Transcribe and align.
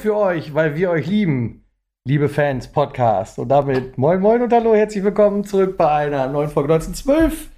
Für 0.00 0.16
euch, 0.16 0.54
weil 0.54 0.76
wir 0.76 0.90
euch 0.90 1.06
lieben, 1.08 1.64
liebe 2.04 2.28
Fans, 2.28 2.68
Podcast. 2.68 3.38
Und 3.38 3.48
damit 3.48 3.98
moin 3.98 4.20
moin 4.20 4.42
und 4.42 4.52
hallo, 4.52 4.74
herzlich 4.74 5.02
willkommen 5.02 5.42
zurück 5.42 5.76
bei 5.76 5.88
einer 5.90 6.28
neuen 6.28 6.48
Folge 6.50 6.72
1912. 6.72 7.50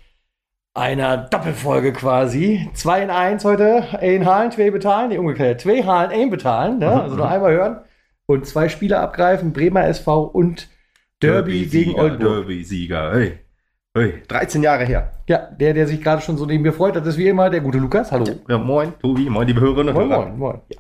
Einer 0.75 1.19
Doppelfolge 1.19 1.93
quasi. 1.93 2.71
Zwei 2.73 3.03
in 3.03 3.11
eins 3.11 3.45
heute. 3.45 3.83
Ein 4.01 4.25
Halen, 4.25 4.53
zwei 4.53 4.71
bezahlen. 4.71 5.11
Nee, 5.11 5.19
umgekehrt. 5.19 5.61
Zwei 5.61 5.83
Halen, 5.83 6.13
ein 6.13 6.31
bezahlen. 6.31 6.79
Ne? 6.79 6.89
Also 6.89 7.17
nur 7.17 7.29
einmal 7.31 7.53
hören. 7.53 7.81
Und 8.27 8.47
zwei 8.47 8.69
Spiele 8.71 8.99
abgreifen. 9.01 9.53
Bremer 9.53 9.85
SV 9.87 10.23
und 10.25 10.69
Derby, 11.21 11.67
gegen 11.67 11.95
Oldenburg. 12.01 12.47
Derby-Sieger. 12.47 13.13
Hey. 13.13 13.39
Hey. 13.95 14.23
13 14.29 14.63
Jahre 14.63 14.85
her. 14.87 15.13
Ja, 15.29 15.49
der, 15.51 15.75
der 15.75 15.87
sich 15.87 16.01
gerade 16.01 16.23
schon 16.23 16.39
so 16.39 16.47
neben 16.47 16.63
mir 16.63 16.73
freut, 16.73 16.97
das 16.97 17.07
ist 17.07 17.19
wie 17.19 17.29
immer 17.29 17.51
der 17.51 17.61
gute 17.61 17.79
Lukas. 17.79 18.11
Hallo. 18.13 18.25
Ja, 18.49 18.57
moin, 18.57 18.95
Tobi. 19.01 19.29
Moin, 19.29 19.47
liebe 19.47 19.61
Hörerinnen 19.61 19.89
und 19.89 19.95
Moin, 19.95 20.09
Hörer. 20.09 20.27
moin, 20.27 20.39
moin. 20.39 20.61
Ja. 20.69 20.79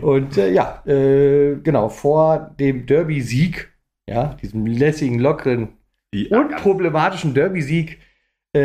Und 0.00 0.36
äh, 0.38 0.52
ja, 0.52 0.82
äh, 0.86 1.56
genau, 1.56 1.88
vor 1.88 2.54
dem 2.58 2.86
Derby-Sieg, 2.86 3.72
ja, 4.08 4.34
diesem 4.34 4.66
lässigen, 4.66 5.18
lockeren, 5.18 5.68
Ja, 6.14 6.40
unproblematischen 6.40 7.34
Derby-Sieg, 7.34 7.98
äh, 8.52 8.60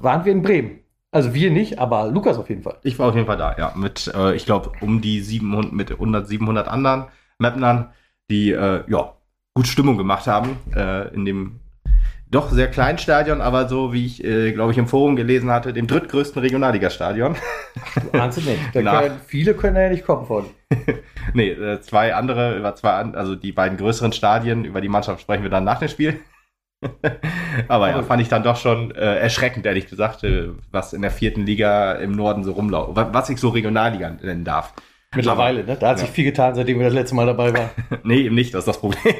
waren 0.00 0.24
wir 0.24 0.32
in 0.32 0.42
Bremen. 0.42 0.80
Also 1.12 1.32
wir 1.34 1.50
nicht, 1.50 1.78
aber 1.78 2.08
Lukas 2.08 2.36
auf 2.36 2.48
jeden 2.48 2.62
Fall. 2.62 2.78
Ich 2.82 2.98
war 2.98 3.08
auf 3.08 3.14
jeden 3.14 3.26
Fall 3.26 3.36
da, 3.36 3.56
ja. 3.56 3.72
Mit, 3.76 4.12
äh, 4.14 4.34
ich 4.34 4.44
glaube, 4.44 4.72
um 4.80 5.00
die 5.00 5.20
700, 5.20 5.72
mit 5.72 5.90
100, 5.92 6.26
700 6.26 6.68
anderen 6.68 7.06
Mapnern, 7.38 7.92
die, 8.30 8.50
äh, 8.50 8.82
ja, 8.88 9.14
gut 9.54 9.66
Stimmung 9.66 9.96
gemacht 9.96 10.26
haben, 10.26 10.58
äh, 10.74 11.14
in 11.14 11.24
dem 11.24 11.60
doch 12.30 12.50
sehr 12.50 12.68
kleinen 12.68 12.98
Stadion, 12.98 13.40
aber 13.40 13.68
so, 13.68 13.92
wie 13.92 14.04
ich, 14.06 14.24
äh, 14.24 14.52
glaube 14.52 14.72
ich, 14.72 14.78
im 14.78 14.88
Forum 14.88 15.14
gelesen 15.16 15.50
hatte, 15.50 15.72
dem 15.72 15.86
drittgrößten 15.86 16.40
Regionalligastadion. 16.42 17.36
Du 18.12 18.18
ahnst 18.18 18.38
nicht. 18.44 18.58
Können, 19.00 19.20
viele 19.26 19.54
können 19.54 19.74
da 19.76 19.82
ja 19.82 19.90
nicht 19.90 20.04
kommen 20.04 20.26
von. 20.26 20.46
nee, 21.34 21.50
äh, 21.50 21.80
zwei 21.80 22.14
andere, 22.14 22.56
über 22.56 22.74
zwei, 22.74 22.90
also 22.90 23.36
die 23.36 23.52
beiden 23.52 23.78
größeren 23.78 24.12
Stadien, 24.12 24.64
über 24.64 24.80
die 24.80 24.88
Mannschaft 24.88 25.20
sprechen 25.20 25.42
wir 25.44 25.50
dann 25.50 25.64
nach 25.64 25.78
dem 25.78 25.88
Spiel. 25.88 26.20
Aber 27.68 27.88
ja, 27.88 28.02
fand 28.02 28.20
ich 28.22 28.28
dann 28.28 28.42
doch 28.42 28.56
schon 28.56 28.90
äh, 28.94 29.16
erschreckend, 29.16 29.64
ehrlich 29.64 29.88
gesagt, 29.88 30.24
äh, 30.24 30.50
was 30.70 30.92
in 30.92 31.02
der 31.02 31.10
vierten 31.10 31.46
Liga 31.46 31.92
im 31.92 32.12
Norden 32.12 32.44
so 32.44 32.52
rumläuft, 32.52 32.94
wa- 32.96 33.08
was 33.12 33.30
ich 33.30 33.38
so 33.38 33.48
Regionalliga 33.48 34.10
nennen 34.22 34.44
darf. 34.44 34.74
Mittlerweile, 35.16 35.64
ne? 35.64 35.76
Da 35.78 35.88
hat 35.90 35.98
sich 35.98 36.08
Ja. 36.08 36.14
viel 36.14 36.24
getan, 36.24 36.54
seitdem 36.54 36.78
wir 36.78 36.86
das 36.86 36.94
letzte 36.94 37.14
Mal 37.14 37.26
dabei 37.26 37.52
waren. 37.52 37.70
Nee, 38.04 38.20
eben 38.22 38.34
nicht, 38.34 38.54
das 38.54 38.60
ist 38.60 38.68
das 38.68 38.78
Problem. 38.80 39.14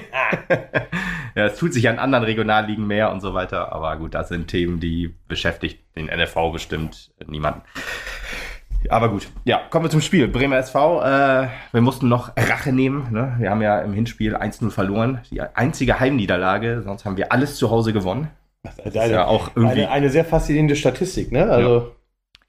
ja, 1.34 1.46
es 1.46 1.56
tut 1.58 1.72
sich 1.72 1.88
an 1.88 1.98
anderen 1.98 2.24
Regionalligen 2.24 2.86
mehr 2.86 3.10
und 3.12 3.20
so 3.20 3.34
weiter, 3.34 3.72
aber 3.72 3.96
gut, 3.96 4.14
das 4.14 4.28
sind 4.28 4.48
Themen, 4.48 4.80
die 4.80 5.14
beschäftigt 5.28 5.80
den 5.96 6.06
NFV 6.06 6.52
bestimmt 6.52 7.10
niemanden. 7.26 7.62
Aber 8.88 9.08
gut, 9.08 9.26
ja, 9.44 9.62
kommen 9.70 9.86
wir 9.86 9.90
zum 9.90 10.00
Spiel. 10.00 10.28
Bremer 10.28 10.58
SV, 10.58 11.02
äh, 11.02 11.48
wir 11.72 11.80
mussten 11.80 12.08
noch 12.08 12.36
Rache 12.36 12.72
nehmen. 12.72 13.08
Ne? 13.10 13.34
Wir 13.38 13.50
haben 13.50 13.60
ja 13.62 13.80
im 13.80 13.92
Hinspiel 13.92 14.36
1-0 14.36 14.70
verloren. 14.70 15.22
Die 15.30 15.40
einzige 15.40 15.98
Heimniederlage, 15.98 16.82
sonst 16.82 17.04
haben 17.04 17.16
wir 17.16 17.32
alles 17.32 17.56
zu 17.56 17.70
Hause 17.70 17.92
gewonnen. 17.92 18.28
Das 18.62 18.78
ist 18.78 18.94
ja 18.94 19.24
auch 19.26 19.50
irgendwie. 19.56 19.82
eine, 19.82 19.90
eine 19.90 20.10
sehr 20.10 20.24
faszinierende 20.24 20.76
Statistik, 20.76 21.32
ne? 21.32 21.48
Also, 21.48 21.95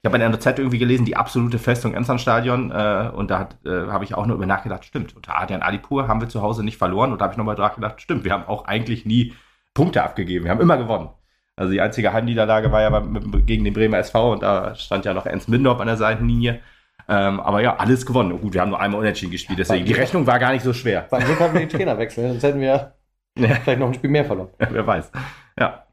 Ich 0.00 0.06
habe 0.06 0.16
in 0.16 0.20
der 0.20 0.28
NZ 0.30 0.58
irgendwie 0.58 0.78
gelesen, 0.78 1.04
die 1.04 1.16
absolute 1.16 1.58
Festung 1.58 1.92
Emsland-Stadion. 1.94 2.70
Äh, 2.70 3.10
und 3.14 3.30
da 3.30 3.48
äh, 3.64 3.88
habe 3.90 4.04
ich 4.04 4.14
auch 4.14 4.26
nur 4.26 4.36
über 4.36 4.46
nachgedacht, 4.46 4.84
stimmt, 4.84 5.16
unter 5.16 5.36
Adrian 5.40 5.62
Alipur 5.62 6.06
haben 6.06 6.20
wir 6.20 6.28
zu 6.28 6.40
Hause 6.40 6.64
nicht 6.64 6.76
verloren. 6.78 7.10
Und 7.12 7.20
da 7.20 7.24
habe 7.24 7.34
ich 7.34 7.38
nochmal 7.38 7.56
nachgedacht, 7.56 8.00
stimmt, 8.00 8.24
wir 8.24 8.32
haben 8.32 8.44
auch 8.44 8.66
eigentlich 8.66 9.04
nie 9.06 9.34
Punkte 9.74 10.02
abgegeben. 10.02 10.44
Wir 10.44 10.52
haben 10.52 10.60
immer 10.60 10.76
gewonnen. 10.76 11.10
Also 11.56 11.72
die 11.72 11.80
einzige 11.80 12.12
Heimniederlage 12.12 12.70
war 12.70 12.82
ja 12.82 12.90
beim, 12.90 13.44
gegen 13.44 13.64
den 13.64 13.74
Bremer 13.74 13.98
SV 13.98 14.32
und 14.34 14.42
da 14.44 14.76
stand 14.76 15.04
ja 15.04 15.12
noch 15.12 15.26
Ernst 15.26 15.48
Mindorf 15.48 15.80
an 15.80 15.88
der 15.88 15.96
Seitenlinie. 15.96 16.60
Ähm, 17.08 17.40
aber 17.40 17.62
ja, 17.62 17.76
alles 17.76 18.06
gewonnen. 18.06 18.30
Und 18.30 18.42
gut, 18.42 18.54
wir 18.54 18.60
haben 18.60 18.68
nur 18.70 18.80
einmal 18.80 19.00
unentschieden 19.00 19.32
gespielt, 19.32 19.58
deswegen 19.58 19.84
die 19.84 19.94
Rechnung 19.94 20.26
war 20.26 20.38
gar 20.38 20.52
nicht 20.52 20.62
so 20.62 20.72
schwer. 20.72 21.06
beim 21.10 21.24
Glück 21.24 21.40
hatten 21.40 21.54
wir 21.54 21.60
den 21.60 21.68
Trainer 21.68 21.98
wechseln, 21.98 22.28
sonst 22.28 22.42
hätten 22.44 22.60
wir 22.60 22.92
Ja. 23.38 23.54
vielleicht 23.56 23.80
noch 23.80 23.88
ein 23.88 23.94
Spiel 23.94 24.10
mehr 24.10 24.24
verloren. 24.24 24.50
Wer 24.58 24.86
weiß. 24.86 25.10
Ja. 25.58 25.84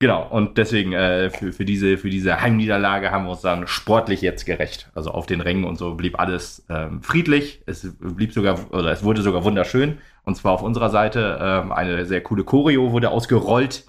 Genau, 0.00 0.28
und 0.28 0.58
deswegen 0.58 0.92
äh, 0.92 1.28
für, 1.28 1.52
für, 1.52 1.64
diese, 1.64 1.98
für 1.98 2.08
diese 2.08 2.40
Heimniederlage 2.40 3.10
haben 3.10 3.24
wir 3.24 3.32
uns 3.32 3.40
dann 3.40 3.66
sportlich 3.66 4.20
jetzt 4.22 4.46
gerecht. 4.46 4.88
Also 4.94 5.10
auf 5.10 5.26
den 5.26 5.40
Rängen 5.40 5.64
und 5.64 5.76
so 5.76 5.94
blieb 5.96 6.20
alles 6.20 6.64
ähm, 6.68 7.02
friedlich. 7.02 7.62
Es 7.66 7.96
blieb 7.98 8.32
sogar, 8.32 8.72
oder 8.72 8.92
es 8.92 9.02
wurde 9.02 9.22
sogar 9.22 9.42
wunderschön. 9.42 9.98
Und 10.22 10.36
zwar 10.36 10.52
auf 10.52 10.62
unserer 10.62 10.90
Seite 10.90 11.38
ähm, 11.42 11.72
eine 11.72 12.06
sehr 12.06 12.20
coole 12.22 12.44
Choreo 12.44 12.92
wurde 12.92 13.10
ausgerollt. 13.10 13.86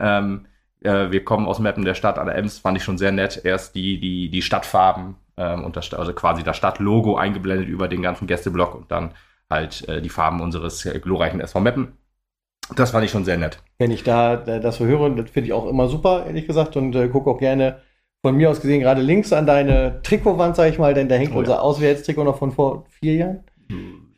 Ähm, 0.00 0.46
äh, 0.80 1.12
wir 1.12 1.24
kommen 1.24 1.46
aus 1.46 1.60
Meppen 1.60 1.84
der 1.84 1.94
Stadt 1.94 2.18
an 2.18 2.26
der 2.26 2.36
Ems, 2.36 2.58
fand 2.58 2.76
ich 2.76 2.82
schon 2.82 2.98
sehr 2.98 3.12
nett. 3.12 3.42
Erst 3.44 3.76
die, 3.76 4.00
die, 4.00 4.30
die 4.30 4.42
Stadtfarben 4.42 5.14
ähm, 5.36 5.62
und 5.62 5.76
das, 5.76 5.94
also 5.94 6.12
quasi 6.12 6.42
das 6.42 6.56
Stadtlogo 6.56 7.16
eingeblendet 7.16 7.68
über 7.68 7.86
den 7.86 8.02
ganzen 8.02 8.26
Gästeblock 8.26 8.74
und 8.74 8.90
dann 8.90 9.12
halt 9.48 9.88
äh, 9.88 10.02
die 10.02 10.08
Farben 10.08 10.40
unseres 10.40 10.84
äh, 10.86 10.98
glorreichen 10.98 11.40
SV 11.40 11.60
Meppen. 11.60 11.92
Das 12.76 12.90
fand 12.90 13.04
ich 13.04 13.10
schon 13.10 13.24
sehr 13.24 13.36
nett. 13.38 13.58
wenn 13.78 13.90
ich 13.90 14.02
da 14.04 14.36
das 14.36 14.76
so 14.76 14.84
höre, 14.86 15.10
das 15.10 15.30
finde 15.30 15.46
ich 15.48 15.52
auch 15.52 15.66
immer 15.68 15.88
super, 15.88 16.24
ehrlich 16.26 16.46
gesagt, 16.46 16.76
und 16.76 16.94
äh, 16.94 17.08
gucke 17.08 17.30
auch 17.30 17.38
gerne 17.38 17.80
von 18.24 18.36
mir 18.36 18.50
aus 18.50 18.60
gesehen 18.60 18.80
gerade 18.80 19.02
links 19.02 19.32
an 19.32 19.46
deine 19.46 20.00
Trikotwand, 20.02 20.54
sag 20.56 20.70
ich 20.70 20.78
mal, 20.78 20.94
denn 20.94 21.08
da 21.08 21.16
hängt 21.16 21.30
Oh 21.30 21.34
ja. 21.34 21.38
unser 21.40 21.62
Auswärtstrikot 21.62 22.24
noch 22.24 22.38
von 22.38 22.52
vor 22.52 22.84
vier 23.00 23.14
Jahren. 23.14 23.40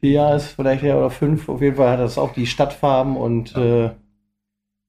Vier 0.01 0.11
Jahre 0.11 0.37
ist 0.37 0.49
vielleicht 0.49 0.83
her 0.83 0.99
oder 0.99 1.09
fünf. 1.11 1.49
Auf 1.49 1.63
jeden 1.63 1.77
Fall 1.77 1.89
hat 1.91 2.01
das 2.01 2.19
auch 2.19 2.33
die 2.35 2.47
Stadtfarben 2.47 3.17
und 3.17 3.57
äh, 3.57 3.91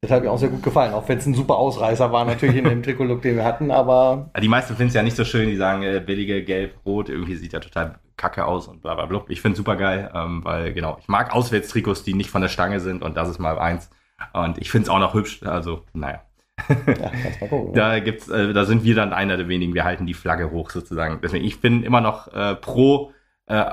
das 0.01 0.11
hat 0.11 0.23
mir 0.23 0.31
auch 0.31 0.37
sehr 0.37 0.49
gut 0.49 0.61
gefallen. 0.63 0.93
Auch 0.93 1.07
wenn 1.07 1.17
es 1.17 1.25
ein 1.25 1.33
super 1.33 1.55
Ausreißer 1.55 2.11
war, 2.11 2.25
natürlich 2.25 2.57
in 2.57 2.65
dem 2.65 2.83
Trikotlook, 2.83 3.21
den 3.21 3.37
wir 3.37 3.45
hatten, 3.45 3.71
aber 3.71 4.29
Ja, 4.35 4.41
Die 4.41 4.49
meisten 4.49 4.75
finden 4.75 4.89
es 4.89 4.95
ja 4.95 5.03
nicht 5.03 5.15
so 5.15 5.23
schön, 5.23 5.47
die 5.49 5.55
sagen, 5.55 5.83
äh, 5.83 6.01
billige 6.05 6.43
Gelb-Rot, 6.43 7.07
irgendwie 7.09 7.35
sieht 7.35 7.53
ja 7.53 7.59
total 7.61 7.95
kacke 8.17 8.45
aus 8.45 8.67
und 8.67 8.81
bla 8.81 8.95
bla 8.95 9.05
bla. 9.05 9.23
Ich 9.27 9.41
finde 9.41 9.53
es 9.53 9.57
super 9.57 9.75
geil, 9.75 10.11
ähm, 10.13 10.43
weil 10.43 10.73
genau, 10.73 10.97
ich 10.99 11.07
mag 11.07 11.33
Auswärtstrikots, 11.33 12.03
die 12.03 12.13
nicht 12.13 12.29
von 12.29 12.41
der 12.41 12.49
Stange 12.49 12.79
sind 12.79 13.03
und 13.03 13.17
das 13.17 13.29
ist 13.29 13.39
mal 13.39 13.57
eins. 13.57 13.89
Und 14.33 14.57
ich 14.57 14.71
finde 14.71 14.85
es 14.85 14.89
auch 14.89 14.99
noch 14.99 15.13
hübsch, 15.13 15.43
also 15.43 15.83
naja. 15.93 16.21
ja, 16.69 17.47
gucken. 17.47 17.73
Da 17.73 17.99
gibt's, 17.99 18.29
äh, 18.29 18.53
da 18.53 18.65
sind 18.65 18.83
wir 18.83 18.95
dann 18.95 19.13
einer 19.13 19.37
der 19.37 19.47
wenigen, 19.47 19.73
wir 19.73 19.83
halten 19.83 20.05
die 20.05 20.13
Flagge 20.13 20.51
hoch 20.51 20.69
sozusagen. 20.69 21.19
Deswegen, 21.21 21.45
ich 21.45 21.59
bin 21.59 21.83
immer 21.83 22.01
noch 22.01 22.33
äh, 22.33 22.55
pro, 22.55 23.11
äh, 23.47 23.65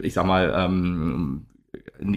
ich 0.00 0.14
sag 0.14 0.24
mal, 0.24 0.52
ähm, 0.56 1.46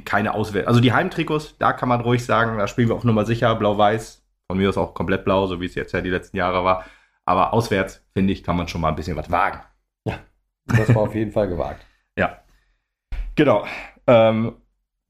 keine 0.05 0.33
Auswähl. 0.33 0.66
Also 0.66 0.79
die 0.79 0.93
Heimtrikots, 0.93 1.57
da 1.57 1.73
kann 1.73 1.89
man 1.89 2.01
ruhig 2.01 2.25
sagen, 2.25 2.57
da 2.57 2.67
spielen 2.67 2.88
wir 2.88 2.95
auf 2.95 3.03
Nummer 3.03 3.25
sicher, 3.25 3.53
blau-weiß. 3.55 4.23
Von 4.47 4.57
mir 4.57 4.69
ist 4.69 4.77
auch 4.77 4.93
komplett 4.93 5.25
blau, 5.25 5.47
so 5.47 5.61
wie 5.61 5.66
es 5.66 5.75
jetzt 5.75 5.93
ja 5.93 6.01
die 6.01 6.09
letzten 6.09 6.38
Jahre 6.38 6.63
war. 6.63 6.85
Aber 7.25 7.53
auswärts, 7.53 8.03
finde 8.13 8.33
ich, 8.33 8.43
kann 8.43 8.57
man 8.57 8.67
schon 8.67 8.81
mal 8.81 8.89
ein 8.89 8.95
bisschen 8.95 9.17
was 9.17 9.31
wagen. 9.31 9.59
Das 10.68 10.94
war 10.96 11.03
auf 11.03 11.16
jeden 11.16 11.31
Fall 11.31 11.47
gewagt. 11.47 11.85
Ja. 12.18 12.38
Genau. 13.35 13.66
Ähm, 14.06 14.53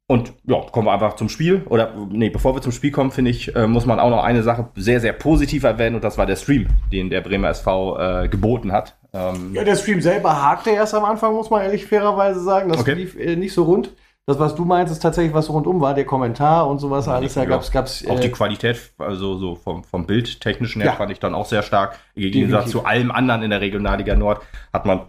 und 0.08 0.34
ja, 0.46 0.62
kommen 0.72 0.88
wir 0.88 0.94
einfach 0.94 1.16
zum 1.18 1.28
Spiel. 1.28 1.64
Oder 1.70 1.94
nee, 2.10 2.30
bevor 2.30 2.56
wir 2.56 2.62
zum 2.62 2.72
Spiel 2.72 2.92
kommen, 2.92 3.12
finde 3.12 3.32
ich, 3.32 3.54
äh, 3.56 3.68
muss 3.68 3.86
man 3.86 4.00
auch 4.00 4.10
noch 4.10 4.24
eine 4.24 4.42
Sache 4.44 4.70
sehr, 4.76 5.00
sehr 5.02 5.12
positiv 5.14 5.64
erwähnen 5.64 5.96
und 5.96 6.04
das 6.04 6.18
war 6.18 6.26
der 6.26 6.36
Stream, 6.38 6.68
den 6.94 7.10
der 7.10 7.20
Bremer 7.22 7.50
SV 7.50 7.98
äh, 8.00 8.28
geboten 8.30 8.72
hat. 8.72 8.96
Ähm, 9.14 9.54
Ja, 9.54 9.64
der 9.66 9.76
Stream 9.76 10.00
selber 10.02 10.42
hakte 10.42 10.70
erst 10.70 10.94
am 10.94 11.04
Anfang, 11.04 11.34
muss 11.34 11.50
man 11.50 11.62
ehrlich 11.64 11.86
fairerweise 11.86 12.40
sagen. 12.42 12.70
Das 12.70 12.80
Okay. 12.80 12.94
lief 12.94 13.18
äh, 13.20 13.36
nicht 13.36 13.54
so 13.54 13.64
rund. 13.64 13.92
Das, 14.26 14.40
was 14.40 14.56
du 14.56 14.64
meinst, 14.64 14.94
ist 14.94 15.00
tatsächlich, 15.00 15.34
was 15.34 15.50
rundum 15.50 15.82
war, 15.82 15.94
der 15.94 16.06
Kommentar 16.06 16.70
und 16.70 16.80
sowas 16.80 17.10
alles. 17.10 17.34
Da 17.34 17.42
Ja. 17.44 17.50
gab's, 17.50 17.70
gab's 17.72 18.06
Auch 18.08 18.20
die 18.22 18.28
äh, 18.28 18.32
Qualität, 18.32 18.94
also 18.98 19.36
so 19.38 19.56
vom, 19.56 19.84
vom 19.84 20.06
Bildtechnischen 20.06 20.82
her, 20.82 20.92
Ja. 20.92 20.98
fand 20.98 21.12
ich 21.12 21.20
dann 21.20 21.36
auch 21.36 21.46
sehr 21.46 21.64
stark. 21.64 22.00
Im 22.16 22.32
Gegensatz 22.32 22.70
zu 22.72 22.86
allem 22.86 23.12
anderen 23.12 23.44
in 23.44 23.50
der 23.50 23.60
Regionalliga 23.60 24.16
Nord 24.16 24.42
hat 24.72 24.86
man 24.86 25.02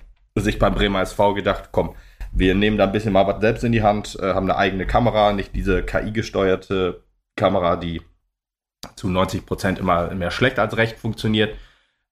sich 0.42 0.58
beim 0.58 0.74
Bremer 0.74 1.00
SV 1.00 1.34
gedacht, 1.34 1.68
komm, 1.70 1.94
wir 2.32 2.54
nehmen 2.54 2.76
da 2.76 2.84
ein 2.84 2.92
bisschen 2.92 3.12
mal 3.12 3.26
was 3.26 3.40
selbst 3.40 3.62
in 3.62 3.72
die 3.72 3.82
Hand, 3.82 4.18
äh, 4.20 4.34
haben 4.34 4.50
eine 4.50 4.58
eigene 4.58 4.86
Kamera, 4.86 5.32
nicht 5.32 5.54
diese 5.54 5.82
KI-gesteuerte 5.82 7.02
Kamera, 7.36 7.76
die 7.76 8.02
zu 8.96 9.08
90 9.08 9.46
Prozent 9.46 9.78
immer 9.78 10.12
mehr 10.14 10.30
schlecht 10.30 10.58
als 10.58 10.76
recht 10.76 10.98
funktioniert. 10.98 11.56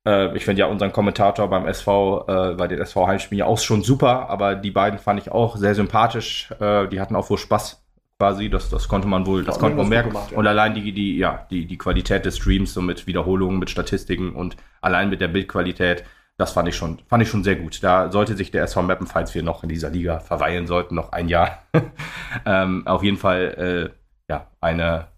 Äh, 0.06 0.36
ich 0.36 0.44
finde 0.44 0.60
ja 0.60 0.66
unseren 0.66 0.92
Kommentator 0.92 1.48
beim 1.50 1.66
SV, 1.66 2.24
äh, 2.28 2.54
bei 2.54 2.68
den 2.68 2.80
SV-Heimspielen 2.80 3.40
ja 3.40 3.46
auch 3.46 3.58
schon 3.58 3.82
super, 3.82 4.30
aber 4.30 4.54
die 4.54 4.70
beiden 4.70 4.98
fand 4.98 5.20
ich 5.20 5.32
auch 5.32 5.56
sehr 5.56 5.74
sympathisch. 5.74 6.50
Äh, 6.60 6.88
die 6.88 7.00
hatten 7.00 7.16
auch 7.16 7.28
wohl 7.28 7.38
Spaß 7.38 7.82
quasi, 8.18 8.48
das, 8.48 8.70
das 8.70 8.86
konnte 8.86 9.08
man 9.08 9.26
wohl, 9.26 9.42
das 9.42 9.58
konnte 9.58 9.76
man 9.76 9.88
merken. 9.88 10.10
gemacht, 10.10 10.30
ja. 10.30 10.38
Und 10.38 10.46
allein 10.46 10.74
die, 10.74 10.92
die, 10.92 11.18
ja, 11.18 11.44
die, 11.50 11.66
die 11.66 11.78
Qualität 11.78 12.24
des 12.24 12.36
Streams, 12.36 12.72
so 12.72 12.80
mit 12.80 13.08
Wiederholungen, 13.08 13.58
mit 13.58 13.68
Statistiken 13.68 14.32
und 14.36 14.56
allein 14.80 15.10
mit 15.10 15.20
der 15.20 15.26
Bildqualität, 15.28 16.04
das 16.38 16.52
fand 16.52 16.68
ich 16.68 16.76
schon, 16.76 16.98
fand 17.08 17.22
ich 17.22 17.28
schon 17.28 17.44
sehr 17.44 17.56
gut. 17.56 17.82
Da 17.82 18.10
sollte 18.10 18.34
sich 18.36 18.50
der 18.50 18.64
SV 18.64 18.82
Meppen, 18.82 19.06
falls 19.06 19.34
wir 19.34 19.42
noch 19.42 19.62
in 19.62 19.68
dieser 19.68 19.90
Liga 19.90 20.18
verweilen 20.20 20.66
sollten, 20.66 20.94
noch 20.94 21.12
ein 21.12 21.28
Jahr, 21.28 21.62
ähm, 22.46 22.86
auf 22.86 23.02
jeden 23.02 23.16
Fall, 23.18 23.92
äh, 23.96 24.32
ja, 24.32 24.46
eine, 24.60 25.08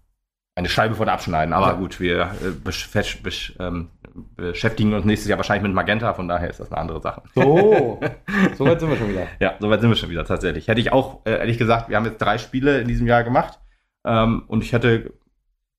eine 0.55 0.69
Scheibe 0.69 0.95
von 0.95 1.09
abschneiden. 1.09 1.53
Aber 1.53 1.67
Ja. 1.67 1.73
gut, 1.73 1.99
wir 1.99 2.21
äh, 2.43 2.51
besch 2.63 2.89
besch 3.21 3.55
ähm, 3.59 3.89
beschäftigen 4.35 4.93
uns 4.93 5.03
nächstes 5.05 5.27
Jahr 5.29 5.37
wahrscheinlich 5.37 5.63
mit 5.63 5.73
Magenta, 5.73 6.13
von 6.13 6.27
daher 6.27 6.49
ist 6.49 6.59
das 6.59 6.71
eine 6.71 6.79
andere 6.79 7.01
Sache. 7.01 7.21
So, 7.33 7.99
so 8.57 8.65
weit 8.65 8.79
sind 8.79 8.89
wir 8.89 8.97
schon 8.97 9.09
wieder. 9.09 9.27
Ja, 9.39 9.55
soweit 9.59 9.81
sind 9.81 9.89
wir 9.89 9.97
schon 9.97 10.09
wieder 10.09 10.23
tatsächlich. 10.25 10.67
Hätte 10.67 10.79
ich 10.79 10.91
auch, 10.93 11.25
äh, 11.25 11.31
ehrlich 11.37 11.57
gesagt, 11.57 11.89
wir 11.89 11.97
haben 11.97 12.05
jetzt 12.05 12.19
drei 12.21 12.37
Spiele 12.37 12.79
in 12.79 12.87
diesem 12.87 13.07
Jahr 13.07 13.23
gemacht 13.23 13.59
ähm, 14.05 14.43
und 14.47 14.63
ich 14.63 14.71
hätte, 14.73 15.11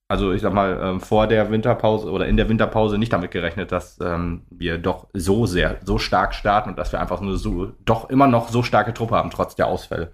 also 0.08 0.32
ich 0.32 0.42
sag 0.42 0.52
mal, 0.52 0.78
ähm, 0.82 1.00
vor 1.00 1.26
der 1.26 1.50
Winterpause 1.50 2.10
oder 2.10 2.26
in 2.26 2.36
der 2.36 2.48
Winterpause 2.48 2.98
nicht 2.98 3.12
damit 3.12 3.32
gerechnet, 3.32 3.72
dass 3.72 3.98
ähm, 4.00 4.42
wir 4.50 4.78
doch 4.78 5.08
so 5.12 5.46
sehr, 5.46 5.78
so 5.84 5.98
stark 5.98 6.34
starten 6.34 6.70
und 6.70 6.78
dass 6.78 6.92
wir 6.92 7.00
einfach 7.00 7.20
nur 7.20 7.36
so, 7.36 7.72
doch 7.84 8.08
immer 8.08 8.28
noch 8.28 8.48
so 8.48 8.62
starke 8.62 8.94
Truppe 8.94 9.16
haben, 9.16 9.30
trotz 9.30 9.56
der 9.56 9.66
Ausfälle. 9.66 10.12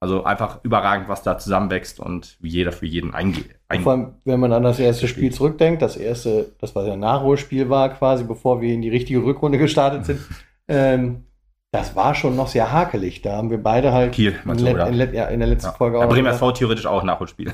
Also 0.00 0.24
einfach 0.24 0.60
überragend, 0.64 1.08
was 1.08 1.22
da 1.22 1.38
zusammenwächst 1.38 1.98
und 2.00 2.36
wie 2.40 2.50
jeder 2.50 2.72
für 2.72 2.86
jeden 2.86 3.14
eingeht. 3.14 3.56
Vor 3.82 3.92
allem, 3.92 4.14
wenn 4.24 4.40
man 4.40 4.52
an 4.52 4.62
das 4.62 4.78
erste 4.78 5.08
Spiel 5.08 5.32
zurückdenkt, 5.32 5.82
das 5.82 5.96
erste, 5.96 6.52
das 6.60 6.74
was 6.74 6.86
ja 6.86 6.94
ein 6.94 7.00
Nachholspiel 7.00 7.70
war, 7.70 7.88
quasi 7.90 8.24
bevor 8.24 8.60
wir 8.60 8.72
in 8.72 8.82
die 8.82 8.90
richtige 8.90 9.22
Rückrunde 9.22 9.58
gestartet 9.58 10.04
sind, 10.04 10.20
ähm, 10.68 11.24
das 11.70 11.96
war 11.96 12.14
schon 12.14 12.36
noch 12.36 12.48
sehr 12.48 12.70
hakelig. 12.70 13.22
Da 13.22 13.36
haben 13.36 13.50
wir 13.50 13.62
beide 13.62 13.92
halt 13.92 14.12
Kiel, 14.12 14.34
in, 14.44 14.56
du, 14.56 14.66
in, 14.66 15.14
ja, 15.14 15.26
in, 15.26 15.40
der 15.40 15.48
letzten 15.48 15.70
ja. 15.70 15.72
Folge 15.72 15.98
auch. 15.98 16.02
Ja, 16.02 16.06
Bremer 16.06 16.30
SV 16.30 16.52
theoretisch 16.52 16.86
auch 16.86 17.02
Nachholspiel. 17.02 17.52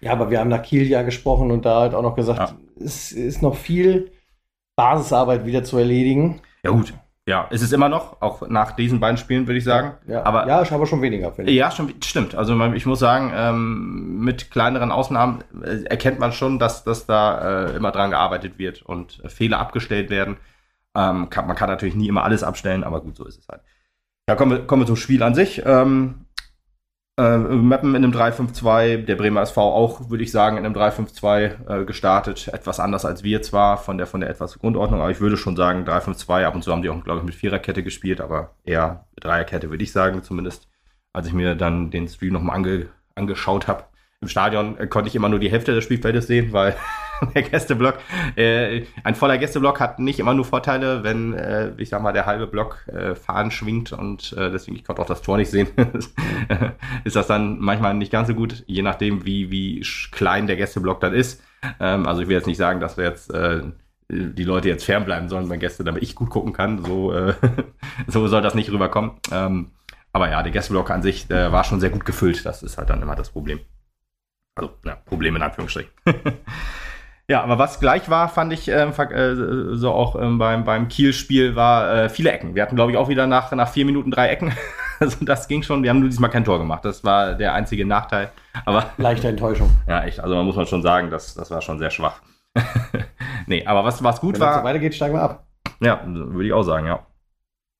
Ja, 0.00 0.12
aber 0.12 0.30
wir 0.30 0.40
haben 0.40 0.48
nach 0.48 0.62
Kiel 0.62 0.86
ja 0.86 1.02
gesprochen 1.02 1.50
und 1.50 1.64
da 1.64 1.80
halt 1.80 1.94
auch 1.94 2.02
noch 2.02 2.16
gesagt, 2.16 2.38
ja. 2.38 2.84
es 2.84 3.12
ist 3.12 3.42
noch 3.42 3.56
viel 3.56 4.12
Basisarbeit 4.76 5.44
wieder 5.44 5.62
zu 5.62 5.76
erledigen. 5.78 6.40
Ja, 6.62 6.70
gut. 6.70 6.94
Ja, 7.28 7.46
es 7.50 7.62
ist 7.62 7.72
immer 7.72 7.88
noch, 7.88 8.20
auch 8.22 8.48
nach 8.48 8.72
diesen 8.72 8.98
beiden 8.98 9.16
Spielen, 9.16 9.46
würde 9.46 9.58
ich 9.58 9.64
sagen. 9.64 9.92
Ja, 10.08 10.24
aber, 10.24 10.48
ja 10.48 10.64
aber 10.68 10.86
schon 10.86 11.02
weniger, 11.02 11.30
finde 11.30 11.52
ich. 11.52 11.56
Ja, 11.56 11.70
schon, 11.70 11.94
stimmt. 12.02 12.34
Also 12.34 12.58
ich 12.72 12.86
muss 12.86 12.98
sagen, 12.98 13.32
ähm, 13.34 14.20
mit 14.20 14.50
kleineren 14.50 14.90
Ausnahmen 14.90 15.44
äh, 15.62 15.84
erkennt 15.84 16.18
man 16.18 16.32
schon, 16.32 16.58
dass, 16.58 16.82
dass 16.82 17.06
da 17.06 17.66
äh, 17.66 17.76
immer 17.76 17.92
dran 17.92 18.10
gearbeitet 18.10 18.58
wird 18.58 18.82
und 18.82 19.22
Fehler 19.26 19.60
abgestellt 19.60 20.10
werden. 20.10 20.38
Ähm, 20.96 21.30
kann, 21.30 21.46
man 21.46 21.54
kann 21.54 21.68
natürlich 21.68 21.94
nie 21.94 22.08
immer 22.08 22.24
alles 22.24 22.42
abstellen, 22.42 22.82
aber 22.82 23.00
gut, 23.00 23.16
so 23.16 23.26
ist 23.26 23.38
es 23.38 23.48
halt. 23.48 23.60
Ja, 24.28 24.34
kommen 24.34 24.50
wir, 24.50 24.66
kommen 24.66 24.82
wir 24.82 24.86
zum 24.86 24.96
Spiel 24.96 25.22
an 25.22 25.34
sich. 25.34 25.62
Ähm, 25.64 26.26
äh, 27.20 27.36
Mappen 27.36 27.94
in 27.94 28.04
einem 28.04 28.12
3-5-2, 28.12 29.04
der 29.04 29.16
Bremer 29.16 29.42
SV 29.42 29.60
auch, 29.60 30.10
würde 30.10 30.24
ich 30.24 30.32
sagen, 30.32 30.56
in 30.56 30.64
einem 30.64 30.74
3-5-2 30.74 31.82
äh, 31.82 31.84
gestartet. 31.84 32.48
Etwas 32.48 32.80
anders 32.80 33.04
als 33.04 33.22
wir 33.22 33.42
zwar 33.42 33.76
von 33.76 33.98
der, 33.98 34.06
von 34.06 34.20
der 34.20 34.30
etwas 34.30 34.58
Grundordnung, 34.58 35.00
aber 35.00 35.10
ich 35.10 35.20
würde 35.20 35.36
schon 35.36 35.56
sagen 35.56 35.84
3-5-2. 35.84 36.44
Ab 36.44 36.54
und 36.54 36.62
zu 36.62 36.72
haben 36.72 36.82
die 36.82 36.88
auch, 36.88 37.04
glaube 37.04 37.20
ich, 37.20 37.26
mit 37.26 37.34
Viererkette 37.34 37.82
gespielt, 37.82 38.20
aber 38.20 38.54
eher 38.64 39.04
Dreierkette, 39.20 39.70
würde 39.70 39.84
ich 39.84 39.92
sagen, 39.92 40.22
zumindest. 40.22 40.68
Als 41.12 41.26
ich 41.26 41.32
mir 41.32 41.56
dann 41.56 41.90
den 41.90 42.08
Stream 42.08 42.32
nochmal 42.32 42.56
ange, 42.56 42.86
angeschaut 43.16 43.66
habe. 43.66 43.84
Im 44.20 44.28
Stadion 44.28 44.78
äh, 44.78 44.86
konnte 44.86 45.08
ich 45.08 45.14
immer 45.14 45.28
nur 45.28 45.40
die 45.40 45.50
Hälfte 45.50 45.74
des 45.74 45.84
Spielfeldes 45.84 46.26
sehen, 46.26 46.52
weil 46.52 46.76
der 47.34 47.42
Gästeblock, 47.42 47.98
äh, 48.36 48.82
ein 49.04 49.14
voller 49.14 49.38
Gästeblock 49.38 49.80
hat 49.80 49.98
nicht 49.98 50.18
immer 50.18 50.34
nur 50.34 50.44
Vorteile, 50.44 51.02
wenn, 51.02 51.34
äh, 51.34 51.72
ich 51.76 51.88
sag 51.88 52.02
mal, 52.02 52.12
der 52.12 52.26
halbe 52.26 52.46
Block 52.46 52.86
äh, 52.88 53.14
Fahnen 53.14 53.50
schwingt 53.50 53.92
und 53.92 54.32
äh, 54.32 54.50
deswegen, 54.50 54.76
ich 54.76 54.84
konnte 54.84 55.02
auch 55.02 55.06
das 55.06 55.22
Tor 55.22 55.36
nicht 55.36 55.50
sehen, 55.50 55.68
ist 57.04 57.16
das 57.16 57.26
dann 57.26 57.58
manchmal 57.58 57.94
nicht 57.94 58.12
ganz 58.12 58.28
so 58.28 58.34
gut, 58.34 58.64
je 58.66 58.82
nachdem, 58.82 59.24
wie, 59.24 59.50
wie 59.50 59.84
klein 60.12 60.46
der 60.46 60.56
Gästeblock 60.56 61.00
dann 61.00 61.14
ist. 61.14 61.42
Ähm, 61.78 62.06
also 62.06 62.22
ich 62.22 62.28
will 62.28 62.36
jetzt 62.36 62.46
nicht 62.46 62.58
sagen, 62.58 62.80
dass 62.80 62.96
wir 62.96 63.04
jetzt 63.04 63.32
äh, 63.32 63.62
die 64.08 64.44
Leute 64.44 64.68
jetzt 64.68 64.84
fernbleiben 64.84 65.28
sollen 65.28 65.48
bei 65.48 65.56
Gäste, 65.56 65.84
damit 65.84 66.02
ich 66.02 66.14
gut 66.14 66.30
gucken 66.30 66.52
kann. 66.52 66.84
So, 66.84 67.12
äh, 67.12 67.34
so 68.06 68.26
soll 68.26 68.42
das 68.42 68.54
nicht 68.54 68.70
rüberkommen. 68.70 69.12
Ähm, 69.30 69.70
aber 70.12 70.30
ja, 70.30 70.42
der 70.42 70.50
Gästeblock 70.50 70.90
an 70.90 71.02
sich 71.02 71.30
war 71.30 71.62
schon 71.62 71.78
sehr 71.78 71.90
gut 71.90 72.04
gefüllt. 72.04 72.44
Das 72.44 72.64
ist 72.64 72.78
halt 72.78 72.90
dann 72.90 73.00
immer 73.00 73.14
das 73.14 73.30
Problem. 73.30 73.60
Also, 74.56 74.72
ja, 74.84 74.96
Problem 74.96 75.36
in 75.36 75.42
Anführungsstrichen. 75.42 75.92
Ja, 77.30 77.44
aber 77.44 77.58
was 77.58 77.78
gleich 77.78 78.10
war, 78.10 78.28
fand 78.28 78.52
ich 78.52 78.66
ähm, 78.66 78.90
äh, 78.90 79.76
so 79.76 79.92
auch 79.92 80.20
ähm, 80.20 80.38
beim, 80.38 80.64
beim 80.64 80.88
Kiel-Spiel, 80.88 81.54
war 81.54 81.94
äh, 81.94 82.08
viele 82.08 82.32
Ecken. 82.32 82.56
Wir 82.56 82.62
hatten, 82.62 82.74
glaube 82.74 82.90
ich, 82.90 82.98
auch 82.98 83.08
wieder 83.08 83.28
nach, 83.28 83.52
nach 83.52 83.68
vier 83.68 83.84
Minuten 83.84 84.10
drei 84.10 84.30
Ecken. 84.30 84.52
also 84.98 85.24
das 85.24 85.46
ging 85.46 85.62
schon. 85.62 85.84
Wir 85.84 85.90
haben 85.90 86.00
nur 86.00 86.08
diesmal 86.08 86.30
kein 86.30 86.44
Tor 86.44 86.58
gemacht. 86.58 86.84
Das 86.84 87.04
war 87.04 87.36
der 87.36 87.54
einzige 87.54 87.86
Nachteil. 87.86 88.32
Aber 88.64 88.86
Leichte 88.96 89.28
Enttäuschung. 89.28 89.70
Ja, 89.86 90.02
echt. 90.02 90.18
Also 90.18 90.34
man 90.34 90.44
muss 90.44 90.56
man 90.56 90.66
schon 90.66 90.82
sagen, 90.82 91.08
das, 91.10 91.34
das 91.34 91.52
war 91.52 91.62
schon 91.62 91.78
sehr 91.78 91.90
schwach. 91.90 92.20
nee, 93.46 93.64
aber 93.64 93.84
was, 93.84 94.02
was 94.02 94.20
gut 94.20 94.34
Wenn 94.34 94.40
war. 94.40 94.48
Wenn 94.48 94.54
es 94.56 94.62
so 94.62 94.64
weitergeht, 94.64 94.94
steigen 94.96 95.14
wir 95.14 95.22
ab. 95.22 95.44
Ja, 95.78 96.00
würde 96.04 96.46
ich 96.46 96.52
auch 96.52 96.64
sagen, 96.64 96.88
ja. 96.88 97.06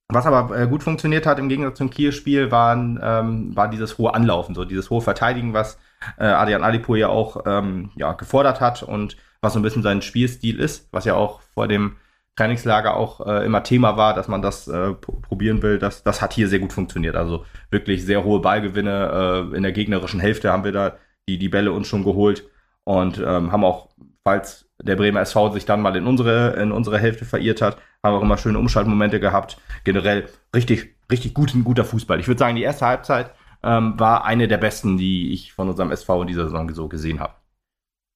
Was 0.07 0.25
aber 0.25 0.57
äh, 0.57 0.65
gut 0.65 0.81
funktioniert 0.81 1.25
hat 1.25 1.39
im 1.39 1.49
Gegensatz 1.49 1.77
zum 1.77 1.89
Kiel-Spiel, 1.89 2.51
waren, 2.51 3.01
ähm, 3.03 3.53
war 3.53 3.67
dieses 3.67 3.97
hohe 3.97 4.13
Anlaufen, 4.13 4.55
so 4.55 4.63
dieses 4.63 4.89
hohe 4.89 5.01
Verteidigen, 5.01 5.53
was 5.53 5.77
äh, 6.17 6.23
Adrian 6.23 6.63
Alipur 6.63 6.95
ja 6.95 7.09
auch 7.09 7.43
ähm, 7.45 7.91
ja, 7.97 8.13
gefordert 8.13 8.61
hat 8.61 8.81
und 8.83 9.17
was 9.41 9.53
so 9.53 9.59
ein 9.59 9.63
bisschen 9.63 9.83
sein 9.83 10.01
Spielstil 10.01 10.59
ist, 10.59 10.87
was 10.91 11.05
ja 11.05 11.15
auch 11.15 11.41
vor 11.53 11.67
dem 11.67 11.97
Trainingslager 12.35 12.95
auch 12.95 13.25
äh, 13.25 13.45
immer 13.45 13.63
Thema 13.63 13.97
war, 13.97 14.13
dass 14.13 14.27
man 14.27 14.41
das 14.41 14.67
äh, 14.67 14.93
probieren 14.93 15.61
will. 15.61 15.79
Das, 15.79 16.03
das 16.03 16.21
hat 16.21 16.33
hier 16.33 16.47
sehr 16.47 16.59
gut 16.59 16.73
funktioniert. 16.73 17.15
Also 17.15 17.45
wirklich 17.69 18.05
sehr 18.05 18.23
hohe 18.23 18.39
Ballgewinne. 18.39 19.49
Äh, 19.53 19.57
in 19.57 19.63
der 19.63 19.71
gegnerischen 19.73 20.19
Hälfte 20.19 20.51
haben 20.51 20.63
wir 20.63 20.71
da 20.71 20.95
die, 21.27 21.37
die 21.37 21.49
Bälle 21.49 21.71
uns 21.71 21.87
schon 21.87 22.03
geholt 22.03 22.47
und 22.83 23.19
ähm, 23.19 23.51
haben 23.51 23.65
auch, 23.65 23.89
falls 24.23 24.69
der 24.81 24.95
Bremer 24.95 25.21
SV 25.21 25.51
sich 25.51 25.65
dann 25.65 25.81
mal 25.81 25.95
in 25.95 26.07
unsere, 26.07 26.53
in 26.53 26.71
unsere 26.71 26.97
Hälfte 26.97 27.25
verirrt 27.25 27.61
hat, 27.61 27.77
haben 28.03 28.15
auch 28.15 28.21
immer 28.21 28.37
schöne 28.37 28.57
Umschaltmomente 28.57 29.19
gehabt. 29.19 29.57
Generell 29.83 30.27
richtig, 30.55 30.95
richtig 31.11 31.33
gut, 31.33 31.53
guter 31.63 31.85
Fußball. 31.85 32.19
Ich 32.19 32.27
würde 32.27 32.39
sagen, 32.39 32.55
die 32.55 32.63
erste 32.63 32.85
Halbzeit 32.85 33.31
ähm, 33.61 33.99
war 33.99 34.25
eine 34.25 34.47
der 34.47 34.57
besten, 34.57 34.97
die 34.97 35.33
ich 35.33 35.53
von 35.53 35.69
unserem 35.69 35.91
SV 35.91 36.21
in 36.21 36.27
dieser 36.27 36.45
Saison 36.45 36.73
so 36.73 36.87
gesehen 36.87 37.19
habe. 37.19 37.33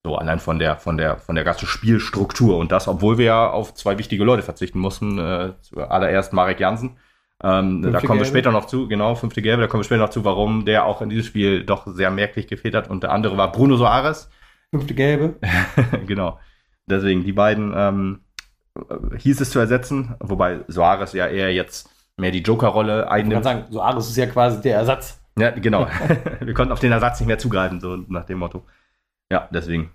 So 0.06 0.16
allein 0.16 0.38
von 0.38 0.60
der, 0.60 0.78
von 0.78 0.98
der, 0.98 1.18
von 1.18 1.34
der 1.34 1.44
ganzen 1.44 1.66
Spielstruktur. 1.66 2.60
Und 2.60 2.72
das, 2.72 2.88
obwohl 2.88 3.18
wir 3.18 3.26
ja 3.26 3.50
auf 3.50 3.74
zwei 3.74 3.98
wichtige 3.98 4.24
Leute 4.24 4.44
verzichten 4.44 4.78
mussten. 4.78 5.18
Äh, 5.18 5.54
zuallererst 5.62 6.32
Marek 6.32 6.60
Jansen. 6.60 6.98
Ähm, 7.44 7.82
da 7.82 8.00
kommen 8.02 8.20
wir 8.20 8.26
später 8.28 8.52
noch 8.52 8.66
zu, 8.66 8.88
genau, 8.88 9.16
fünfte 9.16 9.42
Gelbe, 9.42 9.64
da 9.64 9.68
kommen 9.68 9.82
wir 9.82 9.86
später 9.86 10.04
noch 10.04 10.12
zu, 10.12 10.24
warum 10.24 10.64
der 10.64 10.86
auch 10.86 11.02
in 11.02 11.10
diesem 11.10 11.26
Spiel 11.26 11.66
doch 11.66 11.88
sehr 11.88 12.12
merklich 12.12 12.46
gefehlt 12.46 12.76
hat. 12.76 12.88
Und 12.88 13.02
der 13.02 13.12
andere 13.14 13.36
war 13.36 13.52
Bruno 13.52 13.78
Soares. 13.78 14.30
Fünfte 14.70 14.94
Gelbe. 14.94 15.38
genau. 16.06 16.40
Deswegen, 16.88 17.24
die 17.24 17.34
beiden 17.34 17.74
ähm, 17.76 18.20
hieß 19.18 19.42
es 19.42 19.50
zu 19.50 19.58
ersetzen, 19.58 20.14
wobei 20.20 20.60
Soares 20.68 21.14
ja 21.14 21.26
eher 21.26 21.52
jetzt 21.52 21.90
mehr 22.16 22.30
die 22.30 22.44
Joker-Rolle 22.44 23.10
einnimmt. 23.10 23.44
Ich 23.44 23.44
kann 23.44 23.62
sagen, 23.62 23.72
Soares 23.72 24.08
ist 24.08 24.18
ja 24.18 24.28
quasi 24.28 24.62
der 24.62 24.76
Ersatz. 24.76 25.20
Ja, 25.36 25.50
genau. 25.50 25.88
wir 26.42 26.54
konnten 26.54 26.74
auf 26.74 26.80
den 26.80 26.92
Ersatz 26.92 27.20
nicht 27.20 27.28
mehr 27.28 27.40
zugreifen, 27.40 27.80
so 27.80 27.96
nach 28.08 28.26
dem 28.26 28.38
Motto. 28.38 28.64
Ja, 29.32 29.48
deswegen. 29.52 29.92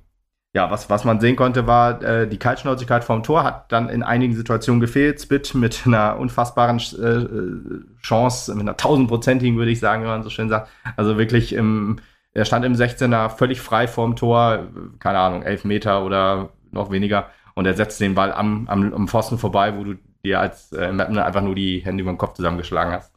Ja, 0.53 0.69
was, 0.69 0.91
was 0.91 1.05
man 1.05 1.21
sehen 1.21 1.37
konnte, 1.37 1.69
war, 1.69 2.03
äh, 2.03 2.27
die 2.27 2.39
Kaltschnäuzigkeit 2.39 3.05
vom 3.05 3.23
Tor 3.23 3.45
hat 3.45 3.71
dann 3.71 3.89
in 3.89 4.03
einigen 4.03 4.35
Situationen 4.35 4.81
gefehlt. 4.81 5.21
Spit 5.21 5.55
mit 5.55 5.83
einer 5.87 6.19
unfassbaren 6.19 6.79
äh, 6.79 8.01
Chance, 8.03 8.53
mit 8.55 8.63
einer 8.63 8.77
tausendprozentigen, 8.77 9.57
würde 9.57 9.71
ich 9.71 9.79
sagen, 9.79 10.03
wenn 10.03 10.11
man 10.11 10.23
so 10.25 10.31
schön 10.31 10.49
sagt. 10.49 10.69
Also 10.97 11.19
wirklich 11.19 11.53
im, 11.53 12.01
er 12.33 12.45
stand 12.45 12.65
im 12.65 12.75
16er 12.75 13.29
völlig 13.29 13.61
frei 13.61 13.87
vorm 13.87 14.17
Tor, 14.17 14.67
keine 14.99 15.19
Ahnung, 15.21 15.43
elf 15.45 15.65
Meter 15.65 16.05
oder 16.05 16.51
noch 16.73 16.91
weniger. 16.91 17.31
Und 17.55 17.67
er 17.67 17.75
setzt 17.75 18.01
den 18.01 18.17
Ball 18.17 18.33
am, 18.33 18.67
am, 18.69 18.93
am 18.93 19.09
Pfosten 19.09 19.39
vorbei, 19.39 19.77
wo 19.77 19.85
du 19.85 19.95
dir 20.25 20.41
als 20.41 20.73
äh, 20.73 20.91
Mapner 20.91 21.27
einfach 21.27 21.43
nur 21.43 21.55
die 21.55 21.79
Hände 21.85 22.03
über 22.03 22.13
den 22.13 22.19
Kopf 22.19 22.35
zusammengeschlagen 22.35 22.93
hast. 22.93 23.13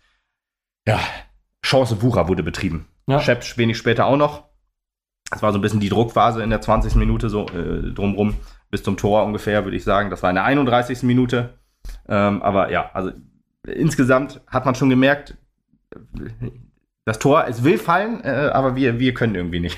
Ja, 0.87 0.99
Chance 1.65 2.01
Wucher 2.03 2.27
wurde 2.27 2.43
betrieben. 2.43 2.87
Ja. 3.07 3.19
Schepp 3.19 3.57
wenig 3.57 3.77
später 3.77 4.05
auch 4.05 4.17
noch 4.17 4.43
das 5.33 5.41
war 5.41 5.51
so 5.51 5.57
ein 5.57 5.61
bisschen 5.61 5.79
die 5.79 5.89
Druckphase 5.89 6.43
in 6.43 6.51
der 6.51 6.61
20. 6.61 6.95
Minute 6.95 7.29
so 7.29 7.47
äh, 7.47 7.91
drumrum 7.91 8.35
bis 8.69 8.83
zum 8.83 8.97
Tor 8.97 9.25
ungefähr, 9.25 9.63
würde 9.65 9.75
ich 9.75 9.83
sagen. 9.83 10.09
Das 10.09 10.23
war 10.23 10.29
in 10.29 10.35
der 10.35 10.45
31. 10.45 11.03
Minute. 11.03 11.55
Ähm, 12.07 12.41
aber 12.41 12.71
ja, 12.71 12.91
also 12.93 13.11
insgesamt 13.67 14.41
hat 14.47 14.65
man 14.65 14.75
schon 14.75 14.89
gemerkt, 14.89 15.35
das 17.05 17.19
Tor, 17.19 17.45
es 17.47 17.63
will 17.63 17.77
fallen, 17.77 18.23
äh, 18.23 18.49
aber 18.53 18.75
wir, 18.75 18.99
wir 18.99 19.13
können 19.13 19.35
irgendwie 19.35 19.59
nicht. 19.59 19.77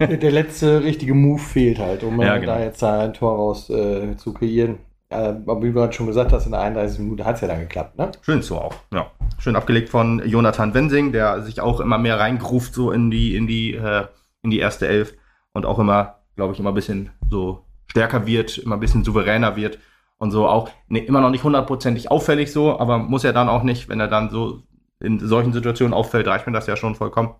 der 0.00 0.30
letzte 0.30 0.82
richtige 0.82 1.14
Move 1.14 1.40
fehlt 1.40 1.78
halt, 1.78 2.02
um 2.02 2.20
ja, 2.20 2.38
genau. 2.38 2.54
da 2.54 2.60
jetzt 2.60 2.82
ein 2.82 3.12
Tor 3.12 3.36
raus 3.36 3.68
äh, 3.70 4.16
zu 4.16 4.32
kreieren. 4.32 4.78
Äh, 5.10 5.16
aber 5.16 5.62
wie 5.62 5.66
du 5.66 5.74
gerade 5.74 5.92
schon 5.92 6.06
gesagt 6.06 6.32
hast, 6.32 6.46
in 6.46 6.52
der 6.52 6.62
31. 6.62 7.00
Minute 7.00 7.24
hat 7.24 7.36
es 7.36 7.42
ja 7.42 7.48
dann 7.48 7.60
geklappt, 7.60 7.98
ne? 7.98 8.10
Schön 8.22 8.40
so 8.40 8.58
auch, 8.58 8.74
ja. 8.92 9.10
Schön 9.38 9.56
abgelegt 9.56 9.90
von 9.90 10.22
Jonathan 10.24 10.72
Wensing, 10.72 11.12
der 11.12 11.42
sich 11.42 11.60
auch 11.60 11.80
immer 11.80 11.98
mehr 11.98 12.18
reingruft 12.18 12.74
so 12.74 12.90
in 12.90 13.10
die, 13.10 13.36
in 13.36 13.46
die 13.46 13.74
äh, 13.74 14.04
in 14.44 14.50
die 14.50 14.60
erste 14.60 14.86
Elf 14.86 15.14
und 15.52 15.66
auch 15.66 15.78
immer, 15.78 16.20
glaube 16.36 16.52
ich, 16.52 16.60
immer 16.60 16.70
ein 16.70 16.74
bisschen 16.74 17.10
so 17.28 17.64
stärker 17.86 18.26
wird, 18.26 18.58
immer 18.58 18.76
ein 18.76 18.80
bisschen 18.80 19.04
souveräner 19.04 19.56
wird 19.56 19.78
und 20.18 20.30
so 20.30 20.46
auch 20.46 20.70
ne, 20.88 21.00
immer 21.00 21.20
noch 21.20 21.30
nicht 21.30 21.44
hundertprozentig 21.44 22.10
auffällig 22.10 22.52
so, 22.52 22.78
aber 22.78 22.98
muss 22.98 23.24
er 23.24 23.32
dann 23.32 23.48
auch 23.48 23.62
nicht, 23.62 23.88
wenn 23.88 24.00
er 24.00 24.08
dann 24.08 24.30
so 24.30 24.62
in 25.00 25.18
solchen 25.18 25.52
Situationen 25.52 25.94
auffällt, 25.94 26.26
reicht 26.26 26.46
mir 26.46 26.52
das 26.52 26.66
ja 26.66 26.76
schon 26.76 26.94
vollkommen. 26.94 27.34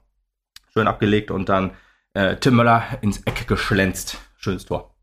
Schön 0.73 0.89
abgelegt 0.89 1.31
und 1.31 1.49
dann 1.49 1.73
äh, 2.15 2.37
Tim 2.37 2.57
Möller 2.57 2.83
ins 3.01 3.23
Eck 3.23 3.47
geschlänzt. 3.47 4.19
Schönes 4.37 4.67
Tor. 4.67 4.95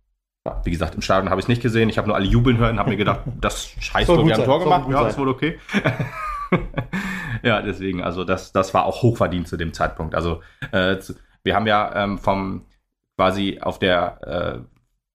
Ja, 0.46 0.62
wie 0.64 0.72
gesagt, 0.72 0.96
im 0.96 1.02
Stadion 1.02 1.30
habe 1.30 1.40
ich 1.40 1.46
es 1.46 1.50
nicht 1.50 1.62
gesehen. 1.62 1.90
Ich 1.90 1.98
habe 1.98 2.08
nur 2.08 2.16
alle 2.16 2.26
jubeln 2.26 2.58
hören, 2.58 2.80
habe 2.80 2.90
mir 2.90 2.98
gedacht, 2.98 3.22
das 3.42 3.74
scheiß 3.80 4.08
Tor, 4.08 4.26
wir 4.26 4.34
haben 4.34 4.44
Tor 4.44 4.60
gemacht. 4.60 4.90
Ja, 4.90 5.08
ist 5.08 5.18
wohl 5.18 5.30
okay. 5.30 5.60
ja, 7.44 7.62
deswegen, 7.62 8.04
also 8.04 8.24
das, 8.24 8.52
das 8.52 8.74
war 8.74 8.86
auch 8.86 9.02
hochverdient 9.02 9.48
zu 9.48 9.56
dem 9.56 9.74
Zeitpunkt. 9.74 10.16
Also 10.16 10.42
äh, 10.72 11.00
zu, 11.00 11.16
wir 11.44 11.56
haben 11.56 11.68
ja 11.68 12.04
ähm, 12.04 12.18
vom 12.18 12.66
quasi 13.16 13.60
auf 13.62 13.80
der, 13.80 14.20
äh, 14.24 14.60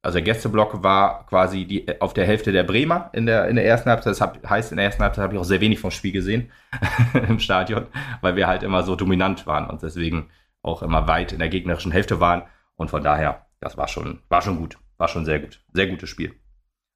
also 0.02 0.16
der 0.16 0.23
Gästeblock 0.23 0.83
war 0.83 1.26
quasi 1.26 1.64
die, 1.64 2.00
auf 2.00 2.14
der 2.14 2.26
Hälfte 2.26 2.52
der 2.52 2.62
Bremer 2.62 3.11
in 3.12 3.26
der, 3.26 3.49
in 3.49 3.56
der 3.56 3.66
ersten 3.66 3.90
Halbzeit. 3.90 4.12
Das 4.12 4.21
hab, 4.21 4.49
heißt, 4.49 4.71
in 4.71 4.76
der 4.76 4.87
ersten 4.87 5.02
Halbzeit 5.02 5.25
habe 5.25 5.35
ich 5.35 5.40
auch 5.40 5.45
sehr 5.45 5.61
wenig 5.61 5.80
vom 5.80 5.90
Spiel 5.90 6.12
gesehen 6.12 6.50
im 7.28 7.40
Stadion, 7.40 7.87
weil 8.21 8.37
wir 8.37 8.47
halt 8.47 8.62
immer 8.62 8.83
so 8.83 8.95
dominant 8.95 9.47
waren 9.47 9.68
und 9.68 9.83
deswegen 9.83 10.30
auch 10.62 10.83
immer 10.83 11.09
weit 11.09 11.33
in 11.33 11.38
der 11.38 11.49
gegnerischen 11.49 11.92
Hälfte 11.92 12.21
waren. 12.21 12.42
Und 12.76 12.90
von 12.90 13.02
daher, 13.02 13.47
das 13.61 13.76
war 13.76 13.88
schon, 13.88 14.21
war 14.28 14.42
schon 14.42 14.59
gut. 14.59 14.78
War 14.99 15.09
schon 15.09 15.25
sehr 15.25 15.40
gut. 15.40 15.61
Sehr 15.73 15.87
gutes 15.87 16.09
Spiel. 16.09 16.35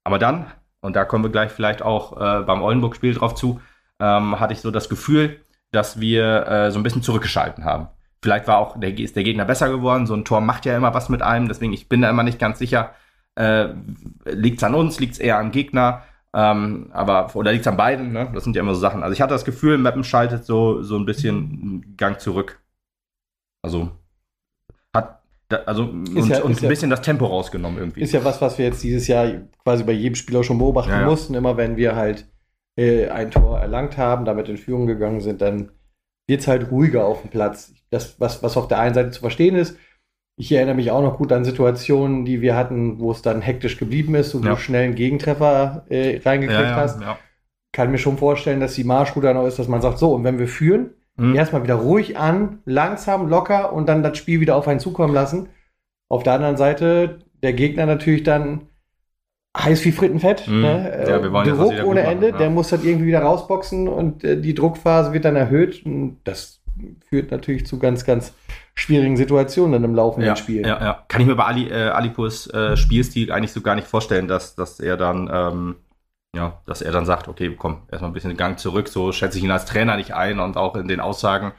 Aber 0.03 0.19
dann, 0.19 0.51
und 0.81 0.95
da 0.95 1.05
kommen 1.05 1.23
wir 1.23 1.31
gleich 1.31 1.51
vielleicht 1.51 1.81
auch 1.81 2.13
äh, 2.13 2.43
beim 2.43 2.61
Oldenburg-Spiel 2.61 3.13
drauf 3.13 3.35
zu, 3.35 3.61
ähm, 3.99 4.39
hatte 4.39 4.53
ich 4.53 4.61
so 4.61 4.71
das 4.71 4.89
Gefühl, 4.89 5.39
dass 5.71 5.99
wir 5.99 6.47
äh, 6.47 6.71
so 6.71 6.79
ein 6.79 6.83
bisschen 6.83 7.03
zurückgeschalten 7.03 7.65
haben. 7.65 7.87
Vielleicht 8.21 8.47
war 8.47 8.59
auch 8.59 8.79
der, 8.79 8.97
ist 8.97 9.15
der 9.15 9.23
Gegner 9.23 9.45
besser 9.45 9.69
geworden. 9.69 10.05
So 10.05 10.13
ein 10.13 10.25
Tor 10.25 10.41
macht 10.41 10.65
ja 10.65 10.77
immer 10.77 10.93
was 10.93 11.09
mit 11.09 11.21
einem. 11.21 11.47
Deswegen, 11.47 11.73
ich 11.73 11.89
bin 11.89 12.01
da 12.01 12.09
immer 12.09 12.23
nicht 12.23 12.39
ganz 12.39 12.59
sicher. 12.59 12.93
Äh, 13.35 13.69
liegt 14.25 14.57
es 14.57 14.63
an 14.63 14.75
uns? 14.75 14.99
Liegt 14.99 15.13
es 15.13 15.19
eher 15.19 15.39
am 15.39 15.51
Gegner? 15.51 16.03
Ähm, 16.33 16.89
aber, 16.93 17.35
oder 17.35 17.51
liegt 17.51 17.65
es 17.65 17.67
an 17.67 17.77
beiden? 17.77 18.13
Ne? 18.13 18.29
Das 18.33 18.43
sind 18.43 18.55
ja 18.55 18.61
immer 18.61 18.75
so 18.75 18.79
Sachen. 18.79 19.03
Also 19.03 19.13
ich 19.13 19.21
hatte 19.21 19.33
das 19.33 19.45
Gefühl, 19.45 19.77
Mappen 19.77 20.03
schaltet 20.03 20.45
so, 20.45 20.81
so 20.83 20.97
ein 20.97 21.05
bisschen 21.05 21.35
einen 21.37 21.97
Gang 21.97 22.19
zurück. 22.19 22.61
Also 23.63 23.91
hat, 24.93 25.21
da, 25.49 25.57
also 25.65 25.83
und, 25.83 26.27
ja, 26.27 26.41
und 26.41 26.57
ein 26.57 26.63
ja, 26.63 26.69
bisschen 26.69 26.89
das 26.89 27.01
Tempo 27.01 27.25
rausgenommen 27.25 27.79
irgendwie. 27.79 28.01
Ist 28.01 28.13
ja 28.13 28.23
was, 28.23 28.41
was 28.41 28.57
wir 28.57 28.65
jetzt 28.65 28.83
dieses 28.83 29.07
Jahr 29.07 29.29
quasi 29.63 29.83
bei 29.83 29.91
jedem 29.91 30.15
Spieler 30.15 30.43
schon 30.43 30.57
beobachten 30.57 30.91
Ja, 30.91 31.01
ja. 31.01 31.05
mussten. 31.05 31.33
Immer 31.33 31.57
wenn 31.57 31.75
wir 31.75 31.95
halt 31.95 32.27
äh, 32.77 33.09
ein 33.09 33.31
Tor 33.31 33.59
erlangt 33.59 33.97
haben, 33.97 34.25
damit 34.25 34.47
in 34.47 34.57
Führung 34.57 34.87
gegangen 34.87 35.21
sind, 35.21 35.41
dann 35.41 35.71
wird 36.31 36.41
es 36.41 36.47
halt 36.47 36.71
ruhiger 36.71 37.05
auf 37.05 37.21
dem 37.21 37.29
Platz. 37.29 37.73
Das, 37.89 38.19
was, 38.19 38.41
was 38.41 38.55
auf 38.55 38.69
der 38.69 38.79
einen 38.79 38.95
Seite 38.95 39.11
zu 39.11 39.19
verstehen 39.19 39.55
ist, 39.55 39.77
ich 40.39 40.51
erinnere 40.53 40.75
mich 40.75 40.89
auch 40.91 41.01
noch 41.01 41.17
gut 41.17 41.33
an 41.33 41.43
Situationen, 41.43 42.23
die 42.23 42.41
wir 42.41 42.55
hatten, 42.55 42.99
wo 42.99 43.11
es 43.11 43.21
dann 43.21 43.41
hektisch 43.41 43.77
geblieben 43.77 44.15
ist 44.15 44.33
und 44.33 44.45
Ja. 44.45 44.51
du 44.51 44.57
schnell 44.57 44.85
einen 44.85 44.95
Gegentreffer 44.95 45.85
äh, 45.89 46.21
reingekriegt 46.23 46.59
ja, 46.59 46.69
ja, 46.69 46.75
hast. 46.75 47.01
Kann 47.73 47.91
mir 47.91 47.97
schon 47.97 48.17
vorstellen, 48.17 48.61
dass 48.61 48.75
die 48.75 48.85
Marschroute 48.85 49.27
dann 49.27 49.37
auch 49.37 49.45
ist, 49.45 49.59
dass 49.59 49.67
man 49.67 49.81
sagt, 49.81 49.99
so, 49.99 50.13
und 50.15 50.23
wenn 50.23 50.39
wir 50.39 50.47
führen, 50.47 50.91
Hm. 51.17 51.35
erstmal 51.35 51.63
wieder 51.63 51.75
ruhig 51.75 52.17
an, 52.17 52.59
langsam, 52.63 53.27
locker 53.27 53.73
und 53.73 53.89
dann 53.89 54.01
das 54.01 54.17
Spiel 54.17 54.39
wieder 54.39 54.55
auf 54.55 54.67
einen 54.69 54.79
zukommen 54.79 55.13
lassen. 55.13 55.49
Auf 56.09 56.23
der 56.23 56.33
anderen 56.33 56.55
Seite 56.55 57.19
der 57.43 57.51
Gegner 57.51 57.85
natürlich 57.85 58.23
dann 58.23 58.69
heiß 59.57 59.83
wie 59.85 59.91
Frittenfett. 59.91 60.47
Mhm. 60.47 60.61
Ne? 60.61 61.05
Ja, 61.07 61.21
wir 61.21 61.31
wollen 61.31 61.47
jetzt 61.47 61.57
Druck 61.57 61.71
gut 61.71 61.83
ohne 61.83 62.01
machen, 62.01 62.13
Ende, 62.13 62.29
ja. 62.29 62.37
der 62.37 62.49
muss 62.49 62.69
dann 62.69 62.83
irgendwie 62.83 63.07
wieder 63.07 63.21
rausboxen 63.21 63.87
und 63.87 64.23
äh, 64.23 64.39
die 64.39 64.53
Druckphase 64.53 65.13
wird 65.13 65.25
dann 65.25 65.35
erhöht. 65.35 65.85
Und 65.85 66.19
das 66.23 66.61
führt 67.09 67.31
natürlich 67.31 67.65
zu 67.65 67.79
ganz, 67.79 68.05
ganz 68.05 68.33
schwierigen 68.75 69.17
Situationen 69.17 69.73
dann 69.73 69.83
im 69.83 69.95
laufenden 69.95 70.27
ja, 70.27 70.35
Spiel. 70.35 70.65
Ja, 70.65 70.81
ja. 70.81 71.05
Kann 71.07 71.21
ich 71.21 71.27
mir 71.27 71.35
bei 71.35 71.45
Ali, 71.45 71.69
äh, 71.69 71.89
Alipurs 71.89 72.47
äh, 72.53 72.77
Spielstil 72.77 73.31
eigentlich 73.31 73.51
so 73.51 73.61
gar 73.61 73.75
nicht 73.75 73.87
vorstellen, 73.87 74.27
dass, 74.27 74.55
dass 74.55 74.79
er 74.79 74.97
dann, 74.97 75.29
ähm, 75.31 75.75
ja, 76.35 76.61
dass 76.65 76.81
er 76.81 76.91
dann 76.93 77.05
sagt, 77.05 77.27
okay, 77.27 77.53
komm, 77.57 77.83
erstmal 77.91 78.09
ein 78.09 78.13
bisschen 78.13 78.31
den 78.31 78.37
Gang 78.37 78.57
zurück, 78.57 78.87
so 78.87 79.11
schätze 79.11 79.37
ich 79.37 79.43
ihn 79.43 79.51
als 79.51 79.65
Trainer 79.65 79.97
nicht 79.97 80.13
ein 80.13 80.39
und 80.39 80.55
auch 80.55 80.75
in 80.75 80.87
den 80.87 81.01
Aussagen 81.01 81.51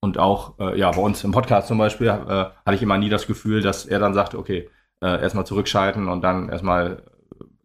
und 0.00 0.18
auch, 0.18 0.58
äh, 0.58 0.78
ja, 0.78 0.90
bei 0.90 1.00
uns 1.00 1.24
im 1.24 1.32
Podcast 1.32 1.68
zum 1.68 1.78
Beispiel, 1.78 2.08
äh, 2.08 2.12
hatte 2.12 2.74
ich 2.74 2.82
immer 2.82 2.98
nie 2.98 3.08
das 3.08 3.26
Gefühl, 3.26 3.62
dass 3.62 3.86
er 3.86 3.98
dann 3.98 4.14
sagt, 4.14 4.34
okay, 4.34 4.68
äh, 5.02 5.22
erstmal 5.22 5.46
zurückschalten 5.46 6.08
und 6.08 6.22
dann 6.22 6.50
erstmal 6.50 7.02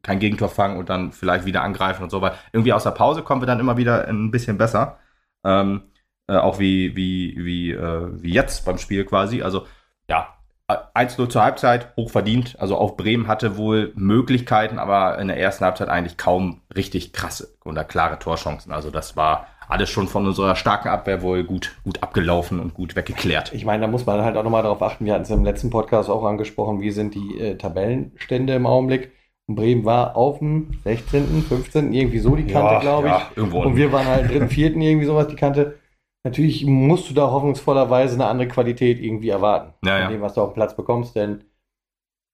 kein 0.06 0.20
Gegentor 0.20 0.50
fangen 0.50 0.78
und 0.78 0.90
dann 0.90 1.12
vielleicht 1.12 1.46
wieder 1.46 1.64
angreifen 1.64 2.04
und 2.04 2.12
so, 2.12 2.22
weil 2.22 2.34
irgendwie 2.54 2.74
aus 2.74 2.84
der 2.84 2.92
Pause 2.92 3.24
kommen 3.24 3.42
wir 3.42 3.48
dann 3.48 3.60
immer 3.60 3.76
wieder 3.76 4.08
ein 4.08 4.32
bisschen 4.32 4.58
besser. 4.58 5.00
Ähm, 5.44 5.84
äh, 6.28 6.38
auch 6.38 6.60
wie, 6.60 6.96
wie, 6.96 7.36
wie, 7.38 7.72
äh, 7.72 8.10
wie 8.22 8.34
jetzt 8.34 8.66
beim 8.66 8.78
Spiel 8.78 9.06
quasi. 9.06 9.42
Also, 9.42 9.66
ja, 10.08 10.36
1-0 10.68 11.30
zur 11.30 11.44
Halbzeit, 11.44 11.96
hochverdient. 11.96 12.60
Also 12.60 12.78
auch 12.78 12.98
Bremen 12.98 13.28
hatte 13.28 13.58
wohl 13.58 13.94
Möglichkeiten, 13.96 14.80
aber 14.80 15.20
in 15.20 15.28
der 15.28 15.40
ersten 15.40 15.64
Halbzeit 15.64 15.90
eigentlich 15.90 16.18
kaum 16.18 16.62
richtig 16.76 17.14
krasse 17.14 17.56
oder 17.64 17.84
klare 17.84 18.18
Torchancen. 18.18 18.72
Also 18.72 18.90
das 18.90 19.16
war 19.16 19.48
alles 19.68 19.90
schon 19.90 20.08
von 20.08 20.26
unserer 20.26 20.56
starken 20.56 20.90
Abwehr 20.90 21.22
wohl 21.22 21.44
gut, 21.44 21.76
gut 21.84 22.02
abgelaufen 22.02 22.60
und 22.60 22.74
gut 22.74 22.96
weggeklärt. 22.96 23.54
Ich 23.54 23.66
meine, 23.66 23.82
da 23.82 23.88
muss 23.88 24.06
man 24.06 24.24
halt 24.24 24.38
auch 24.38 24.44
nochmal 24.44 24.64
darauf 24.64 24.82
achten. 24.82 25.06
Wir 25.06 25.14
hatten 25.14 25.24
es 25.24 25.30
im 25.30 25.44
letzten 25.44 25.70
Podcast 25.70 26.10
auch 26.10 26.24
angesprochen, 26.24 26.82
wie 26.82 26.92
sind 26.92 27.14
die 27.14 27.40
äh, 27.40 27.58
Tabellenstände 27.58 28.54
im 28.54 28.66
Augenblick. 28.66 29.12
Und 29.48 29.56
Bremen 29.56 29.86
war 29.86 30.16
auf 30.16 30.40
dem 30.40 30.72
16., 30.84 31.44
15., 31.48 31.94
irgendwie 31.94 32.20
so 32.20 32.36
die 32.36 32.48
Kante, 32.48 32.74
Ja, 32.74 32.80
glaube 32.80 33.08
ich. 33.08 33.14
ja, 33.14 33.30
irgendwo 33.36 33.62
Und 33.62 33.76
wir 33.76 33.92
waren 33.92 34.08
halt 34.08 34.30
dritten, 34.30 34.50
vierten, 34.50 34.82
irgendwie 34.82 35.06
sowas, 35.06 35.28
die 35.28 35.36
Kante. 35.36 35.78
Natürlich 36.26 36.66
musst 36.66 37.10
du 37.10 37.14
da 37.14 37.30
hoffnungsvollerweise 37.30 38.16
eine 38.16 38.26
andere 38.26 38.48
Qualität 38.48 39.00
irgendwie 39.00 39.30
erwarten. 39.30 39.74
Ja, 39.86 39.94
von 39.94 40.02
ja. 40.02 40.10
dem, 40.10 40.22
was 40.22 40.34
du 40.34 40.42
auf 40.42 40.52
dem 40.52 40.56
Platz 40.56 40.76
bekommst. 40.76 41.16
Denn 41.16 41.44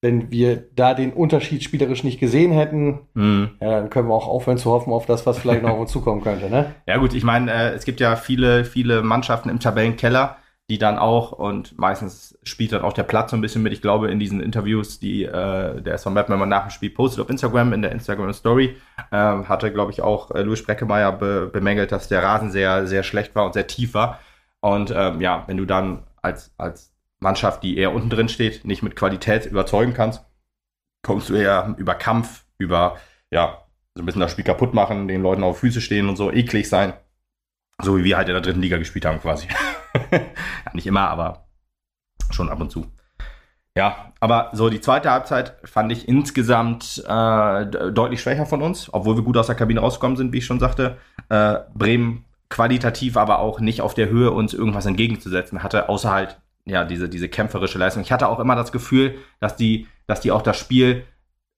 wenn 0.02 0.30
wir 0.32 0.56
da 0.74 0.94
den 0.94 1.12
Unterschied 1.12 1.62
spielerisch 1.62 2.02
nicht 2.02 2.18
gesehen 2.18 2.52
hätten, 2.52 3.00
Mhm. 3.14 3.50
ja, 3.60 3.70
dann 3.80 3.90
können 3.90 4.08
wir 4.08 4.14
auch 4.14 4.26
aufhören 4.26 4.56
zu 4.58 4.70
hoffen 4.70 4.92
auf 4.92 5.04
das, 5.06 5.26
was 5.26 5.38
vielleicht 5.38 5.62
noch 5.62 5.70
auf 5.70 5.80
uns 5.80 5.92
zukommen 5.92 6.22
könnte. 6.22 6.48
Ne? 6.48 6.74
Ja 6.86 6.96
gut, 6.96 7.12
ich 7.14 7.22
meine, 7.22 7.52
äh, 7.52 7.68
es 7.74 7.84
gibt 7.84 8.00
ja 8.00 8.16
viele, 8.16 8.64
viele 8.64 9.02
Mannschaften 9.02 9.50
im 9.50 9.60
Tabellenkeller, 9.60 10.38
die 10.72 10.78
dann 10.78 10.96
auch, 10.96 11.32
und 11.32 11.78
meistens 11.78 12.38
spielt 12.44 12.72
dann 12.72 12.80
auch 12.80 12.94
der 12.94 13.02
Platz 13.02 13.30
so 13.30 13.36
ein 13.36 13.42
bisschen 13.42 13.62
mit, 13.62 13.74
ich 13.74 13.82
glaube, 13.82 14.10
in 14.10 14.18
diesen 14.18 14.40
Interviews, 14.40 14.98
die 14.98 15.24
äh, 15.24 15.82
der 15.82 15.92
SV 15.92 16.08
Meppen 16.08 16.34
immer 16.34 16.46
nach 16.46 16.62
dem 16.62 16.70
Spiel 16.70 16.88
postet 16.88 17.20
auf 17.20 17.28
Instagram, 17.28 17.74
in 17.74 17.82
der 17.82 17.92
Instagram 17.92 18.32
Story, 18.32 18.78
ähm, 19.12 19.50
hatte, 19.50 19.70
glaube 19.70 19.92
ich, 19.92 20.00
auch 20.00 20.30
äh, 20.30 20.40
Louis 20.40 20.64
Breckemeyer 20.64 21.12
be 21.12 21.50
bemängelt, 21.52 21.92
dass 21.92 22.08
der 22.08 22.22
Rasen 22.22 22.50
sehr, 22.50 22.86
sehr 22.86 23.02
schlecht 23.02 23.34
war 23.34 23.44
und 23.44 23.52
sehr 23.52 23.66
tief 23.66 23.92
war. 23.92 24.20
Und 24.60 24.90
ähm, 24.96 25.20
ja, 25.20 25.44
wenn 25.46 25.58
du 25.58 25.66
dann 25.66 26.04
als, 26.22 26.54
als 26.56 26.94
Mannschaft, 27.20 27.62
die 27.62 27.76
eher 27.76 27.92
unten 27.92 28.08
drin 28.08 28.30
steht, 28.30 28.64
nicht 28.64 28.82
mit 28.82 28.96
Qualität 28.96 29.44
überzeugen 29.44 29.92
kannst, 29.92 30.24
kommst 31.02 31.28
du 31.28 31.34
eher 31.34 31.74
über 31.76 31.94
Kampf, 31.94 32.46
über, 32.56 32.96
ja, 33.30 33.62
so 33.94 34.02
ein 34.02 34.06
bisschen 34.06 34.22
das 34.22 34.32
Spiel 34.32 34.46
kaputt 34.46 34.72
machen, 34.72 35.06
den 35.06 35.20
Leuten 35.22 35.42
auf 35.42 35.58
Füße 35.58 35.82
stehen 35.82 36.08
und 36.08 36.16
so, 36.16 36.32
eklig 36.32 36.66
sein. 36.70 36.94
So 37.82 37.98
wie 37.98 38.04
wir 38.04 38.16
halt 38.16 38.28
in 38.28 38.34
der 38.34 38.42
dritten 38.42 38.62
Liga 38.62 38.78
gespielt 38.78 39.04
haben, 39.04 39.20
quasi. 39.20 39.48
nicht 40.72 40.86
immer, 40.86 41.08
aber 41.08 41.46
schon 42.30 42.48
ab 42.48 42.60
und 42.60 42.70
zu. 42.70 42.86
Ja, 43.76 44.12
aber 44.20 44.50
so 44.52 44.68
die 44.68 44.80
zweite 44.82 45.10
Halbzeit 45.10 45.56
fand 45.64 45.90
ich 45.92 46.06
insgesamt 46.06 47.02
äh, 47.06 47.66
de- 47.66 47.90
deutlich 47.92 48.20
schwächer 48.20 48.44
von 48.44 48.60
uns, 48.60 48.92
obwohl 48.92 49.16
wir 49.16 49.22
gut 49.22 49.38
aus 49.38 49.46
der 49.46 49.56
Kabine 49.56 49.80
rausgekommen 49.80 50.16
sind, 50.16 50.32
wie 50.32 50.38
ich 50.38 50.46
schon 50.46 50.60
sagte. 50.60 50.98
Äh, 51.30 51.60
Bremen 51.74 52.26
qualitativ 52.50 53.16
aber 53.16 53.38
auch 53.38 53.60
nicht 53.60 53.80
auf 53.80 53.94
der 53.94 54.10
Höhe, 54.10 54.30
uns 54.30 54.52
irgendwas 54.52 54.84
entgegenzusetzen 54.84 55.62
hatte, 55.62 55.88
außer 55.88 56.10
halt 56.10 56.38
ja 56.66 56.84
diese, 56.84 57.08
diese 57.08 57.30
kämpferische 57.30 57.78
Leistung. 57.78 58.02
Ich 58.02 58.12
hatte 58.12 58.28
auch 58.28 58.40
immer 58.40 58.56
das 58.56 58.72
Gefühl, 58.72 59.14
dass 59.40 59.56
die, 59.56 59.86
dass 60.06 60.20
die 60.20 60.32
auch 60.32 60.42
das 60.42 60.58
Spiel 60.58 61.06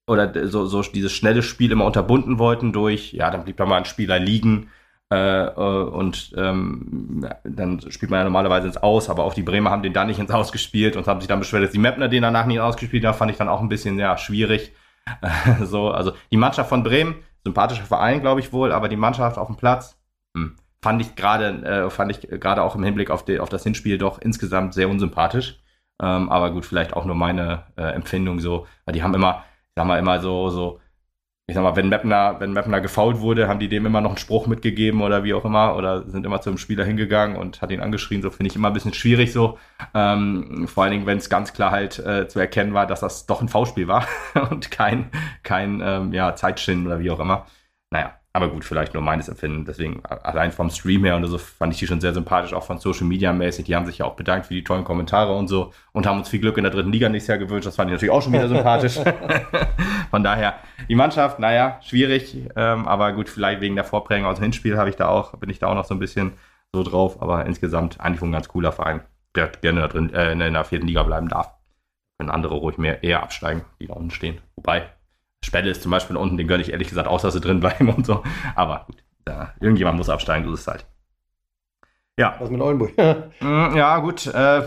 oder 0.07 0.47
so, 0.47 0.65
so 0.67 0.81
dieses 0.83 1.11
schnelle 1.11 1.43
Spiel 1.43 1.71
immer 1.73 1.83
unterbunden 1.83 2.39
wollten 2.39 2.71
durch, 2.71 3.11
ja, 3.11 3.29
dann 3.29 3.43
blieb 3.43 3.57
da 3.57 3.65
mal 3.65 3.77
ein 3.77 3.85
Spieler 3.85 4.19
liegen 4.19 4.69
äh, 5.11 5.45
äh, 5.45 5.83
und 5.83 6.33
ähm, 6.35 7.27
dann 7.43 7.79
spielt 7.91 8.09
man 8.09 8.19
ja 8.19 8.23
normalerweise 8.23 8.67
ins 8.67 8.77
Aus, 8.77 9.09
aber 9.09 9.23
auch 9.23 9.33
die 9.33 9.43
Bremer 9.43 9.69
haben 9.69 9.83
den 9.83 9.93
da 9.93 10.03
nicht 10.03 10.19
ins 10.19 10.31
Aus 10.31 10.51
gespielt 10.51 10.95
und 10.95 11.07
haben 11.07 11.21
sich 11.21 11.27
dann 11.27 11.39
beschwert, 11.39 11.63
dass 11.63 11.71
die 11.71 11.79
Mapner 11.79 12.07
den 12.07 12.23
danach 12.23 12.47
nicht 12.47 12.59
ausgespielt 12.59 13.05
haben, 13.05 13.17
fand 13.17 13.31
ich 13.31 13.37
dann 13.37 13.49
auch 13.49 13.61
ein 13.61 13.69
bisschen 13.69 13.99
ja, 13.99 14.17
schwierig. 14.17 14.73
so, 15.63 15.91
also 15.91 16.13
die 16.31 16.37
Mannschaft 16.37 16.69
von 16.69 16.83
Bremen, 16.83 17.15
sympathischer 17.43 17.83
Verein, 17.83 18.21
glaube 18.21 18.39
ich 18.39 18.51
wohl, 18.51 18.71
aber 18.71 18.89
die 18.89 18.95
Mannschaft 18.95 19.37
auf 19.37 19.47
dem 19.47 19.57
Platz, 19.57 19.99
hm, 20.35 20.55
fand 20.81 21.01
ich 21.01 21.15
gerade, 21.15 21.63
äh, 21.63 21.89
fand 21.91 22.11
ich 22.11 22.27
gerade 22.27 22.63
auch 22.63 22.75
im 22.75 22.83
Hinblick 22.83 23.11
auf, 23.11 23.23
die, 23.23 23.39
auf 23.39 23.49
das 23.49 23.63
Hinspiel 23.63 23.99
doch 23.99 24.19
insgesamt 24.19 24.73
sehr 24.73 24.89
unsympathisch. 24.89 25.59
Ähm, 26.01 26.29
aber 26.29 26.51
gut, 26.51 26.65
vielleicht 26.65 26.93
auch 26.93 27.05
nur 27.05 27.15
meine 27.15 27.63
äh, 27.77 27.83
Empfindung 27.93 28.39
so, 28.39 28.67
weil 28.85 28.93
die 28.93 29.03
haben 29.03 29.13
immer, 29.13 29.43
ich 29.69 29.73
sag 29.75 29.85
mal, 29.85 29.99
immer 29.99 30.19
so, 30.19 30.49
so, 30.49 30.81
ich 31.47 31.53
sag 31.53 31.61
mal, 31.61 31.75
wenn 31.75 31.89
Mapner, 31.89 32.39
wenn 32.39 32.53
Mapner 32.53 32.81
gefault 32.81 33.19
wurde, 33.19 33.47
haben 33.47 33.59
die 33.59 33.69
dem 33.69 33.85
immer 33.85 34.01
noch 34.01 34.11
einen 34.11 34.17
Spruch 34.17 34.47
mitgegeben 34.47 35.01
oder 35.01 35.23
wie 35.23 35.35
auch 35.35 35.45
immer, 35.45 35.75
oder 35.75 36.09
sind 36.09 36.25
immer 36.25 36.41
zum 36.41 36.57
Spieler 36.57 36.83
hingegangen 36.83 37.37
und 37.37 37.61
hat 37.61 37.71
ihn 37.71 37.81
angeschrien, 37.81 38.23
so 38.23 38.31
finde 38.31 38.49
ich 38.49 38.55
immer 38.55 38.69
ein 38.69 38.73
bisschen 38.73 38.93
schwierig 38.93 39.31
so. 39.31 39.59
Ähm, 39.93 40.67
vor 40.67 40.83
allen 40.83 40.93
Dingen, 40.93 41.05
wenn 41.05 41.19
es 41.19 41.29
ganz 41.29 41.53
klar 41.53 41.69
halt 41.69 41.99
äh, 41.99 42.27
zu 42.27 42.39
erkennen 42.39 42.73
war, 42.73 42.87
dass 42.87 43.01
das 43.01 43.27
doch 43.27 43.41
ein 43.41 43.49
V-Spiel 43.49 43.87
war 43.87 44.07
und 44.49 44.71
kein, 44.71 45.11
kein 45.43 45.81
ähm, 45.83 46.13
ja, 46.13 46.35
Zeitschinden 46.35 46.87
oder 46.87 46.99
wie 46.99 47.11
auch 47.11 47.19
immer. 47.19 47.45
Naja, 47.91 48.19
aber 48.35 48.49
gut, 48.49 48.65
vielleicht 48.65 48.93
nur 48.93 49.01
meines 49.01 49.29
Empfinden. 49.29 49.63
Deswegen 49.63 50.05
allein 50.05 50.51
vom 50.51 50.69
Stream 50.69 51.05
her 51.05 51.15
und 51.15 51.25
so 51.25 51.37
fand 51.37 51.71
ich 51.71 51.79
die 51.79 51.87
schon 51.87 52.01
sehr 52.01 52.13
sympathisch, 52.13 52.53
auch 52.53 52.63
von 52.63 52.79
Social 52.79 53.07
Media 53.07 53.31
mäßig. 53.31 53.65
Die 53.65 53.75
haben 53.75 53.85
sich 53.85 53.99
ja 53.99 54.05
auch 54.05 54.15
bedankt 54.15 54.47
für 54.47 54.53
die 54.53 54.63
tollen 54.63 54.83
Kommentare 54.83 55.33
und 55.33 55.47
so 55.47 55.71
und 55.93 56.05
haben 56.05 56.17
uns 56.17 56.27
viel 56.27 56.41
Glück 56.41 56.57
in 56.57 56.63
der 56.63 56.71
dritten 56.73 56.91
Liga 56.91 57.07
nächstes 57.07 57.29
Jahr 57.29 57.37
gewünscht. 57.37 57.65
Das 57.65 57.77
fand 57.77 57.89
ich 57.89 57.93
natürlich 57.93 58.13
auch 58.13 58.21
schon 58.21 58.33
wieder 58.33 58.49
sympathisch. 58.49 58.99
von 60.11 60.21
daher, 60.21 60.55
die 60.89 60.95
Mannschaft, 60.95 61.39
naja, 61.39 61.79
schwierig, 61.81 62.37
ähm, 62.57 62.87
aber 62.87 63.13
gut, 63.13 63.29
vielleicht 63.29 63.61
wegen 63.61 63.75
der 63.75 63.85
Vorprägung 63.85 64.25
aus 64.25 64.35
dem 64.35 64.43
Hinspiel 64.43 64.77
habe 64.77 64.89
ich 64.89 64.97
da 64.97 65.07
auch, 65.07 65.37
bin 65.37 65.49
ich 65.49 65.59
da 65.59 65.67
auch 65.67 65.75
noch 65.75 65.85
so 65.85 65.95
ein 65.95 65.99
bisschen 65.99 66.33
so 66.73 66.83
drauf. 66.83 67.21
Aber 67.21 67.45
insgesamt 67.45 68.01
eigentlich 68.01 68.21
ein 68.21 68.33
ganz 68.33 68.49
cooler 68.49 68.73
Verein, 68.73 68.99
der 69.33 69.47
gerne 69.47 69.79
da 69.79 69.87
drin, 69.87 70.13
äh, 70.13 70.33
in 70.33 70.39
der 70.39 70.65
vierten 70.65 70.87
Liga 70.87 71.03
bleiben 71.03 71.29
darf. 71.29 71.53
Können 72.19 72.31
andere 72.31 72.55
ruhig 72.55 72.77
mehr 72.77 73.01
eher 73.01 73.23
absteigen, 73.23 73.63
die 73.79 73.87
da 73.87 73.93
unten 73.93 74.11
stehen. 74.11 74.39
Wobei, 74.57 74.89
Spelle 75.45 75.69
ist 75.69 75.81
zum 75.81 75.91
Beispiel 75.91 76.17
unten, 76.17 76.37
den 76.37 76.47
gönne 76.47 76.63
ich 76.63 76.71
ehrlich 76.71 76.89
gesagt 76.89 77.07
aus, 77.07 77.21
dass 77.21 77.33
sie 77.33 77.41
drin 77.41 77.59
bleiben 77.59 77.89
und 77.93 78.05
so. 78.05 78.23
Aber 78.55 78.85
gut, 78.87 78.97
da, 79.23 79.53
irgendjemand 79.59 79.97
muss 79.97 80.09
absteigen, 80.09 80.45
so 80.45 80.53
ist 80.53 80.61
es 80.61 80.67
halt. 80.67 80.85
Ja, 82.17 82.35
Was 82.39 82.49
mit 82.49 82.61
Oldenburg? 82.61 82.93
Mm, 83.41 83.75
ja, 83.75 83.97
gut. 83.99 84.25
Äh, 84.27 84.61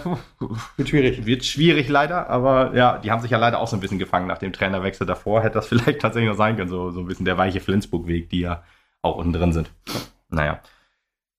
Wird 0.77 0.89
schwierig. 0.91 1.25
wird 1.25 1.45
schwierig 1.47 1.89
leider, 1.89 2.29
aber 2.29 2.75
ja, 2.77 2.99
die 2.99 3.11
haben 3.11 3.23
sich 3.23 3.31
ja 3.31 3.39
leider 3.39 3.59
auch 3.61 3.67
so 3.67 3.77
ein 3.77 3.81
bisschen 3.81 3.99
gefangen 3.99 4.27
nach 4.27 4.37
dem 4.39 4.53
Trainerwechsel 4.53 5.07
davor. 5.07 5.41
Hätte 5.43 5.55
das 5.55 5.67
vielleicht 5.69 6.01
tatsächlich 6.01 6.29
noch 6.31 6.37
sein 6.37 6.57
können, 6.57 6.69
so, 6.69 6.91
so 6.91 7.01
ein 7.01 7.07
bisschen 7.07 7.25
der 7.25 7.39
weiche 7.39 7.61
Flensburg-Weg, 7.61 8.29
die 8.29 8.41
ja 8.41 8.63
auch 9.01 9.17
unten 9.17 9.33
drin 9.33 9.53
sind. 9.53 9.71
Naja. 10.29 10.61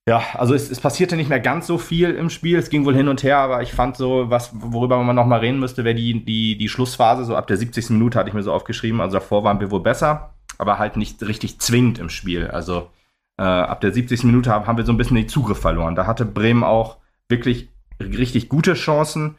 Ja, 0.10 0.24
also 0.34 0.56
es, 0.56 0.72
es 0.72 0.80
passierte 0.80 1.16
nicht 1.16 1.30
mehr 1.30 1.40
ganz 1.40 1.68
so 1.68 1.78
viel 1.78 2.10
im 2.16 2.32
Spiel. 2.32 2.58
Es 2.58 2.72
ging 2.72 2.84
wohl 2.84 2.96
hin 2.96 3.10
und 3.10 3.22
her, 3.22 3.38
aber 3.38 3.62
ich 3.62 3.74
fand 3.74 3.96
so, 3.96 4.32
was, 4.32 4.50
worüber 4.56 4.98
man 5.04 5.16
noch 5.16 5.28
mal 5.28 5.40
reden 5.40 5.60
müsste, 5.60 5.84
wäre 5.84 5.94
die, 5.94 6.26
die, 6.26 6.58
die 6.58 6.68
Schlussphase. 6.68 7.26
So 7.26 7.36
ab 7.36 7.46
der 7.46 7.58
70. 7.58 7.92
Minute 7.92 8.18
hatte 8.18 8.28
ich 8.28 8.34
mir 8.34 8.42
so 8.42 8.52
aufgeschrieben. 8.52 9.02
Also 9.02 9.18
davor 9.20 9.44
waren 9.44 9.60
wir 9.60 9.70
wohl 9.70 9.82
besser, 9.82 10.34
aber 10.58 10.80
halt 10.80 10.98
nicht 10.98 11.22
richtig 11.22 11.60
zwingend 11.60 12.00
im 12.00 12.10
Spiel. 12.10 12.48
Also 12.48 12.90
äh, 13.38 13.44
ab 13.44 13.82
der 13.82 13.92
70. 13.92 14.24
Minute 14.24 14.50
haben, 14.50 14.66
haben 14.66 14.78
wir 14.78 14.84
so 14.84 14.92
ein 14.92 14.98
bisschen 14.98 15.16
den 15.16 15.30
Zugriff 15.30 15.60
verloren. 15.60 15.94
Da 15.94 16.08
hatte 16.08 16.26
Bremen 16.26 16.64
auch 16.64 16.98
wirklich 17.28 17.70
richtig 18.00 18.50
gute 18.50 18.74
Chancen 18.74 19.36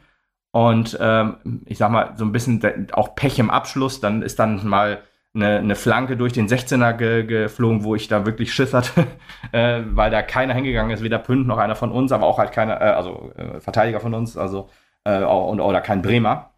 und 0.51 0.97
ähm, 1.01 1.63
ich 1.65 1.79
sag 1.79 1.91
mal, 1.91 2.13
so 2.15 2.23
ein 2.23 2.31
bisschen 2.31 2.87
auch 2.93 3.15
Pech 3.15 3.39
im 3.39 3.49
Abschluss. 3.49 3.99
Dann 3.99 4.21
ist 4.21 4.39
dann 4.39 4.65
mal 4.65 5.01
eine, 5.33 5.59
eine 5.59 5.75
Flanke 5.75 6.17
durch 6.17 6.33
den 6.33 6.47
16er 6.47 6.93
ge, 6.93 7.23
geflogen, 7.23 7.83
wo 7.83 7.95
ich 7.95 8.07
da 8.07 8.25
wirklich 8.25 8.53
Schiss 8.53 8.73
hatte, 8.73 9.07
äh, 9.51 9.81
weil 9.85 10.11
da 10.11 10.21
keiner 10.21 10.53
hingegangen 10.53 10.91
ist, 10.91 11.03
weder 11.03 11.19
Pünd 11.19 11.47
noch 11.47 11.57
einer 11.57 11.75
von 11.75 11.91
uns, 11.91 12.11
aber 12.11 12.25
auch 12.25 12.37
halt 12.37 12.51
keiner, 12.51 12.81
äh, 12.81 12.85
also 12.85 13.31
äh, 13.37 13.59
Verteidiger 13.59 13.99
von 13.99 14.13
uns, 14.13 14.37
also 14.37 14.69
äh, 15.05 15.23
und, 15.23 15.59
oder 15.59 15.81
kein 15.81 16.01
Bremer. 16.01 16.51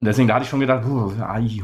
Und 0.00 0.06
deswegen, 0.06 0.28
da 0.28 0.34
hatte 0.34 0.44
ich 0.44 0.50
schon 0.50 0.60
gedacht, 0.60 0.84
uh, 0.84 1.12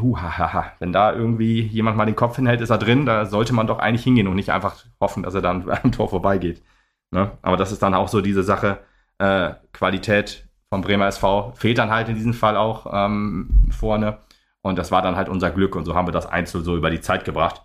hu, 0.01 0.19
ha, 0.19 0.39
ha, 0.39 0.53
ha. 0.53 0.73
wenn 0.81 0.93
da 0.93 1.13
irgendwie 1.13 1.63
jemand 1.63 1.97
mal 1.97 2.07
den 2.07 2.17
Kopf 2.17 2.37
hinhält, 2.37 2.61
ist 2.61 2.71
er 2.71 2.79
drin, 2.79 3.07
da 3.07 3.27
sollte 3.27 3.53
man 3.53 3.69
doch 3.69 3.79
eigentlich 3.79 4.03
hingehen 4.03 4.27
und 4.27 4.35
nicht 4.35 4.51
einfach 4.51 4.85
hoffen, 5.01 5.23
dass 5.23 5.35
er 5.35 5.43
dann 5.43 5.71
am 5.83 5.93
Tor 5.93 6.09
vorbeigeht. 6.09 6.63
Ne? 7.11 7.33
Aber 7.43 7.57
das 7.57 7.73
ist 7.73 7.83
dann 7.83 7.95
auch 7.95 8.09
so 8.09 8.21
diese 8.21 8.43
Sache, 8.43 8.81
äh, 9.19 9.53
Qualität 9.73 10.49
vom 10.69 10.81
Bremer 10.83 11.07
SV 11.07 11.53
fehlt 11.55 11.79
dann 11.79 11.91
halt 11.91 12.09
in 12.09 12.17
diesem 12.17 12.35
Fall 12.35 12.57
auch 12.57 12.87
ähm, 12.93 13.51
vorne. 13.71 14.19
Und 14.65 14.79
das 14.79 14.91
war 14.91 15.03
dann 15.03 15.15
halt 15.15 15.29
unser 15.29 15.51
Glück 15.51 15.77
und 15.77 15.85
so 15.85 15.95
haben 15.95 16.09
wir 16.09 16.13
das 16.13 16.25
Einzel 16.25 16.65
so 16.65 16.75
über 16.75 16.89
die 16.89 17.03
Zeit 17.03 17.27
gebracht. 17.27 17.63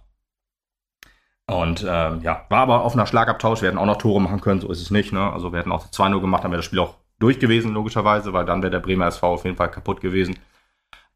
Und 1.47 1.85
ähm, 1.87 2.21
ja, 2.21 2.45
war 2.49 2.59
aber 2.59 2.83
auf 2.83 2.93
einer 2.93 3.07
Schlagabtausch. 3.07 3.61
Wir 3.61 3.69
hätten 3.69 3.77
auch 3.77 3.85
noch 3.85 3.97
Tore 3.97 4.21
machen 4.21 4.41
können, 4.41 4.59
so 4.59 4.69
ist 4.69 4.81
es 4.81 4.91
nicht. 4.91 5.13
Ne? 5.13 5.31
Also 5.31 5.53
wir 5.53 5.59
hätten 5.59 5.71
auch 5.71 5.87
2-0 5.87 6.19
gemacht, 6.19 6.43
dann 6.43 6.51
wäre 6.51 6.59
das 6.59 6.65
Spiel 6.65 6.79
auch 6.79 6.95
durch 7.17 7.39
gewesen, 7.39 7.73
logischerweise, 7.73 8.33
weil 8.33 8.43
dann 8.43 8.61
wäre 8.61 8.71
der 8.71 8.81
Bremer 8.81 9.07
SV 9.07 9.27
auf 9.27 9.45
jeden 9.45 9.55
Fall 9.55 9.71
kaputt 9.71 10.01
gewesen. 10.01 10.37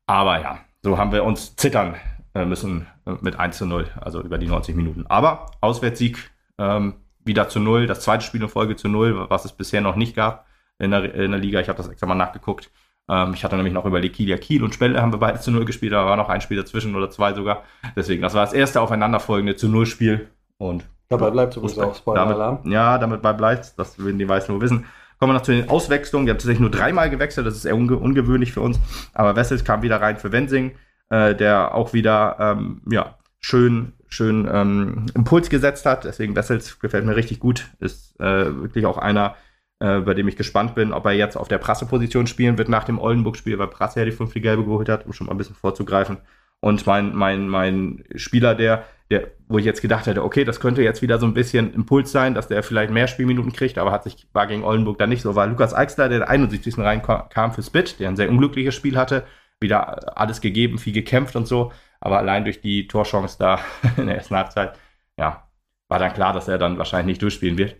Aber 0.08 0.40
ja, 0.40 0.60
so 0.82 0.98
haben 0.98 1.12
wir 1.12 1.25
uns 1.25 1.58
zittern 1.58 1.96
äh, 2.34 2.46
müssen 2.46 2.88
äh, 3.06 3.16
mit 3.20 3.38
1 3.38 3.58
zu 3.58 3.66
0, 3.66 3.86
also 4.00 4.22
über 4.22 4.38
die 4.38 4.48
90 4.48 4.78
Minuten. 4.78 5.06
Aber 5.08 5.52
Auswärtssieg 5.60 6.32
ähm, 6.58 6.94
wieder 7.25 7.50
zu 7.50 7.60
0, 7.60 7.88
das 7.88 8.00
zweite 8.00 8.24
Spiel 8.24 8.42
in 8.42 8.48
Folge 8.48 8.78
zu 8.78 8.88
0, 8.88 9.30
was 9.30 9.44
es 9.44 9.52
bisher 9.52 9.82
noch 9.82 9.98
nicht 9.98 10.16
gab 10.16 10.46
in 10.80 10.92
der, 10.92 11.13
in 11.13 11.32
der 11.32 11.42
Liga. 11.42 11.60
Ich 11.60 11.68
habe 11.68 11.78
das 11.78 11.90
extra 11.90 12.08
mal 12.08 12.16
nachgeguckt. 12.16 12.72
Ähm, 13.10 13.33
ich 13.33 13.43
hatte 13.43 13.55
nämlich 13.55 13.74
noch 13.74 13.86
überlegt, 13.86 14.15
Kiel, 14.15 14.29
ja, 14.29 14.38
Kiel 14.38 14.63
und 14.63 14.74
Spelle 14.74 15.01
haben 15.01 15.12
wir 15.12 15.19
beide 15.19 15.39
zu 15.39 15.51
0 15.51 15.65
gespielt, 15.65 15.93
da 15.93 16.05
war 16.05 16.15
noch 16.15 16.29
ein 16.29 16.41
Spiel 16.41 16.57
dazwischen 16.57 16.95
oder 16.95 17.10
zwei 17.10 17.33
sogar. 17.33 17.63
Deswegen, 17.95 18.22
das 18.22 18.33
war 18.33 18.45
das 18.45 18.53
erste 18.53 18.81
aufeinanderfolgende 18.81 19.55
zu 19.55 19.67
0 19.67 19.86
Spiel. 19.86 20.29
Und 20.57 20.86
dabei 21.10 21.31
bleibt 21.31 21.57
übrigens 21.57 21.77
auch 21.79 21.95
Spoiler-Alarm. 21.95 22.69
Ja, 22.72 22.98
damit 22.98 23.22
bleibt 23.22 23.74
das 23.77 24.00
würden 24.00 24.19
die 24.19 24.25
meisten 24.25 24.51
nur 24.51 24.62
wissen. 24.62 24.86
Kommen 25.19 25.31
wir 25.31 25.38
noch 25.38 25.43
zu 25.43 25.53
den 25.53 25.69
Auswechslungen. 25.69 26.25
Wir 26.25 26.33
haben 26.33 26.38
tatsächlich 26.38 26.60
nur 26.60 26.72
dreimal 26.72 27.10
gewechselt, 27.10 27.48
das 27.48 27.55
ist 27.55 27.65
eher 27.65 27.75
unge 27.75 27.95
ungewöhnlich 27.98 28.51
für 28.51 28.62
uns. 28.62 28.79
Aber 29.13 29.36
Wessels 29.36 29.63
kam 29.63 29.81
wieder 29.81 30.01
rein 30.01 30.17
für 30.17 30.31
Wensing, 30.31 30.72
äh, 31.10 31.36
der 31.36 31.75
auch 31.75 31.93
wieder 31.93 32.38
ähm, 32.39 32.81
ja, 32.89 33.15
schön, 33.39 33.93
schön 34.07 34.50
ähm, 34.51 35.05
Impuls 35.13 35.50
gesetzt 35.50 35.86
hat. 35.86 36.05
Deswegen 36.05 36.36
Wessels 36.36 36.79
gefällt 36.79 37.05
mir 37.05 37.15
richtig 37.15 37.39
gut. 37.39 37.69
Ist 37.79 38.19
äh, 38.19 38.53
wirklich 38.62 38.86
auch 38.86 38.98
einer, 38.98 39.36
äh, 39.84 40.00
bei 40.00 40.13
dem 40.13 40.28
ich 40.28 40.38
gespannt 40.38 40.75
bin, 40.75 40.94
ob 40.94 41.06
er 41.06 41.12
jetzt 41.12 41.36
auf 41.36 41.48
der 41.48 41.58
Prasseposition 41.58 42.28
spielen 42.28 42.58
wird 42.58 42.70
nach 42.70 42.86
dem 42.86 43.00
Oldenburg-Spiel, 43.00 43.60
weil 43.60 43.68
Prasse 43.68 44.00
ja 44.00 44.06
die 44.06 44.12
fünfte 44.12 44.40
Gelbe 44.40 44.63
geholt 44.63 44.90
hat, 44.90 45.06
um 45.06 45.13
schon 45.13 45.28
mal 45.28 45.34
ein 45.34 45.38
bisschen 45.38 45.56
vorzugreifen. 45.56 46.18
Und 46.60 46.88
mein, 46.88 47.13
mein, 47.13 47.50
mein 47.50 48.06
Spieler, 48.16 48.56
der 48.56 48.86
der, 49.13 49.32
wo 49.48 49.58
ich 49.58 49.66
jetzt 49.66 49.82
gedacht 49.82 50.08
hätte, 50.08 50.24
okay, 50.24 50.44
das 50.44 50.60
könnte 50.60 50.82
jetzt 50.82 51.02
wieder 51.02 51.20
so 51.20 51.25
ein 51.25 51.34
bisschen 51.34 51.74
Impuls 51.74 52.12
sein, 52.12 52.34
dass 52.34 52.48
der 52.48 52.63
vielleicht 52.63 52.92
mehr 52.92 53.08
Spielminuten 53.08 53.54
kriegt, 53.54 53.78
aber 53.78 53.92
hat 53.92 54.04
sich, 54.04 54.28
war 54.34 54.48
gegen 54.48 54.63
Oldenburg 54.63 54.98
dann 54.98 55.10
nicht 55.10 55.22
so, 55.22 55.36
war 55.36 55.46
Lukas 55.46 55.74
Eichsler, 55.74 56.10
der 56.10 56.20
der 56.20 56.30
71. 56.30 56.78
reinkam 56.78 57.52
für 57.52 57.62
Spit, 57.62 58.00
der 58.00 58.10
ein 58.10 58.15
sehr 58.15 58.30
unglückliches 58.30 58.74
Spiel 58.74 58.98
hatte, 58.98 59.26
wieder 59.60 60.17
alles 60.17 60.41
gegeben, 60.41 60.80
viel 60.80 60.93
gekämpft 60.93 61.36
und 61.36 61.48
so, 61.48 61.72
aber 62.00 62.17
allein 62.17 62.43
durch 62.43 62.62
die 62.62 62.88
Torchance 62.88 63.38
da 63.38 63.60
in 63.98 64.08
der 64.08 64.15
ersten 64.15 64.36
Halbzeit, 64.36 64.78
ja, 65.17 65.48
war 65.89 66.00
dann 66.00 66.13
klar, 66.13 66.34
dass 66.34 66.48
er 66.48 66.58
dann 66.58 66.78
wahrscheinlich 66.78 67.13
nicht 67.13 67.22
durchspielen 67.22 67.58
wird. 67.58 67.76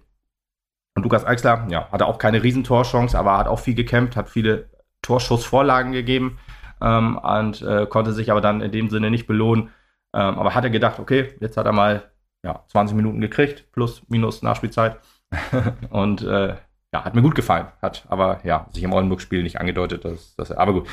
Und 0.95 1.03
Lukas 1.03 1.25
Eichsler, 1.25 1.67
ja, 1.69 1.89
hatte 1.91 2.06
auch 2.06 2.17
keine 2.17 2.43
Riesentorchance, 2.43 3.17
aber 3.17 3.38
hat 3.38 3.47
auch 3.47 3.60
viel 3.60 3.73
gekämpft, 3.73 4.15
hat 4.15 4.29
viele 4.29 4.69
Torschussvorlagen 5.01 5.91
gegeben 5.91 6.39
ähm, 6.82 7.17
und 7.17 7.62
äh, 7.62 7.88
konnte 7.88 8.13
sich 8.13 8.32
aber 8.32 8.41
dann 8.41 8.62
in 8.62 8.71
dem 8.71 8.89
Sinne 8.89 9.10
nicht 9.10 9.27
belohnen. 9.27 9.69
Ähm, 10.13 10.38
aber 10.38 10.53
hat 10.53 10.63
er 10.63 10.69
gedacht, 10.69 10.99
okay, 10.99 11.34
jetzt 11.39 11.58
hat 11.58 11.65
er 11.65 11.71
mal 11.71 12.12
ja, 12.43 12.63
20 12.67 12.95
Minuten 12.95 13.21
gekriegt, 13.21 13.71
plus, 13.71 14.03
minus 14.10 14.43
Nachspielzeit. 14.43 14.97
und 15.89 16.21
äh, 16.21 16.56
ja, 16.93 17.03
hat 17.03 17.15
mir 17.15 17.23
gut 17.23 17.36
gefallen. 17.36 17.67
Hat 17.82 18.06
aber 18.08 18.41
ja, 18.43 18.67
sich 18.71 18.84
im 18.84 18.93
Oldenburg-Spiel 18.93 19.41
nicht 19.41 19.60
angedeutet. 19.60 20.06
Dass, 20.06 20.36
dass 20.36 20.51
er, 20.51 20.60
aber 20.60 20.73
gut. 20.73 20.88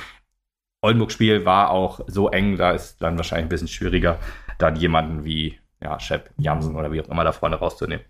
Oldenburg-Spiel 0.83 1.45
war 1.45 1.71
auch 1.71 2.01
so 2.07 2.31
eng, 2.31 2.57
da 2.57 2.71
ist 2.71 3.03
dann 3.03 3.19
wahrscheinlich 3.19 3.47
ein 3.47 3.51
bisschen 3.51 3.69
schwieriger, 3.69 4.19
dann 4.57 4.77
jemanden 4.77 5.27
wie 5.27 5.59
ja, 5.83 6.01
Shep 6.01 6.31
Jansen 6.39 6.75
oder 6.75 6.91
wie 6.91 7.03
auch 7.03 7.09
immer 7.09 7.23
da 7.23 7.33
vorne 7.33 7.57
rauszunehmen. 7.57 8.05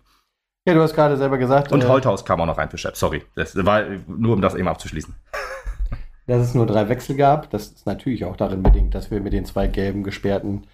Ja, 0.67 0.75
du 0.75 0.81
hast 0.81 0.93
gerade 0.93 1.17
selber 1.17 1.37
gesagt. 1.37 1.71
Und 1.71 1.83
äh, 1.83 1.87
Holthaus 1.87 2.23
kam 2.23 2.39
auch 2.41 2.45
noch 2.45 2.57
rein 2.57 2.69
für 2.69 2.77
Shep, 2.77 2.95
sorry. 2.95 3.23
Das 3.35 3.55
war 3.65 3.83
nur, 4.07 4.35
um 4.35 4.41
das 4.41 4.53
eben 4.55 4.67
abzuschließen. 4.67 5.13
Dass 6.27 6.41
es 6.41 6.53
nur 6.53 6.67
drei 6.67 6.87
Wechsel 6.87 7.15
gab, 7.15 7.49
das 7.49 7.67
ist 7.67 7.85
natürlich 7.85 8.25
auch 8.25 8.37
darin 8.37 8.61
bedingt, 8.61 8.93
dass 8.93 9.09
wir 9.09 9.19
mit 9.19 9.33
den 9.33 9.43
zwei 9.43 9.67
gelben 9.67 10.03
gesperrten 10.03 10.67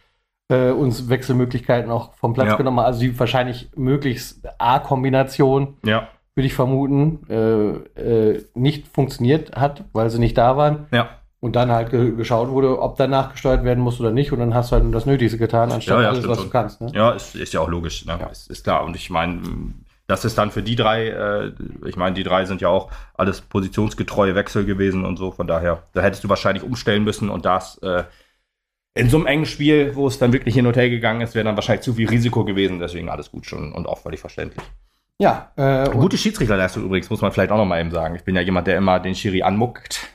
äh, 0.49 0.69
uns 0.69 1.09
Wechselmöglichkeiten 1.09 1.89
auch 1.89 2.13
vom 2.15 2.33
Platz 2.33 2.49
ja. 2.49 2.55
genommen 2.57 2.79
haben. 2.79 2.85
Also 2.85 2.99
die 2.99 3.17
wahrscheinlich 3.17 3.69
möglichst 3.75 4.47
A-Kombination, 4.59 5.77
ja. 5.83 6.09
würde 6.35 6.47
ich 6.47 6.53
vermuten, 6.53 7.25
äh, 7.29 8.31
äh, 8.31 8.45
nicht 8.53 8.87
funktioniert 8.87 9.55
hat, 9.55 9.85
weil 9.93 10.09
sie 10.09 10.19
nicht 10.19 10.37
da 10.37 10.57
waren. 10.57 10.87
Ja. 10.91 11.09
Und 11.39 11.55
dann 11.55 11.71
halt 11.71 11.91
ge 11.91 12.15
geschaut 12.15 12.49
wurde, 12.49 12.81
ob 12.81 12.97
danach 12.97 13.33
gesteuert 13.33 13.63
werden 13.63 13.83
muss 13.83 13.99
oder 13.99 14.11
nicht. 14.11 14.31
Und 14.31 14.39
dann 14.39 14.55
hast 14.55 14.71
du 14.71 14.77
halt 14.77 14.93
das 14.93 15.05
Nötigste 15.05 15.37
getan, 15.37 15.71
anstatt 15.71 16.01
ja, 16.01 16.09
alles, 16.09 16.27
was 16.27 16.37
schon. 16.37 16.47
du 16.47 16.51
kannst. 16.51 16.81
Ne? 16.81 16.91
Ja, 16.95 17.11
ist, 17.11 17.35
ist 17.35 17.53
ja 17.53 17.59
auch 17.59 17.69
logisch. 17.69 18.05
Ne? 18.05 18.17
Ist, 18.31 18.49
ist 18.49 18.63
klar. 18.63 18.83
Und 18.83 18.95
ich 18.95 19.11
meine, 19.11 19.41
das 20.07 20.25
ist 20.25 20.37
dann 20.37 20.51
für 20.51 20.63
die 20.63 20.75
drei, 20.75 21.09
äh, 21.09 21.51
ich 21.85 21.95
meine, 21.95 22.15
die 22.15 22.23
drei 22.23 22.45
sind 22.45 22.61
ja 22.61 22.69
auch 22.69 22.89
alles 23.13 23.41
positionsgetreue 23.41 24.33
Wechsel 24.33 24.65
gewesen 24.65 25.05
und 25.05 25.17
so. 25.17 25.31
Von 25.31 25.45
daher, 25.47 25.83
da 25.93 26.01
hättest 26.01 26.23
du 26.23 26.29
wahrscheinlich 26.29 26.63
umstellen 26.63 27.03
müssen 27.03 27.29
und 27.29 27.45
das 27.45 27.77
äh, 27.79 28.03
in 28.95 29.09
so 29.09 29.17
einem 29.17 29.27
engen 29.27 29.45
Spiel, 29.45 29.95
wo 29.95 30.07
es 30.07 30.17
dann 30.17 30.33
wirklich 30.33 30.55
hin 30.55 30.65
und 30.65 30.75
her 30.75 30.89
gegangen 30.89 31.21
ist, 31.21 31.35
wäre 31.35 31.45
dann 31.45 31.55
wahrscheinlich 31.55 31.83
zu 31.83 31.93
viel 31.93 32.09
Risiko 32.09 32.45
gewesen. 32.45 32.79
Deswegen 32.79 33.09
alles 33.09 33.31
gut 33.31 33.45
schon 33.45 33.73
und 33.73 33.85
auch 33.85 33.99
völlig 33.99 34.19
verständlich. 34.19 34.65
Ja. 35.19 35.51
Äh, 35.55 35.89
Gute 35.89 36.17
Schiedsrichterleistung 36.17 36.83
übrigens, 36.83 37.09
muss 37.09 37.21
man 37.21 37.31
vielleicht 37.31 37.51
auch 37.51 37.57
noch 37.57 37.65
mal 37.65 37.79
eben 37.79 37.91
sagen. 37.91 38.15
Ich 38.15 38.23
bin 38.23 38.35
ja 38.35 38.41
jemand, 38.41 38.67
der 38.67 38.77
immer 38.77 38.99
den 38.99 39.13
Schiri 39.13 39.43
anmuckt. 39.43 40.07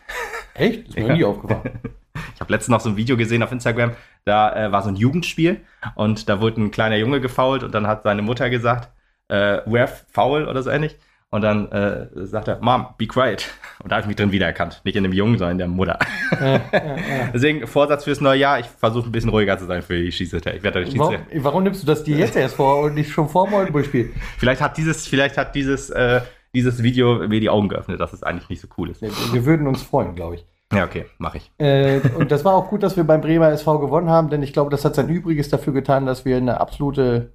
Echt? 0.54 0.88
Ist 0.88 0.96
mir 0.96 1.06
ja. 1.08 1.14
nie 1.14 1.24
aufgefallen. 1.24 1.80
Ich 2.34 2.40
habe 2.40 2.52
letztens 2.52 2.68
noch 2.68 2.80
so 2.80 2.90
ein 2.90 2.96
Video 2.96 3.16
gesehen 3.16 3.42
auf 3.42 3.52
Instagram, 3.52 3.92
da 4.24 4.66
äh, 4.66 4.72
war 4.72 4.82
so 4.82 4.88
ein 4.88 4.96
Jugendspiel 4.96 5.60
und 5.94 6.28
da 6.28 6.40
wurde 6.40 6.60
ein 6.60 6.70
kleiner 6.70 6.96
Junge 6.96 7.20
gefault 7.20 7.62
und 7.62 7.72
dann 7.74 7.86
hat 7.86 8.02
seine 8.02 8.20
Mutter 8.20 8.50
gesagt, 8.50 8.90
äh, 9.28 9.34
Ref, 9.34 10.04
faul 10.10 10.46
oder 10.46 10.62
so 10.62 10.70
ähnlich. 10.70 10.96
Und 11.30 11.40
dann 11.40 11.72
äh, 11.72 12.08
sagt 12.26 12.48
er, 12.48 12.58
Mom, 12.60 12.88
be 12.98 13.06
quiet. 13.06 13.48
Und 13.82 13.90
da 13.90 13.96
habe 13.96 14.02
ich 14.02 14.06
mich 14.06 14.16
drin 14.16 14.32
wiedererkannt. 14.32 14.82
Nicht 14.84 14.96
in 14.96 15.02
dem 15.02 15.14
Jungen, 15.14 15.38
sondern 15.38 15.52
in 15.52 15.58
der 15.58 15.68
Mutter. 15.68 15.98
Ja, 16.30 16.46
ja, 16.46 16.60
ja. 16.72 16.96
Deswegen 17.32 17.66
Vorsatz 17.66 18.04
fürs 18.04 18.20
neue 18.20 18.38
Jahr, 18.38 18.60
ich 18.60 18.66
versuche 18.66 19.08
ein 19.08 19.12
bisschen 19.12 19.30
ruhiger 19.30 19.56
zu 19.56 19.64
sein 19.64 19.80
für 19.80 19.96
die 19.96 20.12
Schießrichter. 20.12 20.54
Ich 20.54 20.62
werde 20.62 20.86
warum, 20.98 21.16
warum 21.36 21.62
nimmst 21.62 21.82
du 21.82 21.86
das 21.86 22.04
dir 22.04 22.18
jetzt 22.18 22.36
erst 22.36 22.56
vor 22.56 22.82
und 22.82 22.94
nicht 22.94 23.10
schon 23.10 23.30
vor 23.30 23.46
dem 23.46 23.54
Oldenburg-Spiel? 23.54 24.12
Vielleicht 24.36 24.60
hat 24.60 24.76
dieses, 24.76 25.08
vielleicht 25.08 25.38
hat 25.38 25.54
dieses, 25.54 25.88
äh, 25.88 26.20
dieses 26.54 26.82
Video 26.82 27.26
mir 27.28 27.40
die 27.40 27.50
Augen 27.50 27.68
geöffnet, 27.68 28.00
dass 28.00 28.12
es 28.12 28.22
eigentlich 28.22 28.48
nicht 28.48 28.60
so 28.60 28.68
cool 28.76 28.90
ist. 28.90 29.02
Wir 29.02 29.44
würden 29.44 29.66
uns 29.66 29.82
freuen, 29.82 30.14
glaube 30.14 30.36
ich. 30.36 30.46
Ja, 30.72 30.84
okay, 30.84 31.06
mache 31.18 31.38
ich. 31.38 31.50
Äh, 31.58 32.00
und 32.16 32.30
das 32.30 32.44
war 32.44 32.54
auch 32.54 32.68
gut, 32.68 32.82
dass 32.82 32.96
wir 32.96 33.04
beim 33.04 33.20
Bremer 33.20 33.50
SV 33.50 33.78
gewonnen 33.78 34.08
haben, 34.08 34.30
denn 34.30 34.42
ich 34.42 34.52
glaube, 34.52 34.70
das 34.70 34.84
hat 34.84 34.94
sein 34.94 35.08
Übriges 35.08 35.50
dafür 35.50 35.72
getan, 35.74 36.06
dass 36.06 36.24
wir 36.24 36.36
eine 36.38 36.60
absolute 36.60 37.34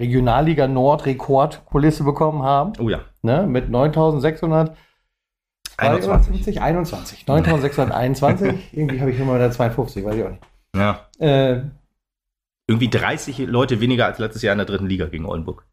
Regionalliga 0.00 0.66
Nord 0.66 1.06
Rekordkulisse 1.06 2.04
bekommen 2.04 2.42
haben. 2.42 2.72
Oh 2.78 2.88
ja. 2.88 3.00
Ne, 3.22 3.46
mit 3.46 3.70
9600 3.70 4.76
21. 5.78 6.62
21. 6.62 7.26
9621. 7.26 8.72
Irgendwie 8.72 9.00
habe 9.00 9.10
ich 9.10 9.20
immer 9.20 9.34
wieder 9.34 9.50
52, 9.50 10.04
weiß 10.04 10.14
ich 10.14 10.24
auch 10.24 10.30
nicht. 10.30 10.42
Ja. 10.74 11.06
Äh, 11.18 11.62
Irgendwie 12.66 12.88
30 12.88 13.38
Leute 13.40 13.80
weniger 13.80 14.06
als 14.06 14.18
letztes 14.18 14.42
Jahr 14.42 14.52
in 14.52 14.58
der 14.58 14.66
dritten 14.66 14.86
Liga 14.86 15.06
gegen 15.06 15.26
Oldenburg. 15.26 15.65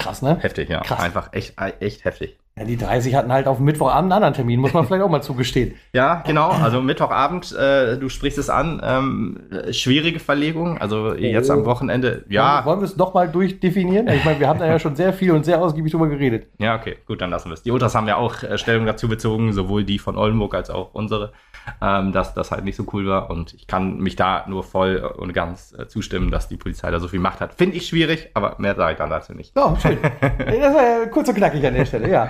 Krass, 0.00 0.22
ne? 0.22 0.38
Heftig, 0.40 0.68
ja. 0.68 0.80
Krass. 0.80 1.00
Einfach 1.00 1.32
echt, 1.32 1.54
echt 1.58 2.04
heftig. 2.04 2.39
Ja, 2.60 2.66
die 2.66 2.76
30 2.76 3.14
hatten 3.14 3.32
halt 3.32 3.46
auf 3.46 3.58
Mittwochabend 3.58 4.12
einen 4.12 4.22
anderen 4.22 4.34
Termin, 4.34 4.60
muss 4.60 4.74
man 4.74 4.84
vielleicht 4.86 5.02
auch 5.02 5.08
mal 5.08 5.22
zugestehen. 5.22 5.76
Ja, 5.94 6.22
genau. 6.26 6.50
Also 6.50 6.82
Mittwochabend, 6.82 7.52
äh, 7.52 7.96
du 7.96 8.10
sprichst 8.10 8.36
es 8.36 8.50
an, 8.50 8.82
ähm, 8.84 9.40
schwierige 9.70 10.20
Verlegung. 10.20 10.76
Also 10.76 11.14
jetzt 11.14 11.50
am 11.50 11.60
oh. 11.62 11.64
Wochenende, 11.64 12.26
ja. 12.28 12.62
Wollen 12.66 12.80
wir 12.80 12.84
es 12.84 12.98
nochmal 12.98 13.30
durchdefinieren? 13.30 14.08
Ich 14.08 14.26
meine, 14.26 14.40
wir 14.40 14.46
haben 14.46 14.58
da 14.58 14.66
ja 14.66 14.78
schon 14.78 14.94
sehr 14.94 15.14
viel 15.14 15.30
und 15.30 15.46
sehr 15.46 15.62
ausgiebig 15.62 15.90
drüber 15.90 16.08
geredet. 16.08 16.48
Ja, 16.58 16.76
okay, 16.76 16.98
gut, 17.06 17.22
dann 17.22 17.30
lassen 17.30 17.48
wir 17.48 17.54
es. 17.54 17.62
Die 17.62 17.70
Ultras 17.70 17.94
haben 17.94 18.06
ja 18.06 18.16
auch 18.16 18.42
äh, 18.42 18.58
Stellung 18.58 18.84
dazu 18.84 19.08
bezogen, 19.08 19.54
sowohl 19.54 19.84
die 19.84 19.98
von 19.98 20.18
Oldenburg 20.18 20.54
als 20.54 20.68
auch 20.68 20.92
unsere, 20.92 21.32
ähm, 21.80 22.12
dass 22.12 22.34
das 22.34 22.50
halt 22.50 22.64
nicht 22.64 22.76
so 22.76 22.84
cool 22.92 23.06
war. 23.06 23.30
Und 23.30 23.54
ich 23.54 23.68
kann 23.68 24.00
mich 24.00 24.16
da 24.16 24.44
nur 24.48 24.64
voll 24.64 24.98
und 25.16 25.32
ganz 25.32 25.74
äh, 25.78 25.88
zustimmen, 25.88 26.30
dass 26.30 26.48
die 26.48 26.58
Polizei 26.58 26.90
da 26.90 27.00
so 27.00 27.08
viel 27.08 27.20
Macht 27.20 27.40
hat. 27.40 27.54
Finde 27.54 27.78
ich 27.78 27.86
schwierig, 27.86 28.28
aber 28.34 28.56
mehr 28.58 28.74
sage 28.74 28.92
ich 28.92 28.98
dann 28.98 29.08
dazu 29.08 29.32
nicht. 29.32 29.52
Oh, 29.56 29.74
schön. 29.80 29.96
das 30.20 30.74
war 30.74 30.82
ja 30.82 31.06
kurz 31.06 31.26
und 31.30 31.36
knackig 31.36 31.66
an 31.66 31.72
der 31.72 31.86
Stelle, 31.86 32.10
ja. 32.10 32.28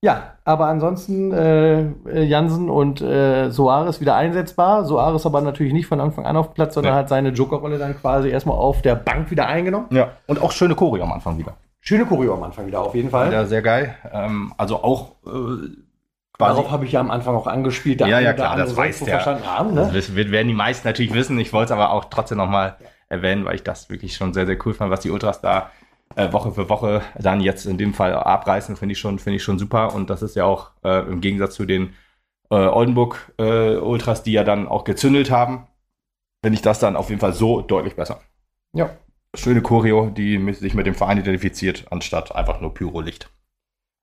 Ja, 0.00 0.34
aber 0.44 0.66
ansonsten 0.66 1.32
äh, 1.32 2.22
Jansen 2.22 2.70
und 2.70 3.00
äh, 3.00 3.50
Soares 3.50 4.00
wieder 4.00 4.14
einsetzbar. 4.14 4.84
Soares 4.84 5.26
aber 5.26 5.40
natürlich 5.40 5.72
nicht 5.72 5.86
von 5.86 6.00
Anfang 6.00 6.24
an 6.24 6.36
auf 6.36 6.54
Platz, 6.54 6.74
sondern 6.74 6.92
Nee. 6.94 6.98
hat 7.00 7.08
seine 7.08 7.30
Jokerrolle 7.30 7.78
dann 7.78 7.98
quasi 8.00 8.28
erstmal 8.28 8.56
auf 8.56 8.80
der 8.80 8.94
Bank 8.94 9.30
wieder 9.32 9.48
eingenommen. 9.48 9.86
Ja. 9.90 10.12
Und 10.28 10.40
auch 10.40 10.52
schöne 10.52 10.76
Choreo 10.76 11.02
am 11.02 11.12
Anfang 11.12 11.36
wieder. 11.36 11.54
Schöne 11.80 12.06
Choreo 12.06 12.34
am 12.34 12.44
Anfang 12.44 12.66
wieder 12.68 12.80
auf 12.80 12.94
jeden 12.94 13.10
Fall. 13.10 13.28
Wieder 13.28 13.46
sehr 13.46 13.62
geil. 13.62 13.94
Ähm, 14.12 14.52
also 14.56 14.84
auch 14.84 15.16
äh, 15.26 15.30
quasi. 15.30 15.74
Darauf 16.38 16.70
habe 16.70 16.84
ich 16.84 16.92
ja 16.92 17.00
am 17.00 17.10
Anfang 17.10 17.34
auch 17.34 17.48
angespielt. 17.48 18.00
Ja, 18.00 18.20
ja, 18.20 18.32
klar, 18.34 18.56
das 18.56 18.76
weiß 18.76 19.00
der. 19.00 19.14
verstanden 19.20 19.46
haben, 19.46 19.74
Das 19.74 19.92
ne? 20.10 20.14
wird- 20.14 20.30
werden 20.30 20.46
die 20.46 20.54
meisten 20.54 20.86
natürlich 20.86 21.12
wissen. 21.12 21.36
Ich 21.40 21.52
wollte 21.52 21.66
es 21.66 21.70
aber 21.72 21.90
auch 21.92 22.04
trotzdem 22.04 22.38
nochmal 22.38 22.76
erwähnen, 23.08 23.44
weil 23.44 23.56
ich 23.56 23.64
das 23.64 23.90
wirklich 23.90 24.14
schon 24.14 24.32
sehr, 24.32 24.46
sehr 24.46 24.58
cool 24.64 24.74
fand, 24.74 24.92
was 24.92 25.00
die 25.00 25.10
Ultras 25.10 25.40
da 25.40 25.70
äh, 26.18 26.32
Woche 26.32 26.52
für 26.52 26.68
Woche 26.68 27.02
dann 27.18 27.40
jetzt 27.40 27.64
in 27.64 27.78
dem 27.78 27.94
Fall 27.94 28.12
abreißen, 28.12 28.76
finde 28.76 28.92
ich 28.92 28.98
schon, 28.98 29.18
finde 29.18 29.36
ich 29.36 29.42
schon 29.42 29.58
super. 29.58 29.94
Und 29.94 30.10
das 30.10 30.22
ist 30.22 30.36
ja 30.36 30.44
auch 30.44 30.72
äh, 30.84 31.06
im 31.06 31.20
Gegensatz 31.20 31.54
zu 31.54 31.64
den 31.64 31.94
äh, 32.50 32.56
Oldenburg 32.56 33.32
äh, 33.38 33.76
Ultras, 33.76 34.22
die 34.22 34.32
ja 34.32 34.44
dann 34.44 34.66
auch 34.66 34.84
gezündelt 34.84 35.30
haben, 35.30 35.66
finde 36.42 36.56
ich 36.56 36.62
das 36.62 36.80
dann 36.80 36.96
auf 36.96 37.08
jeden 37.08 37.20
Fall 37.20 37.32
so 37.32 37.60
deutlich 37.60 37.94
besser. 37.94 38.20
Ja. 38.72 38.90
Schöne 39.34 39.62
Choreo, 39.62 40.10
die 40.10 40.38
mit, 40.38 40.56
sich 40.56 40.74
mit 40.74 40.86
dem 40.86 40.94
Verein 40.94 41.18
identifiziert, 41.18 41.86
anstatt 41.90 42.34
einfach 42.34 42.60
nur 42.60 42.74
Pyro-Licht. 42.74 43.30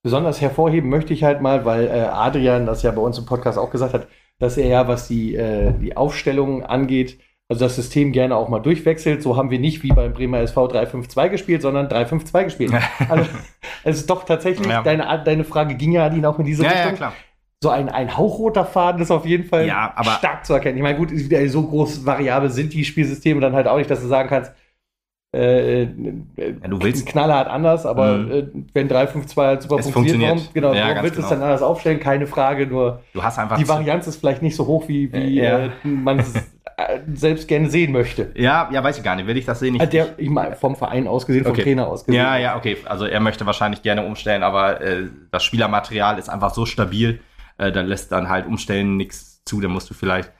Besonders 0.03 0.39
hervorheben 0.39 0.89
möchte 0.89 1.13
ich 1.13 1.23
halt 1.23 1.41
mal, 1.41 1.65
weil 1.65 1.87
äh, 1.87 2.01
Adrian 2.01 2.65
das 2.65 2.83
ja 2.83 2.91
bei 2.91 3.01
uns 3.01 3.17
im 3.17 3.25
Podcast 3.25 3.57
auch 3.57 3.71
gesagt 3.71 3.93
hat, 3.93 4.07
dass 4.37 4.57
er 4.57 4.67
ja, 4.67 4.87
was 4.87 5.07
die, 5.07 5.35
äh, 5.35 5.73
die 5.73 5.97
Aufstellung 5.97 6.63
angeht, 6.63 7.19
also 7.47 7.63
das 7.65 7.75
System 7.75 8.11
gerne 8.11 8.35
auch 8.35 8.49
mal 8.49 8.59
durchwechselt. 8.59 9.21
So 9.21 9.37
haben 9.37 9.51
wir 9.51 9.59
nicht 9.59 9.83
wie 9.83 9.89
beim 9.89 10.13
Bremer 10.13 10.39
SV 10.39 10.67
3-5-2 10.67 11.29
gespielt, 11.29 11.61
sondern 11.61 11.87
3-5-2 11.87 12.43
gespielt. 12.45 12.73
also 13.09 13.29
es 13.83 13.97
ist 13.97 14.09
doch 14.09 14.23
tatsächlich, 14.23 14.67
Ja. 14.67 14.81
deine, 14.81 15.21
deine 15.23 15.43
Frage 15.43 15.75
ging 15.75 15.91
ja 15.91 16.05
Adin 16.05 16.25
auch 16.25 16.39
in 16.39 16.45
diese 16.45 16.63
Richtung. 16.63 16.95
klar. 16.95 17.13
So 17.63 17.69
ein, 17.69 17.89
ein 17.89 18.15
hauchroter 18.17 18.65
Faden 18.65 19.01
ist 19.01 19.11
auf 19.11 19.25
jeden 19.25 19.45
Fall 19.45 19.65
Ja, 19.67 19.93
aber- 19.95 20.11
stark 20.11 20.45
zu 20.45 20.53
erkennen. 20.53 20.77
Ich 20.77 20.83
meine, 20.83 20.97
gut, 20.97 21.09
so 21.47 21.63
groß 21.63 22.05
variabel 22.05 22.49
sind 22.49 22.73
die 22.73 22.83
Spielsysteme 22.83 23.39
dann 23.41 23.53
halt 23.53 23.67
auch 23.67 23.77
nicht, 23.77 23.89
dass 23.89 24.01
du 24.01 24.07
sagen 24.07 24.27
kannst, 24.29 24.51
äh, 25.35 25.83
Ja, 25.83 25.87
du 26.67 26.81
willst- 26.81 27.05
ein 27.05 27.09
Knaller 27.11 27.35
hat 27.37 27.47
anders, 27.47 27.85
aber 27.85 28.17
Mhm. 28.17 28.31
äh, 28.31 28.43
wenn 28.73 28.87
3-5-2 28.87 29.45
halt 29.45 29.61
super 29.63 29.77
Es 29.79 29.89
funktioniert, 29.89 30.31
warum, 30.31 30.47
genau, 30.53 30.73
Ja, 30.73 30.89
warum 30.89 31.03
willst 31.03 31.17
du 31.17 31.21
es 31.21 31.27
genau. 31.29 31.39
dann 31.41 31.49
anders 31.49 31.61
aufstellen? 31.61 31.99
Keine 31.99 32.25
Frage, 32.27 32.67
nur 32.67 33.01
Du 33.13 33.21
hast 33.23 33.37
einfach 33.39 33.57
die 33.57 33.67
Varianz 33.67 34.07
ist 34.07 34.17
vielleicht 34.17 34.41
nicht 34.41 34.55
so 34.55 34.65
hoch, 34.67 34.87
wie, 34.87 35.11
wie 35.13 35.35
Ja. 35.41 35.65
äh, 35.65 35.69
man 35.83 36.19
es 36.19 36.33
selbst 37.13 37.47
gerne 37.47 37.69
sehen 37.69 37.91
möchte. 37.91 38.31
Ja, 38.35 38.69
ja, 38.71 38.83
weiß 38.83 38.97
ich 38.97 39.03
gar 39.03 39.15
nicht. 39.15 39.27
Will 39.27 39.37
ich 39.37 39.45
das 39.45 39.59
sehen? 39.59 39.75
Ich, 39.75 39.81
Äh, 39.81 39.87
Der, 39.87 40.19
ich 40.19 40.29
meine, 40.29 40.55
vom 40.55 40.75
Verein 40.75 41.07
aus 41.07 41.25
gesehen, 41.25 41.43
vom 41.43 41.53
Okay. 41.53 41.63
Trainer 41.63 41.87
aus 41.87 42.05
gesehen. 42.05 42.21
Ja, 42.21 42.37
ja, 42.37 42.57
okay. 42.57 42.77
Also 42.85 43.05
er 43.05 43.19
möchte 43.19 43.45
wahrscheinlich 43.45 43.81
gerne 43.81 44.05
umstellen, 44.05 44.43
aber 44.43 44.81
äh, 44.81 45.07
das 45.31 45.43
Spielermaterial 45.43 46.19
ist 46.19 46.29
einfach 46.29 46.53
so 46.53 46.65
stabil, 46.65 47.19
äh, 47.57 47.71
da 47.71 47.81
lässt 47.81 48.11
dann 48.11 48.29
halt 48.29 48.45
umstellen 48.45 48.97
nichts 48.97 49.43
zu. 49.45 49.61
Da 49.61 49.67
musst 49.69 49.89
du 49.89 49.93
vielleicht 49.93 50.31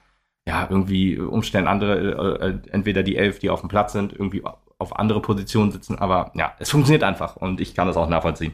ja 0.47 0.67
irgendwie 0.69 1.17
umstellen, 1.17 1.67
andere, 1.67 2.39
äh, 2.41 2.47
äh, 2.49 2.53
entweder 2.71 3.01
die 3.03 3.15
elf, 3.17 3.39
die 3.39 3.49
auf 3.49 3.61
dem 3.61 3.69
Platz 3.69 3.93
sind, 3.93 4.11
irgendwie 4.13 4.43
auf 4.77 4.99
andere 4.99 5.21
Positionen 5.21 5.71
sitzen, 5.71 5.97
aber 5.99 6.31
ja, 6.35 6.53
es 6.59 6.69
funktioniert 6.69 7.03
einfach 7.03 7.37
und 7.37 7.61
ich 7.61 7.75
kann 7.75 7.87
das 7.87 7.95
auch 7.95 8.09
nachvollziehen. 8.09 8.53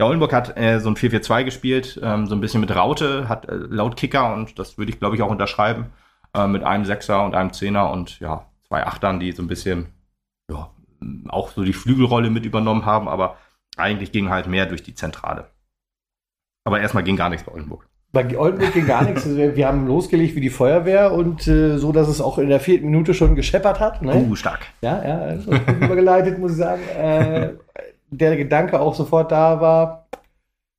Ja, 0.00 0.06
Oldenburg 0.06 0.32
hat 0.32 0.56
äh, 0.56 0.80
so 0.80 0.88
ein 0.88 0.96
4-4-2 0.96 1.44
gespielt, 1.44 2.00
ähm, 2.02 2.26
so 2.26 2.34
ein 2.34 2.40
bisschen 2.40 2.60
mit 2.62 2.74
Raute, 2.74 3.28
hat 3.28 3.46
äh, 3.48 3.54
laut 3.54 3.96
Kicker 3.96 4.32
und 4.32 4.58
das 4.58 4.78
würde 4.78 4.90
ich 4.90 4.98
glaube 4.98 5.14
ich 5.16 5.22
auch 5.22 5.30
unterschreiben, 5.30 5.86
äh, 6.34 6.46
mit 6.46 6.62
einem 6.62 6.84
Sechser 6.84 7.24
und 7.24 7.34
einem 7.34 7.52
Zehner 7.52 7.90
und 7.90 8.20
ja, 8.20 8.46
zwei 8.66 8.86
Achtern, 8.86 9.20
die 9.20 9.32
so 9.32 9.42
ein 9.42 9.48
bisschen 9.48 9.88
ja, 10.50 10.70
auch 11.28 11.50
so 11.50 11.62
die 11.64 11.72
Flügelrolle 11.72 12.30
mit 12.30 12.44
übernommen 12.44 12.86
haben, 12.86 13.08
aber 13.08 13.36
eigentlich 13.76 14.12
ging 14.12 14.30
halt 14.30 14.46
mehr 14.46 14.66
durch 14.66 14.82
die 14.82 14.94
Zentrale. 14.94 15.50
Aber 16.64 16.80
erstmal 16.80 17.04
ging 17.04 17.16
gar 17.16 17.30
nichts 17.30 17.46
bei 17.46 17.52
Oldenburg. 17.52 17.86
Bei 18.12 18.38
Oldenburg 18.38 18.72
ging 18.72 18.86
gar 18.86 19.04
nichts. 19.04 19.26
Wir 19.36 19.66
haben 19.66 19.86
losgelegt 19.86 20.34
wie 20.34 20.40
die 20.40 20.50
Feuerwehr 20.50 21.12
und 21.12 21.46
äh, 21.46 21.78
so, 21.78 21.92
dass 21.92 22.08
es 22.08 22.20
auch 22.20 22.38
in 22.38 22.48
der 22.48 22.60
vierten 22.60 22.86
Minute 22.86 23.14
schon 23.14 23.34
gescheppert 23.34 23.80
hat. 23.80 24.02
Ne? 24.02 24.14
Uh, 24.14 24.34
stark. 24.34 24.66
Ja, 24.80 25.06
ja, 25.06 25.18
also 25.18 25.52
übergeleitet, 25.52 26.38
muss 26.38 26.52
ich 26.52 26.58
sagen. 26.58 26.82
Äh, 26.88 27.54
der 28.10 28.36
Gedanke 28.36 28.80
auch 28.80 28.94
sofort 28.94 29.30
da 29.30 29.60
war, 29.60 29.97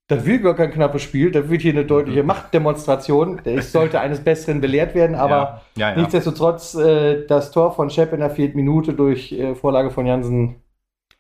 das 0.09 0.25
wird 0.25 0.43
gar 0.43 0.55
kein 0.55 0.71
knappes 0.71 1.03
Spiel, 1.03 1.31
das 1.31 1.49
wird 1.49 1.61
hier 1.61 1.71
eine 1.71 1.85
deutliche 1.85 2.23
Machtdemonstration. 2.23 3.39
Ich 3.45 3.65
sollte 3.65 3.99
eines 3.99 4.19
Besseren 4.19 4.59
belehrt 4.59 4.95
werden, 4.95 5.15
aber 5.15 5.61
ja, 5.75 5.89
ja, 5.89 5.89
ja. 5.91 5.97
nichtsdestotrotz, 5.97 6.73
äh, 6.73 7.27
das 7.27 7.51
Tor 7.51 7.75
von 7.75 7.91
Schepp 7.91 8.11
in 8.11 8.19
der 8.19 8.31
vierten 8.31 8.57
Minute 8.57 8.93
durch 8.93 9.31
äh, 9.31 9.53
Vorlage 9.53 9.91
von 9.91 10.07
Jansen 10.07 10.55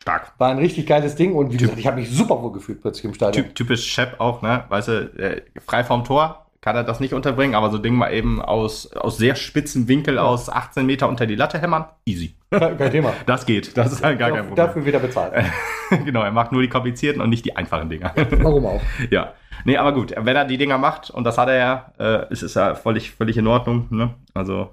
stark. 0.01 0.33
war 0.39 0.49
ein 0.49 0.57
richtig 0.57 0.87
geiles 0.87 1.15
Ding 1.15 1.35
und 1.35 1.53
wie 1.53 1.57
gesagt, 1.57 1.77
ich 1.77 1.85
habe 1.85 1.97
mich 1.97 2.09
super 2.09 2.41
wohl 2.41 2.51
gefühlt 2.51 2.81
plötzlich 2.81 3.05
im 3.05 3.13
Stadion. 3.13 3.45
Typ, 3.45 3.55
typisch 3.55 3.85
Shep 3.85 4.19
auch, 4.19 4.41
ne? 4.41 4.63
Weißt 4.69 4.87
du, 4.87 4.93
äh, 5.17 5.43
frei 5.59 5.83
vom 5.83 6.03
Tor 6.03 6.48
kann 6.61 6.75
er 6.75 6.83
das 6.83 6.99
nicht 6.99 7.13
unterbringen, 7.13 7.55
aber 7.55 7.69
so 7.69 7.77
Ding 7.77 7.95
mal 7.95 8.11
eben 8.13 8.41
aus, 8.41 8.91
aus 8.93 9.17
sehr 9.17 9.35
spitzen 9.35 9.87
Winkel 9.87 10.15
Ja. 10.15 10.23
aus 10.23 10.49
18 10.49 10.85
Meter 10.85 11.07
unter 11.07 11.25
die 11.25 11.35
Latte 11.35 11.59
hämmern. 11.59 11.85
Easy. 12.05 12.35
Kein 12.51 12.91
Thema. 12.91 13.13
Das 13.25 13.45
geht. 13.45 13.77
Das 13.77 13.91
ist 13.91 14.03
halt 14.03 14.19
gar 14.19 14.29
kein 14.31 14.39
Problem. 14.47 14.55
Dafür 14.55 14.85
wieder 14.85 14.99
bezahlt. 14.99 15.33
genau, 16.05 16.21
er 16.21 16.31
macht 16.31 16.51
nur 16.51 16.61
die 16.61 16.67
komplizierten 16.67 17.21
und 17.21 17.29
nicht 17.29 17.45
die 17.45 17.55
einfachen 17.55 17.89
Dinger. 17.89 18.13
Warum 18.15 18.65
auch? 18.65 18.81
ja. 19.09 19.33
Nee, 19.65 19.77
aber 19.77 19.93
gut, 19.93 20.13
wenn 20.17 20.35
er 20.35 20.45
die 20.45 20.57
Dinger 20.57 20.77
macht, 20.77 21.09
und 21.09 21.23
das 21.25 21.37
hat 21.37 21.49
er 21.49 21.57
ja, 21.57 21.93
äh, 21.99 22.31
ist 22.31 22.43
es 22.43 22.53
ja 22.55 22.75
völlig, 22.75 23.11
völlig 23.11 23.37
in 23.37 23.47
Ordnung. 23.47 23.87
Ne? 23.89 24.15
Also 24.33 24.69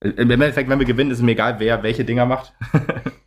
äh, 0.00 0.10
im 0.10 0.30
Endeffekt, 0.30 0.70
wenn 0.70 0.78
wir 0.78 0.86
gewinnen, 0.86 1.10
ist 1.10 1.22
mir 1.22 1.32
egal, 1.32 1.56
wer 1.58 1.82
welche 1.82 2.04
Dinger 2.04 2.24
macht. 2.26 2.54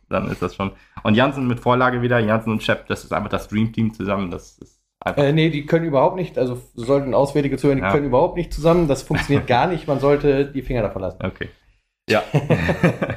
Dann 0.08 0.28
ist 0.30 0.42
das 0.42 0.54
schon. 0.54 0.72
Und 1.02 1.14
Jansen 1.14 1.46
mit 1.46 1.60
Vorlage 1.60 2.02
wieder, 2.02 2.18
Jansen 2.18 2.52
und 2.52 2.62
Shep, 2.62 2.86
das 2.88 3.04
ist 3.04 3.12
einfach 3.12 3.30
das 3.30 3.48
Dream 3.48 3.72
Team 3.72 3.94
zusammen. 3.94 4.30
Das 4.30 4.58
ist 4.58 4.81
einfach. 5.04 5.22
Äh, 5.22 5.32
nee, 5.32 5.50
die 5.50 5.66
können 5.66 5.84
überhaupt 5.84 6.16
nicht, 6.16 6.38
also 6.38 6.60
sollten 6.74 7.14
Auswärtige 7.14 7.56
zuhören, 7.56 7.78
die 7.78 7.84
Ja. 7.84 7.92
können 7.92 8.06
überhaupt 8.06 8.36
nicht 8.36 8.52
zusammen. 8.52 8.88
Das 8.88 9.02
funktioniert 9.02 9.46
gar 9.46 9.66
nicht. 9.66 9.86
Man 9.88 10.00
sollte 10.00 10.46
die 10.46 10.62
Finger 10.62 10.82
davon 10.82 11.02
lassen. 11.02 11.18
Okay. 11.24 11.48
Ja. 12.08 12.22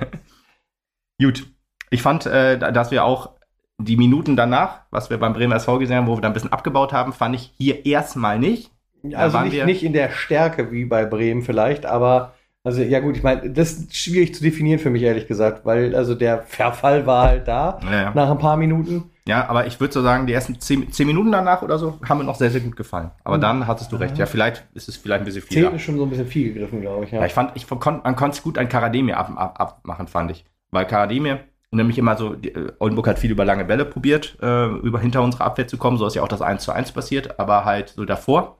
Gut. 1.22 1.48
Ich 1.92 2.02
fand, 2.02 2.26
äh, 2.26 2.58
da- 2.58 2.72
dass 2.72 2.92
wir 2.92 3.06
auch 3.06 3.32
die 3.78 3.98
Minuten 3.98 4.36
danach, 4.36 4.82
was 4.92 5.10
wir 5.10 5.18
beim 5.18 5.34
Bremer 5.34 5.56
SV 5.58 5.80
gesehen 5.80 5.98
haben, 5.98 6.08
wo 6.08 6.18
wir 6.18 6.22
da 6.22 6.28
ein 6.30 6.34
bisschen 6.34 6.52
abgebaut 6.52 6.94
haben, 6.94 7.14
fand 7.14 7.36
ich 7.36 7.54
hier 7.58 7.86
erstmal 7.86 8.40
nicht. 8.40 8.72
Also 9.14 9.38
waren 9.38 9.46
nicht, 9.46 9.54
wir- 9.56 9.66
nicht 9.66 9.84
in 9.84 9.94
der 9.94 10.10
Stärke 10.10 10.72
wie 10.72 10.86
bei 10.86 11.06
Bremen 11.06 11.44
vielleicht, 11.44 11.86
aber 11.86 12.34
also 12.64 12.82
ja 12.82 13.00
gut, 13.00 13.16
ich 13.16 13.22
meine, 13.24 13.52
das 13.52 13.74
ist 13.74 13.96
schwierig 13.96 14.34
zu 14.34 14.42
definieren 14.44 14.80
für 14.80 14.90
mich 14.90 15.04
ehrlich 15.04 15.28
gesagt, 15.28 15.66
weil 15.66 15.96
also 15.96 16.16
der 16.16 16.42
Verfall 16.42 17.06
war 17.06 17.28
halt 17.28 17.48
da 17.48 17.80
Ja, 17.84 18.02
ja. 18.02 18.12
nach 18.16 18.32
ein 18.32 18.40
paar 18.40 18.58
Minuten. 18.58 19.12
Ja 19.28 19.48
aber 19.50 19.66
ich 19.68 19.80
würde 19.80 19.94
so 19.94 20.02
sagen, 20.02 20.28
die 20.28 20.34
ersten 20.34 20.60
zehn, 20.60 20.92
zehn 20.92 21.08
Minuten 21.08 21.32
danach 21.32 21.62
oder 21.62 21.78
so 21.78 22.00
haben 22.08 22.20
mir 22.20 22.24
noch 22.24 22.36
sehr, 22.36 22.52
sehr 22.52 22.62
gut 22.62 22.76
gefallen. 22.76 23.12
Aber 23.24 23.38
Mhm. 23.38 23.42
dann 23.42 23.68
hattest 23.68 23.92
du 23.92 23.96
recht. 23.96 24.18
Ja, 24.18 24.26
vielleicht 24.26 24.66
ist 24.74 24.88
es 24.88 24.98
vielleicht 24.98 25.22
ein 25.22 25.26
bisschen 25.26 25.42
viel. 25.42 25.64
Zehn 25.66 25.76
ist 25.76 25.82
schon 25.82 25.98
so 25.98 26.04
ein 26.04 26.10
bisschen 26.10 26.28
viel 26.28 26.54
gegriffen, 26.54 26.82
glaube 26.82 27.06
ich. 27.06 27.12
Ja. 27.12 27.20
Ja, 27.20 27.26
ich 27.26 27.34
fand, 27.34 27.52
ich 27.56 27.68
kon, 27.68 28.02
man 28.04 28.16
konnte 28.16 28.38
es 28.38 28.44
gut 28.44 28.58
an 28.58 28.70
Karademir 28.70 29.18
ab, 29.18 29.32
ab, 29.36 29.60
abmachen, 29.60 30.08
fand 30.08 30.32
ich. 30.32 30.46
Weil 30.72 30.86
Karademir 30.86 31.40
nämlich 31.72 31.98
immer 31.98 32.16
so, 32.16 32.36
die, 32.36 32.54
äh, 32.56 32.72
Oldenburg 32.80 33.08
hat 33.08 33.20
viel 33.20 33.32
über 33.32 33.44
lange 33.44 33.66
Bälle 33.66 33.84
probiert, 33.86 34.38
äh, 34.42 34.68
über 34.68 35.00
hinter 35.00 35.22
unsere 35.22 35.44
Abwehr 35.44 35.68
zu 35.68 35.78
kommen, 35.78 35.98
so 35.98 36.08
ist 36.08 36.16
ja 36.16 36.22
auch 36.24 36.28
das 36.30 36.42
1 36.42 36.64
zu 36.64 36.72
1 36.72 36.94
passiert, 36.94 37.38
aber 37.40 37.66
halt 37.66 37.90
so 37.90 38.06
davor 38.06 38.60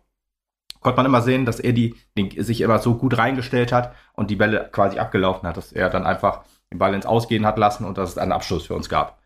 konnte 0.82 0.98
man 0.98 1.06
immer 1.08 1.22
sehen, 1.22 1.46
dass 1.46 1.60
er 1.60 1.74
die, 1.74 1.96
den, 2.18 2.30
sich 2.44 2.62
immer 2.62 2.78
so 2.80 2.96
gut 2.96 3.18
reingestellt 3.18 3.72
hat 3.72 3.94
und 4.14 4.30
die 4.30 4.36
Bälle 4.36 4.70
quasi 4.72 5.00
abgelaufen 5.00 5.48
hat, 5.48 5.58
dass 5.58 5.72
er 5.72 5.90
dann 5.90 6.06
einfach 6.06 6.44
den 6.72 6.78
Ball 6.78 6.94
ins 6.94 7.06
Ausgehen 7.06 7.46
hat 7.46 7.58
lassen 7.58 7.86
und 7.86 7.98
dass 7.98 8.10
es 8.12 8.18
einen 8.18 8.32
Abschluss 8.34 8.68
für 8.68 8.76
uns 8.76 8.88
gab. 8.90 9.18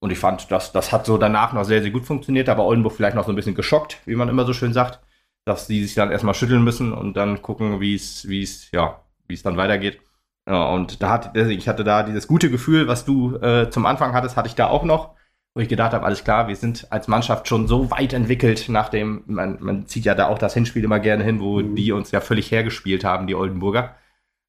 Und 0.00 0.10
ich 0.10 0.18
fand, 0.18 0.50
das, 0.50 0.72
das 0.72 0.92
hat 0.92 1.06
so 1.06 1.18
danach 1.18 1.52
noch 1.52 1.64
sehr, 1.64 1.82
sehr 1.82 1.90
gut 1.90 2.06
funktioniert, 2.06 2.48
aber 2.48 2.64
Oldenburg 2.64 2.94
vielleicht 2.94 3.16
noch 3.16 3.26
so 3.26 3.32
ein 3.32 3.36
bisschen 3.36 3.54
geschockt, 3.54 3.98
wie 4.06 4.16
man 4.16 4.28
immer 4.30 4.46
so 4.46 4.52
schön 4.54 4.72
sagt, 4.72 5.00
dass 5.44 5.66
die 5.66 5.82
sich 5.84 5.94
dann 5.94 6.10
erstmal 6.10 6.34
schütteln 6.34 6.64
müssen 6.64 6.92
und 6.92 7.14
dann 7.16 7.42
gucken, 7.42 7.80
wie 7.80 7.94
es, 7.94 8.28
wie 8.28 8.42
es, 8.42 8.70
ja, 8.72 9.00
wie 9.28 9.34
es 9.34 9.42
dann 9.42 9.56
weitergeht. 9.58 10.00
Ja, 10.48 10.70
und 10.70 11.02
da 11.02 11.10
hat, 11.10 11.36
ich 11.36 11.68
hatte 11.68 11.84
da 11.84 12.02
dieses 12.02 12.26
gute 12.26 12.50
Gefühl, 12.50 12.88
was 12.88 13.04
du 13.04 13.36
äh, 13.36 13.70
zum 13.70 13.84
Anfang 13.86 14.14
hattest, 14.14 14.36
hatte 14.36 14.48
ich 14.48 14.54
da 14.54 14.68
auch 14.68 14.84
noch, 14.84 15.14
wo 15.54 15.60
ich 15.60 15.68
gedacht 15.68 15.92
habe, 15.92 16.04
alles 16.06 16.24
klar, 16.24 16.48
wir 16.48 16.56
sind 16.56 16.86
als 16.90 17.08
Mannschaft 17.08 17.46
schon 17.48 17.68
so 17.68 17.90
weit 17.90 18.12
entwickelt, 18.14 18.66
nachdem, 18.68 19.22
man, 19.26 19.58
man 19.60 19.86
zieht 19.86 20.04
ja 20.06 20.14
da 20.14 20.28
auch 20.28 20.38
das 20.38 20.54
Hinspiel 20.54 20.84
immer 20.84 21.00
gerne 21.00 21.24
hin, 21.24 21.40
wo 21.40 21.60
Mhm. 21.60 21.74
die 21.76 21.92
uns 21.92 22.10
ja 22.10 22.20
völlig 22.20 22.50
hergespielt 22.50 23.04
haben, 23.04 23.26
die 23.26 23.34
Oldenburger. 23.34 23.96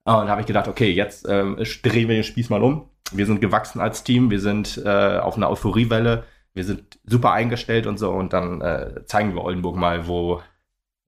Äh, 0.06 0.12
Und 0.14 0.26
da 0.28 0.30
habe 0.32 0.42
ich 0.42 0.48
gedacht, 0.48 0.68
okay, 0.68 0.92
jetzt 0.92 1.28
ähm, 1.30 1.58
drehen 1.84 2.08
wir 2.08 2.16
den 2.16 2.24
Spieß 2.24 2.50
mal 2.50 2.64
um. 2.64 2.90
Wir 3.12 3.26
sind 3.26 3.41
gewachsen 3.41 3.82
als 3.82 4.04
Team, 4.04 4.30
wir 4.30 4.39
sind 4.39 4.82
äh, 4.86 5.17
auf 5.17 5.36
einer 5.36 5.50
Euphoriewelle, 5.50 6.24
wir 6.54 6.63
sind 6.63 7.00
super 7.06 7.32
eingestellt 7.32 7.88
und 7.88 7.97
so 7.97 8.12
und 8.12 8.34
dann 8.34 8.62
äh, 8.62 9.06
zeigen 9.06 9.34
wir 9.36 9.43
Oldenburg 9.43 9.76
mal, 9.76 10.08
wo, 10.08 10.41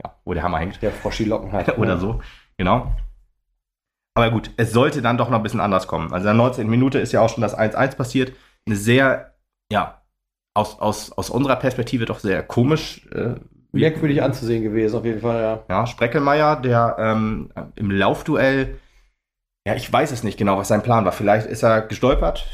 ja, 0.04 0.16
wo 0.26 0.34
der 0.34 0.44
Hammer 0.44 0.60
hängt. 0.60 0.82
Der 0.82 0.92
Froschi 0.92 1.26
Locken 1.26 1.52
hat. 1.52 1.78
Oder 1.78 1.98
so, 1.98 2.22
genau. 2.58 2.94
Aber 4.16 4.30
gut, 4.32 4.52
es 4.58 4.72
sollte 4.72 5.02
dann 5.02 5.18
doch 5.18 5.30
noch 5.30 5.38
ein 5.38 5.44
bisschen 5.44 5.60
anders 5.60 5.88
kommen. 5.88 6.14
Also 6.14 6.30
in 6.30 6.38
der 6.38 6.46
19. 6.46 6.70
Minute 6.70 7.00
ist 7.00 7.12
ja 7.12 7.22
auch 7.22 7.30
schon 7.30 7.42
das 7.42 7.58
1-1 7.58 7.96
passiert. 7.96 8.34
Eine 8.66 8.76
sehr, 8.76 9.34
ja, 9.72 10.02
aus, 10.54 10.80
aus, 10.80 11.12
aus 11.12 11.30
unserer 11.30 11.56
Perspektive 11.56 12.06
doch 12.06 12.20
sehr 12.20 12.44
komisch. 12.44 13.08
Äh, 13.12 13.36
Merkwürdig 13.72 14.22
anzusehen 14.22 14.62
gewesen, 14.62 14.96
auf 14.96 15.04
jeden 15.04 15.20
Fall, 15.20 15.42
ja. 15.42 15.64
ja, 15.68 15.88
Spreckelmeier, 15.88 16.58
der 16.58 16.96
ähm, 17.00 17.50
im 17.76 17.90
Laufduell, 17.90 18.80
ja, 19.66 19.76
ich 19.76 19.92
weiß 19.92 20.12
es 20.12 20.24
nicht 20.24 20.38
genau, 20.38 20.58
was 20.58 20.68
sein 20.68 20.84
Plan 20.84 21.06
war. 21.06 21.12
Vielleicht 21.12 21.48
ist 21.48 21.64
er 21.64 21.82
gestolpert. 21.82 22.46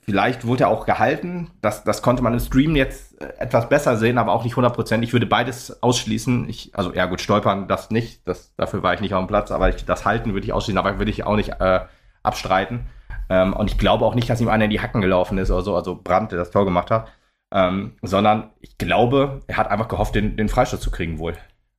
vielleicht 0.00 0.46
wurde 0.46 0.64
er 0.64 0.68
auch 0.70 0.86
gehalten. 0.86 1.50
Das, 1.60 1.84
das 1.84 2.02
konnte 2.02 2.22
man 2.22 2.32
im 2.32 2.40
Stream 2.40 2.76
jetzt 2.76 3.20
äh, 3.20 3.32
etwas 3.38 3.68
besser 3.68 3.96
sehen, 3.96 4.18
aber 4.18 4.32
auch 4.32 4.44
nicht 4.44 4.54
100%. 4.54 5.02
Ich 5.02 5.12
würde 5.12 5.26
beides 5.26 5.82
ausschließen. 5.82 6.48
Ich, 6.48 6.72
also, 6.74 6.92
ja 6.94 7.06
gut, 7.06 7.20
stolpern, 7.20 7.68
das 7.68 7.90
nicht. 7.90 8.26
Das, 8.26 8.54
dafür 8.56 8.82
war 8.82 8.94
ich 8.94 9.00
nicht 9.00 9.14
auf 9.14 9.22
dem 9.24 9.28
Platz, 9.28 9.50
aber 9.50 9.68
ich, 9.68 9.84
das 9.84 10.04
Halten 10.04 10.32
würde 10.32 10.46
ich 10.46 10.52
ausschließen, 10.52 10.78
aber 10.78 10.98
würde 10.98 11.10
ich 11.10 11.24
auch 11.24 11.36
nicht 11.36 11.60
äh, 11.60 11.80
abstreiten. 12.22 12.86
Ähm, 13.28 13.52
und 13.54 13.70
ich 13.70 13.78
glaube 13.78 14.04
auch 14.04 14.14
nicht, 14.14 14.28
dass 14.28 14.40
ihm 14.40 14.48
einer 14.48 14.64
in 14.64 14.70
die 14.70 14.80
Hacken 14.80 15.00
gelaufen 15.00 15.38
ist 15.38 15.50
oder 15.50 15.62
so, 15.62 15.76
also 15.76 16.00
Brandt, 16.02 16.32
der 16.32 16.38
das 16.38 16.50
Tor 16.50 16.64
gemacht 16.64 16.90
hat. 16.90 17.08
Ähm, 17.52 17.96
sondern 18.02 18.50
ich 18.60 18.78
glaube, 18.78 19.40
er 19.46 19.58
hat 19.58 19.70
einfach 19.70 19.88
gehofft, 19.88 20.14
den, 20.14 20.36
den 20.36 20.48
Freistoß 20.48 20.80
zu 20.80 20.90
kriegen 20.90 21.18
wohl. 21.18 21.34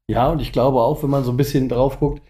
Ja, 0.08 0.28
und 0.30 0.40
ich 0.40 0.52
glaube 0.52 0.80
auch, 0.82 1.02
wenn 1.04 1.10
man 1.10 1.24
so 1.24 1.32
ein 1.32 1.38
bisschen 1.38 1.68
drauf 1.68 2.00
guckt, 2.00 2.22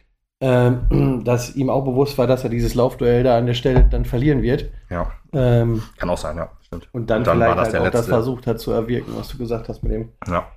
ähm, 0.45 1.23
dass 1.25 1.55
ihm 1.55 1.69
auch 1.69 1.83
bewusst 1.83 2.17
war, 2.17 2.27
dass 2.27 2.43
er 2.43 2.49
dieses 2.51 2.75
Laufduell 2.75 3.23
da 3.23 3.37
an 3.37 3.47
der 3.47 3.55
Stelle 3.55 3.83
dann 3.89 4.05
verlieren 4.05 4.43
wird. 4.43 4.69
Ja. 4.89 5.11
Ähm, 5.33 5.81
Kann 5.97 6.09
auch 6.09 6.17
sein, 6.17 6.37
ja, 6.37 6.51
stimmt. 6.61 6.87
Und 6.91 7.09
dann, 7.09 7.19
und 7.19 7.27
dann 7.27 7.37
vielleicht 7.37 7.73
halt 7.73 7.75
auch 7.77 7.89
das 7.89 8.07
versucht 8.07 8.45
hat 8.45 8.59
zu 8.59 8.71
erwirken, 8.71 9.13
was 9.17 9.29
du 9.29 9.37
gesagt 9.37 9.67
hast 9.69 9.83
mit 9.83 9.91
dem. 9.91 10.09
Ja. 10.27 10.47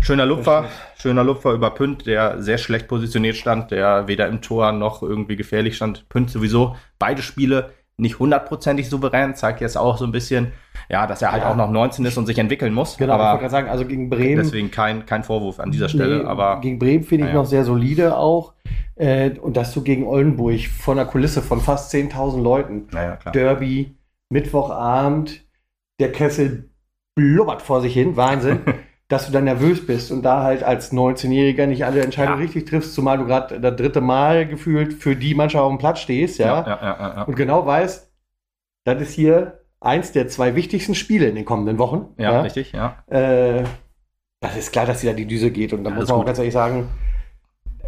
Schöner 0.00 0.26
Lupfer, 0.26 0.64
schöner 0.96 1.22
Lupfer 1.22 1.52
über 1.52 1.70
Pünd, 1.70 2.06
der 2.06 2.42
sehr 2.42 2.58
schlecht 2.58 2.88
positioniert 2.88 3.36
stand, 3.36 3.70
der 3.70 4.08
weder 4.08 4.26
im 4.26 4.42
Tor 4.42 4.72
noch 4.72 5.02
irgendwie 5.02 5.36
gefährlich 5.36 5.76
stand. 5.76 6.08
Pünd 6.08 6.28
sowieso 6.30 6.74
beide 6.98 7.22
Spiele 7.22 7.70
nicht 7.96 8.18
hundertprozentig 8.18 8.88
souverän, 8.88 9.34
zeigt 9.34 9.60
jetzt 9.60 9.76
auch 9.76 9.98
so 9.98 10.04
ein 10.04 10.12
bisschen, 10.12 10.52
ja, 10.88 11.06
dass 11.06 11.22
er 11.22 11.32
halt 11.32 11.42
ja. 11.42 11.50
auch 11.50 11.56
noch 11.56 11.70
19 11.70 12.04
ist 12.04 12.16
und 12.16 12.26
sich 12.26 12.38
entwickeln 12.38 12.74
muss. 12.74 12.96
Genau, 12.96 13.14
aber 13.14 13.24
ich 13.24 13.28
wollte 13.30 13.40
gerade 13.40 13.50
sagen, 13.52 13.68
also 13.68 13.86
gegen 13.86 14.10
Bremen. 14.10 14.42
Deswegen 14.42 14.70
kein, 14.70 15.06
kein 15.06 15.22
Vorwurf 15.22 15.60
an 15.60 15.70
dieser 15.70 15.88
Stelle, 15.88 16.18
nee, 16.18 16.24
aber. 16.24 16.60
Gegen 16.60 16.78
Bremen 16.78 17.04
finde 17.04 17.26
ich 17.26 17.32
ja. 17.32 17.38
noch 17.38 17.46
sehr 17.46 17.64
solide 17.64 18.16
auch. 18.16 18.54
Äh, 18.96 19.38
und 19.38 19.56
dass 19.56 19.72
du 19.72 19.82
gegen 19.82 20.06
Oldenburg 20.06 20.60
von 20.60 20.98
einer 20.98 21.08
Kulisse 21.08 21.42
von 21.42 21.60
fast 21.60 21.94
10.000 21.94 22.42
Leuten, 22.42 22.88
ja, 22.92 23.16
Derby, 23.32 23.94
Mittwochabend, 24.30 25.44
der 26.00 26.12
Kessel 26.12 26.70
blubbert 27.14 27.62
vor 27.62 27.80
sich 27.80 27.94
hin, 27.94 28.16
Wahnsinn. 28.16 28.60
dass 29.12 29.26
du 29.26 29.32
dann 29.32 29.44
nervös 29.44 29.84
bist 29.84 30.10
und 30.10 30.22
da 30.22 30.42
halt 30.42 30.62
als 30.62 30.90
19-Jähriger 30.90 31.66
nicht 31.66 31.84
alle 31.84 32.00
Entscheidungen 32.00 32.38
ja. 32.38 32.44
richtig 32.44 32.64
triffst, 32.64 32.94
zumal 32.94 33.18
du 33.18 33.26
gerade 33.26 33.60
das 33.60 33.76
dritte 33.76 34.00
Mal 34.00 34.48
gefühlt 34.48 34.94
für 34.94 35.14
die 35.14 35.34
Mannschaft 35.34 35.62
auf 35.62 35.70
dem 35.70 35.76
Platz 35.76 36.00
stehst, 36.00 36.38
ja, 36.38 36.66
ja, 36.66 36.78
ja 36.82 37.22
und 37.24 37.36
genau 37.36 37.66
weißt, 37.66 38.10
das 38.84 39.02
ist 39.02 39.12
hier 39.12 39.60
eins 39.80 40.12
der 40.12 40.28
zwei 40.28 40.54
wichtigsten 40.54 40.94
Spiele 40.94 41.26
in 41.26 41.34
den 41.34 41.44
kommenden 41.44 41.76
Wochen. 41.78 42.08
Ja, 42.16 42.40
richtig, 42.40 42.72
ja. 42.72 42.96
Äh, 43.06 43.64
das 44.40 44.56
ist 44.56 44.72
klar, 44.72 44.86
dass 44.86 45.02
sie 45.02 45.08
da 45.08 45.12
die 45.12 45.26
Düse 45.26 45.50
geht 45.50 45.74
und 45.74 45.84
da 45.84 45.90
muss 45.90 46.08
man 46.08 46.18
auch 46.20 46.24
ganz 46.24 46.38
ehrlich 46.38 46.54
sagen, 46.54 46.88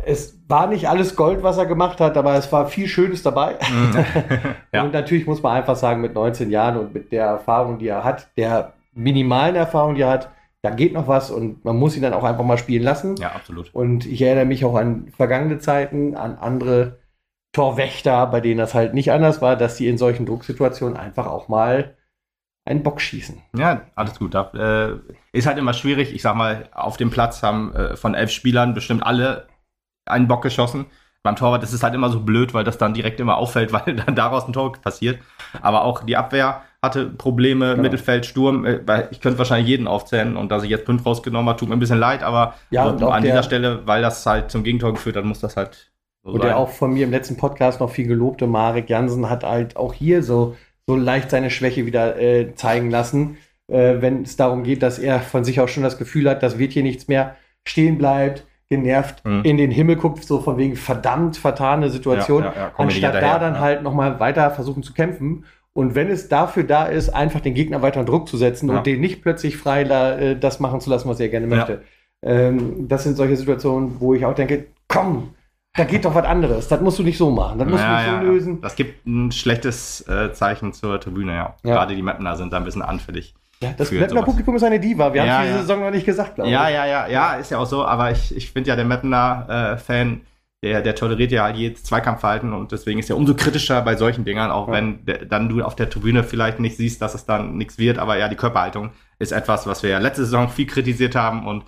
es 0.05 0.39
war 0.47 0.67
nicht 0.67 0.91
alles 0.91 1.17
Gold, 1.17 1.43
was 1.43 1.57
er 1.57 1.65
gemacht 1.65 2.01
hat, 2.01 2.19
aber 2.19 2.35
es 2.35 2.53
war 2.53 2.67
viel 2.67 2.87
Schönes 2.87 3.23
dabei. 3.23 3.55
Mhm. 3.73 4.05
ja. 4.75 4.83
Und 4.83 4.93
natürlich 4.93 5.27
muss 5.27 5.43
man 5.43 5.57
einfach 5.57 5.77
sagen, 5.77 6.03
mit 6.03 6.13
19 6.13 6.51
Jahren 6.51 6.77
und 6.77 6.93
mit 6.93 7.13
der 7.13 7.25
Erfahrung, 7.25 7.79
die 7.79 7.89
er 7.89 8.05
hat, 8.05 8.29
der 8.37 8.75
minimalen 8.93 9.57
Erfahrung, 9.57 9.95
die 9.95 10.03
er 10.03 10.11
hat, 10.11 10.34
da 10.65 10.71
geht 10.71 10.95
noch 10.95 11.09
was 11.09 11.31
und 11.31 11.63
man 11.67 11.77
muss 11.77 11.95
ihn 11.95 12.01
dann 12.01 12.15
auch 12.15 12.25
einfach 12.25 12.43
mal 12.43 12.57
spielen 12.57 12.83
lassen. 12.83 13.17
Ja, 13.17 13.33
absolut. 13.33 13.75
Und 13.75 14.07
ich 14.07 14.23
erinnere 14.23 14.47
mich 14.47 14.65
auch 14.65 14.77
an 14.77 15.09
vergangene 15.15 15.59
Zeiten, 15.59 16.17
an 16.17 16.39
andere 16.39 17.01
Torwächter, 17.53 18.27
bei 18.29 18.41
denen 18.41 18.57
das 18.57 18.73
halt 18.73 18.95
nicht 18.95 19.13
anders 19.13 19.43
war, 19.43 19.57
dass 19.57 19.77
sie 19.77 19.89
in 19.89 19.99
solchen 19.99 20.25
Drucksituationen 20.25 20.97
einfach 20.97 21.27
auch 21.27 21.49
mal 21.49 21.99
einen 22.65 22.83
Bock 22.83 23.03
schießen. 23.03 23.43
Ja, 23.55 23.83
alles 23.95 24.19
gut. 24.19 24.33
Da, 24.33 24.53
äh, 24.55 24.99
ist 25.33 25.47
halt 25.47 25.59
immer 25.59 25.75
schwierig. 25.75 26.15
Ich 26.15 26.23
sag 26.23 26.35
mal, 26.35 26.71
auf 26.73 26.97
dem 26.97 27.11
Platz 27.11 27.43
haben 27.43 27.75
äh, 27.75 27.97
von 27.97 28.15
elf 28.15 28.31
Spielern 28.31 28.73
bestimmt 28.73 29.05
alle 29.05 29.49
einen 30.07 30.29
Bock 30.29 30.41
geschossen. 30.43 30.87
Beim 31.23 31.37
Torwart 31.37 31.63
ist 31.63 31.75
es 31.75 31.83
halt 31.83 31.95
immer 31.95 32.09
so 32.09 32.21
blöd, 32.21 32.55
weil 32.55 32.65
das 32.65 32.79
dann 32.79 32.95
direkt 32.95 33.21
immer 33.21 33.37
auffällt, 33.37 33.71
weil 33.75 33.97
dann 33.97 34.15
daraus 34.15 34.47
ein 34.47 34.55
Tor 34.55 34.73
passiert. 34.73 35.21
Aber 35.61 35.85
auch 35.85 36.05
die 36.05 36.17
Abwehr 36.17 36.63
hatte 36.85 37.07
Probleme, 37.07 37.71
genau. 37.71 37.83
Mittelfeld, 37.83 38.27
Sturm. 38.27 38.65
Äh, 38.65 38.81
ich 39.11 39.21
könnte 39.21 39.39
wahrscheinlich 39.39 39.69
jeden 39.69 39.89
aufzählen 39.89 40.37
und 40.37 40.51
dass 40.51 40.63
ich 40.63 40.71
jetzt 40.71 40.85
Pünd 40.85 41.05
rausgenommen 41.05 41.49
habe, 41.49 41.59
tut 41.59 41.69
mir 41.69 41.77
ein 41.77 41.81
bisschen 41.81 41.99
leid, 41.99 42.23
aber 42.23 42.55
ja, 42.71 42.97
so 42.97 43.09
an 43.09 43.23
dieser 43.23 43.43
Stelle, 43.43 43.87
weil 43.87 44.03
das 44.03 44.25
halt 44.27 44.51
zum 44.51 44.65
Gegentor 44.65 44.93
geführt 44.93 45.17
hat, 45.17 45.25
muss 45.25 45.41
das 45.41 45.57
halt 45.57 45.91
so 46.23 46.33
Und 46.33 46.41
sein. 46.41 46.49
der 46.49 46.59
auch 46.59 46.71
von 46.71 46.93
mir 46.93 47.05
im 47.05 47.11
letzten 47.11 47.37
Podcast 47.37 47.81
noch 47.81 47.91
viel 47.91 48.07
gelobte 48.07 48.47
Marek 48.47 48.89
Jansen 48.89 49.29
hat 49.29 49.45
halt 49.45 49.77
auch 49.77 49.93
hier 49.93 50.23
so, 50.23 50.57
so 50.87 50.97
leicht 50.97 51.31
seine 51.31 51.51
Schwäche 51.51 51.87
wieder 51.87 52.21
äh, 52.21 52.55
zeigen 52.55 52.91
lassen, 52.91 53.39
äh, 53.69 53.97
wenn 54.01 54.23
es 54.23 54.37
darum 54.37 54.63
geht, 54.63 54.83
dass 54.83 54.99
er 54.99 55.21
von 55.21 55.45
sich 55.45 55.61
auch 55.61 55.69
schon 55.69 55.83
das 55.83 55.99
Gefühl 55.99 56.29
hat, 56.29 56.43
das 56.43 56.59
wird 56.59 56.73
hier 56.73 56.83
nichts 56.83 57.09
mehr 57.09 57.37
stehen 57.65 57.99
bleibt 57.99 58.45
genervt 58.69 59.25
mhm. 59.25 59.43
in 59.45 59.57
den 59.57 59.71
Himmel 59.71 59.97
guckt, 59.97 60.25
so 60.25 60.41
von 60.41 60.57
wegen 60.57 60.77
verdammt 60.77 61.37
vertane 61.37 61.91
Situation, 61.91 62.45
ja, 62.45 62.53
ja, 62.53 62.61
ja, 62.61 62.73
anstatt 62.77 63.15
da 63.15 63.39
dann 63.39 63.61
halt 63.61 63.83
nochmal 63.83 64.21
weiter 64.21 64.51
versuchen 64.51 64.83
zu 64.83 64.93
kämpfen. 64.93 65.45
Und 65.77 65.97
wenn 65.97 66.09
es 66.09 66.29
dafür 66.29 66.63
da 66.63 66.85
ist, 66.87 67.11
einfach 67.11 67.41
den 67.41 67.55
Gegner 67.55 67.83
weiter 67.83 68.01
unter 68.01 68.13
Druck 68.13 68.29
zu 68.29 68.37
setzen 68.37 68.69
ja. 68.69 68.79
und 68.79 68.87
den 68.87 69.01
nicht 69.01 69.23
plötzlich 69.23 69.57
frei 69.57 69.83
äh, 69.83 70.39
das 70.39 70.61
machen 70.61 70.81
zu 70.81 70.89
lassen, 70.89 71.09
was 71.09 71.19
er 71.19 71.29
gerne 71.29 71.49
möchte. 71.49 71.83
Ja. 72.23 72.31
Ähm, 72.31 72.89
das 72.89 73.03
sind 73.03 73.17
solche 73.17 73.37
Situationen, 73.37 74.01
wo 74.01 74.15
ich 74.15 74.25
auch 74.25 74.35
denke, 74.35 74.67
komm, 74.87 75.35
da 75.77 75.83
geht 75.83 76.05
doch 76.05 76.15
was 76.15 76.25
anderes. 76.25 76.69
Das 76.69 76.81
musst 76.81 77.01
du 77.01 77.03
nicht 77.03 77.19
so 77.19 77.31
machen. 77.31 77.59
Das 77.59 77.69
musst 77.69 77.83
ja, 77.83 77.97
du 77.97 78.11
nicht 78.11 78.21
so 78.21 78.33
lösen. 78.33 78.61
Das 78.61 78.77
gibt 78.77 79.05
ein 79.05 79.33
schlechtes 79.33 80.07
äh, 80.09 80.33
Zeichen 80.33 80.73
zur 80.73 81.01
Tribüne, 81.01 81.35
ja. 81.35 81.57
Gerade 81.65 81.97
die 81.97 82.03
Mapner 82.03 82.37
sind 82.37 82.53
da 82.53 82.59
ein 82.59 82.65
bisschen 82.65 82.83
anfällig. 82.83 83.35
Ja, 83.61 83.73
das 83.77 83.91
Mapner 83.91 84.23
Publikum 84.23 84.55
ist 84.55 84.63
eine 84.63 84.79
Diva. 84.79 85.13
Wir 85.13 85.23
haben 85.23 85.47
diese 85.47 85.59
Saison 85.59 85.81
noch 85.81 85.91
nicht 85.91 86.07
gesagt, 86.07 86.37
glaube 86.37 86.51
ich. 86.51 86.55
Ja, 86.55 86.69
ja, 86.69 86.87
ja, 86.87 87.09
ja, 87.09 87.35
ist 87.35 87.51
ja 87.51 87.59
auch 87.59 87.67
so. 87.67 87.85
Aber 87.85 88.13
ich, 88.13 88.37
ich 88.37 88.53
finde 88.53 88.69
ja, 88.69 88.77
der 88.77 88.85
Mapner-Fan 88.85 90.13
äh, 90.13 90.21
der, 90.65 90.81
der 90.81 90.95
toleriert 90.95 91.31
ja 91.31 91.47
jedes 91.51 91.85
Zweikampfverhalten 91.85 92.55
und 92.55 92.73
deswegen 92.73 92.99
ist 92.99 93.11
er 93.11 93.19
umso 93.19 93.35
kritischer 93.35 93.83
bei 93.83 93.97
solchen 93.97 94.25
Dingern, 94.25 94.51
auch 94.51 94.69
ja. 94.69 94.73
wenn 94.73 95.05
der, 95.05 95.27
dann 95.27 95.51
du 95.51 95.63
auf 95.63 95.77
der 95.77 95.91
Tribüne 95.91 96.25
vielleicht 96.25 96.59
nicht 96.59 96.79
siehst, 96.79 97.03
dass 97.03 97.15
es 97.15 97.27
dann 97.27 97.59
nichts 97.59 97.77
wird, 97.77 97.99
aber 97.99 98.17
ja, 98.17 98.31
die 98.31 98.37
Körperhaltung 98.37 98.93
ist 99.19 99.33
etwas, 99.33 99.67
was 99.67 99.83
wir 99.83 99.91
ja 99.91 99.99
letzte 99.99 100.25
Saison 100.25 100.49
viel 100.49 100.67
kritisiert 100.67 101.17
haben 101.17 101.47
und 101.47 101.65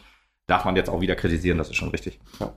darf 0.47 0.65
man 0.65 0.77
jetzt 0.77 0.89
auch 0.89 1.03
wieder 1.03 1.15
kritisieren, 1.15 1.59
das 1.59 1.69
ist 1.69 1.77
schon 1.77 1.91
richtig. 1.91 2.19
Ja, 2.41 2.55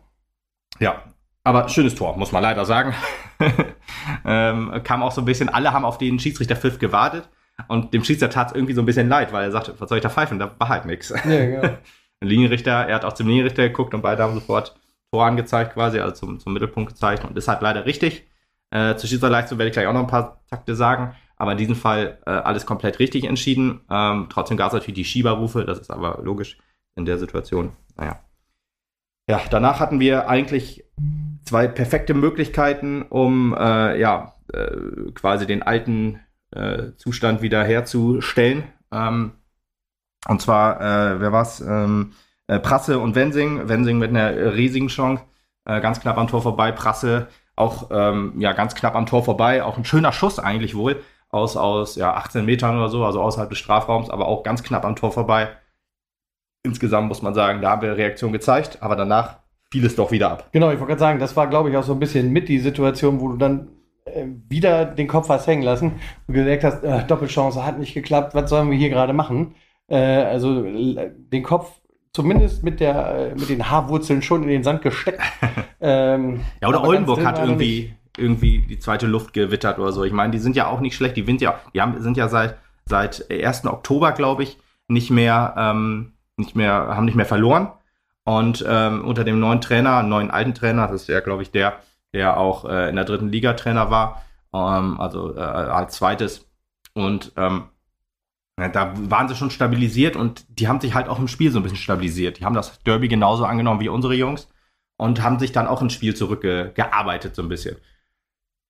ja 0.79 1.03
aber 1.43 1.67
schönes 1.67 1.95
Tor, 1.95 2.15
muss 2.15 2.31
man 2.31 2.41
leider 2.41 2.63
sagen. 2.63 2.93
ähm, 4.25 4.81
kam 4.85 5.03
auch 5.03 5.11
so 5.11 5.21
ein 5.21 5.25
bisschen, 5.25 5.49
alle 5.49 5.73
haben 5.73 5.83
auf 5.83 5.97
den 5.97 6.19
Schiedsrichter 6.19 6.55
Pfiff 6.55 6.79
gewartet 6.79 7.27
und 7.67 7.93
dem 7.93 8.05
Schiedsrichter 8.05 8.33
tat 8.33 8.47
es 8.47 8.55
irgendwie 8.55 8.73
so 8.73 8.81
ein 8.81 8.85
bisschen 8.85 9.09
leid, 9.09 9.33
weil 9.33 9.43
er 9.43 9.51
sagte, 9.51 9.75
was 9.77 9.89
soll 9.89 9.97
ich 9.97 10.03
da 10.03 10.09
pfeifen, 10.09 10.39
da 10.39 10.55
war 10.57 10.69
halt 10.69 10.85
nichts. 10.85 11.09
Ja, 11.09 11.45
genau. 11.45 11.77
Linienrichter, 12.21 12.71
er 12.87 12.95
hat 12.95 13.03
auch 13.03 13.13
zum 13.13 13.27
Linienrichter 13.27 13.63
geguckt 13.67 13.93
und 13.93 14.01
beide 14.01 14.23
haben 14.23 14.35
sofort 14.35 14.78
Tor 15.11 15.25
angezeigt 15.25 15.73
quasi, 15.73 15.99
also 15.99 16.13
zum, 16.15 16.39
zum 16.39 16.53
Mittelpunkt 16.53 16.93
gezeigt 16.93 17.25
und 17.25 17.37
ist 17.37 17.47
halt 17.47 17.61
leider 17.61 17.85
richtig. 17.85 18.27
Äh, 18.71 18.95
zu 18.95 19.07
Schiedsrichterleistung 19.07 19.57
werde 19.57 19.69
ich 19.69 19.73
gleich 19.73 19.87
auch 19.87 19.93
noch 19.93 20.01
ein 20.01 20.07
paar 20.07 20.43
Takte 20.49 20.75
sagen, 20.75 21.15
aber 21.37 21.53
in 21.53 21.57
diesem 21.57 21.75
Fall 21.75 22.19
äh, 22.25 22.31
alles 22.31 22.65
komplett 22.65 22.99
richtig 22.99 23.23
entschieden. 23.23 23.81
Ähm, 23.89 24.27
trotzdem 24.29 24.57
gab 24.57 24.67
es 24.67 24.73
natürlich 24.73 24.95
die 24.95 25.05
Schieberrufe, 25.05 25.65
das 25.65 25.79
ist 25.79 25.89
aber 25.89 26.19
logisch 26.23 26.57
in 26.95 27.05
der 27.05 27.17
Situation. 27.17 27.71
Naja. 27.95 28.19
Ja, 29.27 29.41
danach 29.49 29.79
hatten 29.79 29.99
wir 29.99 30.27
eigentlich 30.27 30.85
zwei 31.45 31.67
perfekte 31.67 32.13
Möglichkeiten, 32.13 33.03
um 33.03 33.55
äh, 33.57 33.99
ja 33.99 34.35
äh, 34.53 35.11
quasi 35.13 35.47
den 35.47 35.63
alten 35.63 36.19
äh, 36.51 36.93
Zustand 36.97 37.41
wieder 37.41 37.63
herzustellen. 37.63 38.63
Ähm, 38.91 39.33
und 40.27 40.41
zwar, 40.41 40.81
äh, 40.81 41.21
wer 41.21 41.31
war's? 41.31 41.61
Ähm, 41.61 42.13
äh, 42.49 42.59
Prasse 42.59 42.99
und 42.99 43.15
Wensing. 43.15 43.69
Wensing 43.69 43.97
mit 43.99 44.09
einer 44.09 44.55
riesigen 44.55 44.87
Chance, 44.87 45.23
äh, 45.65 45.79
ganz 45.79 46.01
knapp 46.01 46.17
am 46.17 46.27
Tor 46.27 46.41
vorbei. 46.41 46.71
Prasse 46.71 47.27
auch 47.55 47.89
ähm, 47.91 48.33
ja 48.37 48.53
ganz 48.53 48.73
knapp 48.73 48.95
am 48.95 49.05
Tor 49.05 49.23
vorbei. 49.23 49.63
Auch 49.63 49.77
ein 49.77 49.85
schöner 49.85 50.11
Schuss 50.11 50.39
eigentlich 50.39 50.75
wohl 50.75 51.01
aus 51.29 51.55
aus 51.55 51.95
ja 51.95 52.13
18 52.15 52.45
Metern 52.45 52.77
oder 52.77 52.89
so, 52.89 53.05
also 53.05 53.21
außerhalb 53.21 53.49
des 53.49 53.59
Strafraums, 53.59 54.09
aber 54.09 54.27
auch 54.27 54.43
ganz 54.43 54.63
knapp 54.63 54.83
am 54.83 54.95
Tor 54.95 55.11
vorbei. 55.11 55.49
Insgesamt 56.63 57.07
muss 57.07 57.21
man 57.21 57.33
sagen, 57.33 57.61
da 57.61 57.71
haben 57.71 57.81
wir 57.81 57.95
Reaktion 57.95 58.33
gezeigt, 58.33 58.79
aber 58.81 58.95
danach 58.95 59.37
fiel 59.71 59.85
es 59.85 59.95
doch 59.95 60.11
wieder 60.11 60.31
ab. 60.31 60.49
Genau, 60.51 60.71
ich 60.71 60.79
wollte 60.79 60.87
gerade 60.87 60.99
sagen, 60.99 61.19
das 61.19 61.35
war, 61.35 61.47
glaube 61.47 61.69
ich, 61.69 61.77
auch 61.77 61.83
so 61.83 61.93
ein 61.93 61.99
bisschen 61.99 62.31
mit 62.31 62.49
die 62.49 62.59
Situation, 62.59 63.21
wo 63.21 63.29
du 63.29 63.37
dann 63.37 63.69
äh, 64.05 64.25
wieder 64.47 64.85
den 64.85 65.07
Kopf 65.07 65.29
hast 65.29 65.45
hängen 65.45 65.61
lassen 65.61 65.99
und 66.27 66.33
gesagt 66.33 66.63
hast, 66.63 66.83
äh, 66.83 67.05
Doppelchance 67.05 67.63
hat 67.63 67.77
nicht 67.77 67.93
geklappt, 67.93 68.33
was 68.33 68.49
sollen 68.49 68.71
wir 68.71 68.77
hier 68.77 68.89
gerade 68.89 69.13
machen? 69.13 69.55
Äh, 69.87 69.97
also 69.97 70.63
den 70.63 71.43
Kopf 71.43 71.78
zumindest 72.19 72.63
mit, 72.63 72.81
der, 72.81 73.33
mit 73.39 73.47
den 73.47 73.71
Haarwurzeln 73.71 74.21
schon 74.21 74.43
in 74.43 74.49
den 74.49 74.63
Sand 74.63 74.81
gesteckt. 74.81 75.21
ähm, 75.79 76.41
ja, 76.61 76.67
oder 76.67 76.83
Oldenburg 76.83 77.23
hat 77.23 77.39
irgendwie, 77.39 77.93
irgendwie 78.17 78.59
die 78.59 78.77
zweite 78.77 79.07
Luft 79.07 79.31
gewittert 79.31 79.79
oder 79.79 79.93
so. 79.93 80.03
Ich 80.03 80.11
meine, 80.11 80.31
die 80.31 80.39
sind 80.39 80.57
ja 80.57 80.67
auch 80.67 80.81
nicht 80.81 80.97
schlecht. 80.97 81.15
Die, 81.15 81.23
sind 81.23 81.39
ja, 81.39 81.61
die 81.73 81.79
haben, 81.79 82.01
sind 82.01 82.17
ja 82.17 82.27
seit, 82.27 82.57
seit 82.83 83.31
1. 83.31 83.67
Oktober, 83.67 84.11
glaube 84.11 84.43
ich, 84.43 84.57
nicht 84.89 85.11
mehr, 85.11 85.55
ähm, 85.57 86.11
nicht 86.35 86.57
mehr, 86.57 86.73
haben 86.73 87.05
nicht 87.05 87.15
mehr 87.15 87.25
verloren. 87.25 87.69
Und 88.25 88.65
ähm, 88.67 89.05
unter 89.05 89.23
dem 89.23 89.39
neuen 89.39 89.61
Trainer, 89.61 90.03
neuen 90.03 90.29
alten 90.29 90.53
Trainer, 90.53 90.87
das 90.87 91.03
ist 91.03 91.07
ja, 91.07 91.21
glaube 91.21 91.43
ich, 91.43 91.51
der, 91.51 91.77
der 92.13 92.37
auch 92.37 92.65
äh, 92.65 92.89
in 92.89 92.97
der 92.97 93.05
dritten 93.05 93.29
Liga 93.29 93.53
Trainer 93.53 93.91
war, 93.91 94.25
ähm, 94.53 94.99
also 94.99 95.37
äh, 95.37 95.39
als 95.39 95.95
zweites. 95.95 96.45
Und 96.93 97.31
ähm, 97.37 97.69
da 98.67 98.93
waren 98.95 99.27
sie 99.27 99.35
schon 99.35 99.51
stabilisiert 99.51 100.15
und 100.15 100.45
die 100.49 100.67
haben 100.67 100.81
sich 100.81 100.93
halt 100.93 101.07
auch 101.07 101.19
im 101.19 101.27
Spiel 101.27 101.51
so 101.51 101.59
ein 101.59 101.63
bisschen 101.63 101.77
stabilisiert. 101.77 102.39
Die 102.39 102.45
haben 102.45 102.55
das 102.55 102.79
Derby 102.83 103.07
genauso 103.07 103.45
angenommen 103.45 103.79
wie 103.79 103.89
unsere 103.89 104.15
Jungs 104.15 104.49
und 104.97 105.23
haben 105.23 105.39
sich 105.39 105.51
dann 105.51 105.67
auch 105.67 105.81
ins 105.81 105.93
Spiel 105.93 106.15
zurückgearbeitet 106.15 107.35
so 107.35 107.41
ein 107.41 107.49
bisschen. 107.49 107.77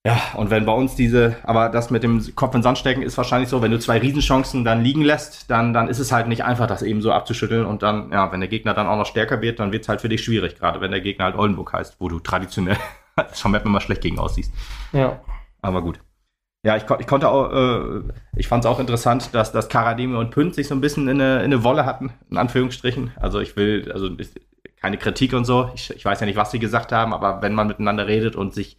Ja, 0.05 0.17
und 0.35 0.49
wenn 0.49 0.65
bei 0.65 0.71
uns 0.71 0.95
diese, 0.95 1.35
aber 1.43 1.67
das 1.67 1.89
mit 1.89 2.03
dem 2.03 2.23
Kopf 2.35 2.53
in 2.53 2.59
den 2.59 2.63
Sand 2.63 2.77
stecken 2.77 3.01
ist 3.01 3.17
wahrscheinlich 3.17 3.49
so, 3.49 3.61
wenn 3.61 3.71
du 3.71 3.79
zwei 3.79 3.97
Riesenchancen 3.97 4.63
dann 4.63 4.81
liegen 4.81 5.01
lässt, 5.01 5.51
dann, 5.51 5.73
dann 5.73 5.89
ist 5.89 5.99
es 5.99 6.13
halt 6.13 6.27
nicht 6.27 6.45
einfach, 6.45 6.67
das 6.67 6.83
eben 6.83 7.01
so 7.01 7.11
abzuschütteln. 7.11 7.65
Und 7.65 7.83
dann, 7.83 8.11
ja, 8.13 8.31
wenn 8.31 8.39
der 8.39 8.47
Gegner 8.47 8.73
dann 8.73 8.87
auch 8.87 8.95
noch 8.95 9.05
stärker 9.05 9.41
wird, 9.41 9.59
dann 9.59 9.73
wird 9.73 9.83
es 9.83 9.89
halt 9.89 9.99
für 9.99 10.07
dich 10.07 10.23
schwierig, 10.23 10.57
gerade 10.57 10.79
wenn 10.79 10.91
der 10.91 11.01
Gegner 11.01 11.25
halt 11.25 11.35
Oldenburg 11.35 11.73
heißt, 11.73 11.97
wo 11.99 12.07
du 12.07 12.19
traditionell 12.21 12.77
schon 13.33 13.53
immer 13.53 13.81
schlecht 13.81 14.01
gegen 14.01 14.19
aussiehst. 14.19 14.53
Ja. 14.93 15.19
Aber 15.61 15.81
gut. 15.81 15.99
Ja, 16.63 16.75
ich, 16.75 16.83
ich 16.99 17.07
konnte 17.07 17.29
auch, 17.29 17.51
äh, 17.53 18.01
ich 18.35 18.47
fand 18.47 18.65
es 18.65 18.69
auch 18.69 18.79
interessant, 18.79 19.33
dass, 19.33 19.51
dass 19.53 19.69
Karademe 19.69 20.17
und 20.17 20.31
Pünd 20.31 20.53
sich 20.55 20.67
so 20.67 20.75
ein 20.75 20.81
bisschen 20.81 21.07
in 21.07 21.21
eine, 21.21 21.37
in 21.39 21.45
eine 21.45 21.63
Wolle 21.63 21.85
hatten, 21.85 22.11
in 22.29 22.37
Anführungsstrichen. 22.37 23.11
Also 23.15 23.39
ich 23.39 23.55
will, 23.55 23.89
also 23.93 24.09
keine 24.81 24.97
Kritik 24.97 25.33
und 25.33 25.45
so. 25.45 25.71
Ich, 25.73 25.89
ich 25.95 26.03
weiß 26.03 26.19
ja 26.19 26.25
nicht, 26.25 26.35
was 26.35 26.51
sie 26.51 26.59
gesagt 26.59 26.91
haben, 26.91 27.13
aber 27.13 27.41
wenn 27.41 27.53
man 27.53 27.67
miteinander 27.67 28.07
redet 28.07 28.35
und 28.35 28.53
sich 28.53 28.77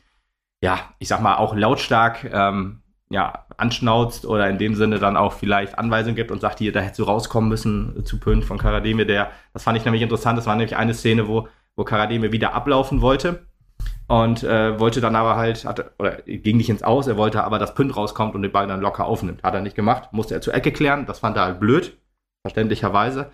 ja, 0.63 0.79
ich 0.99 1.09
sag 1.09 1.21
mal, 1.23 1.37
auch 1.37 1.55
lautstark 1.55 2.25
ähm, 2.33 2.83
ja, 3.11 3.47
anschnauzt 3.57 4.27
oder 4.27 4.49
in 4.49 4.59
dem 4.59 4.75
Sinne 4.75 4.99
dann 4.99 5.17
auch 5.17 5.33
vielleicht 5.33 5.79
Anweisungen 5.79 6.17
gibt 6.17 6.31
und 6.31 6.41
sagt, 6.41 6.59
hier, 6.59 6.73
da 6.73 6.81
hättest 6.81 7.01
du 7.01 7.05
rauskommen 7.05 7.49
müssen 7.49 8.05
zu 8.05 8.21
Pünd 8.21 8.45
von 8.45 8.59
Karademe, 8.59 9.07
der, 9.07 9.31
das 9.53 9.63
fand 9.65 9.79
ich 9.79 9.85
nämlich 9.85 10.03
interessant, 10.03 10.39
das 10.39 10.47
war 10.47 10.55
nämlich 10.57 10.77
eine 10.77 10.95
Szene, 10.95 11.29
wo, 11.29 11.49
wo 11.77 11.85
Karademe 11.85 12.33
wieder 12.33 12.55
ablaufen 12.55 13.01
wollte 13.01 13.47
und 14.11 14.43
äh, 14.43 14.81
wollte 14.81 15.01
dann 15.01 15.15
aber 15.15 15.37
halt, 15.37 15.65
hatte, 15.65 15.93
oder 16.01 16.17
ging 16.27 16.57
nicht 16.57 16.69
ins 16.69 16.83
Aus, 16.83 17.07
er 17.07 17.17
wollte 17.17 17.45
aber, 17.45 17.61
dass 17.61 17.75
Pünd 17.75 17.97
rauskommt 17.97 18.35
und 18.35 18.43
den 18.43 18.51
Ball 18.51 18.67
dann 18.67 18.81
locker 18.81 19.05
aufnimmt. 19.05 19.45
Hat 19.45 19.55
er 19.55 19.61
nicht 19.61 19.77
gemacht, 19.77 20.13
musste 20.13 20.35
er 20.35 20.41
zur 20.41 20.53
Ecke 20.53 20.73
klären, 20.73 21.07
das 21.07 21.21
fand 21.21 21.37
er 21.37 21.45
halt 21.45 21.61
blöd, 21.61 21.97
verständlicherweise. 22.43 23.31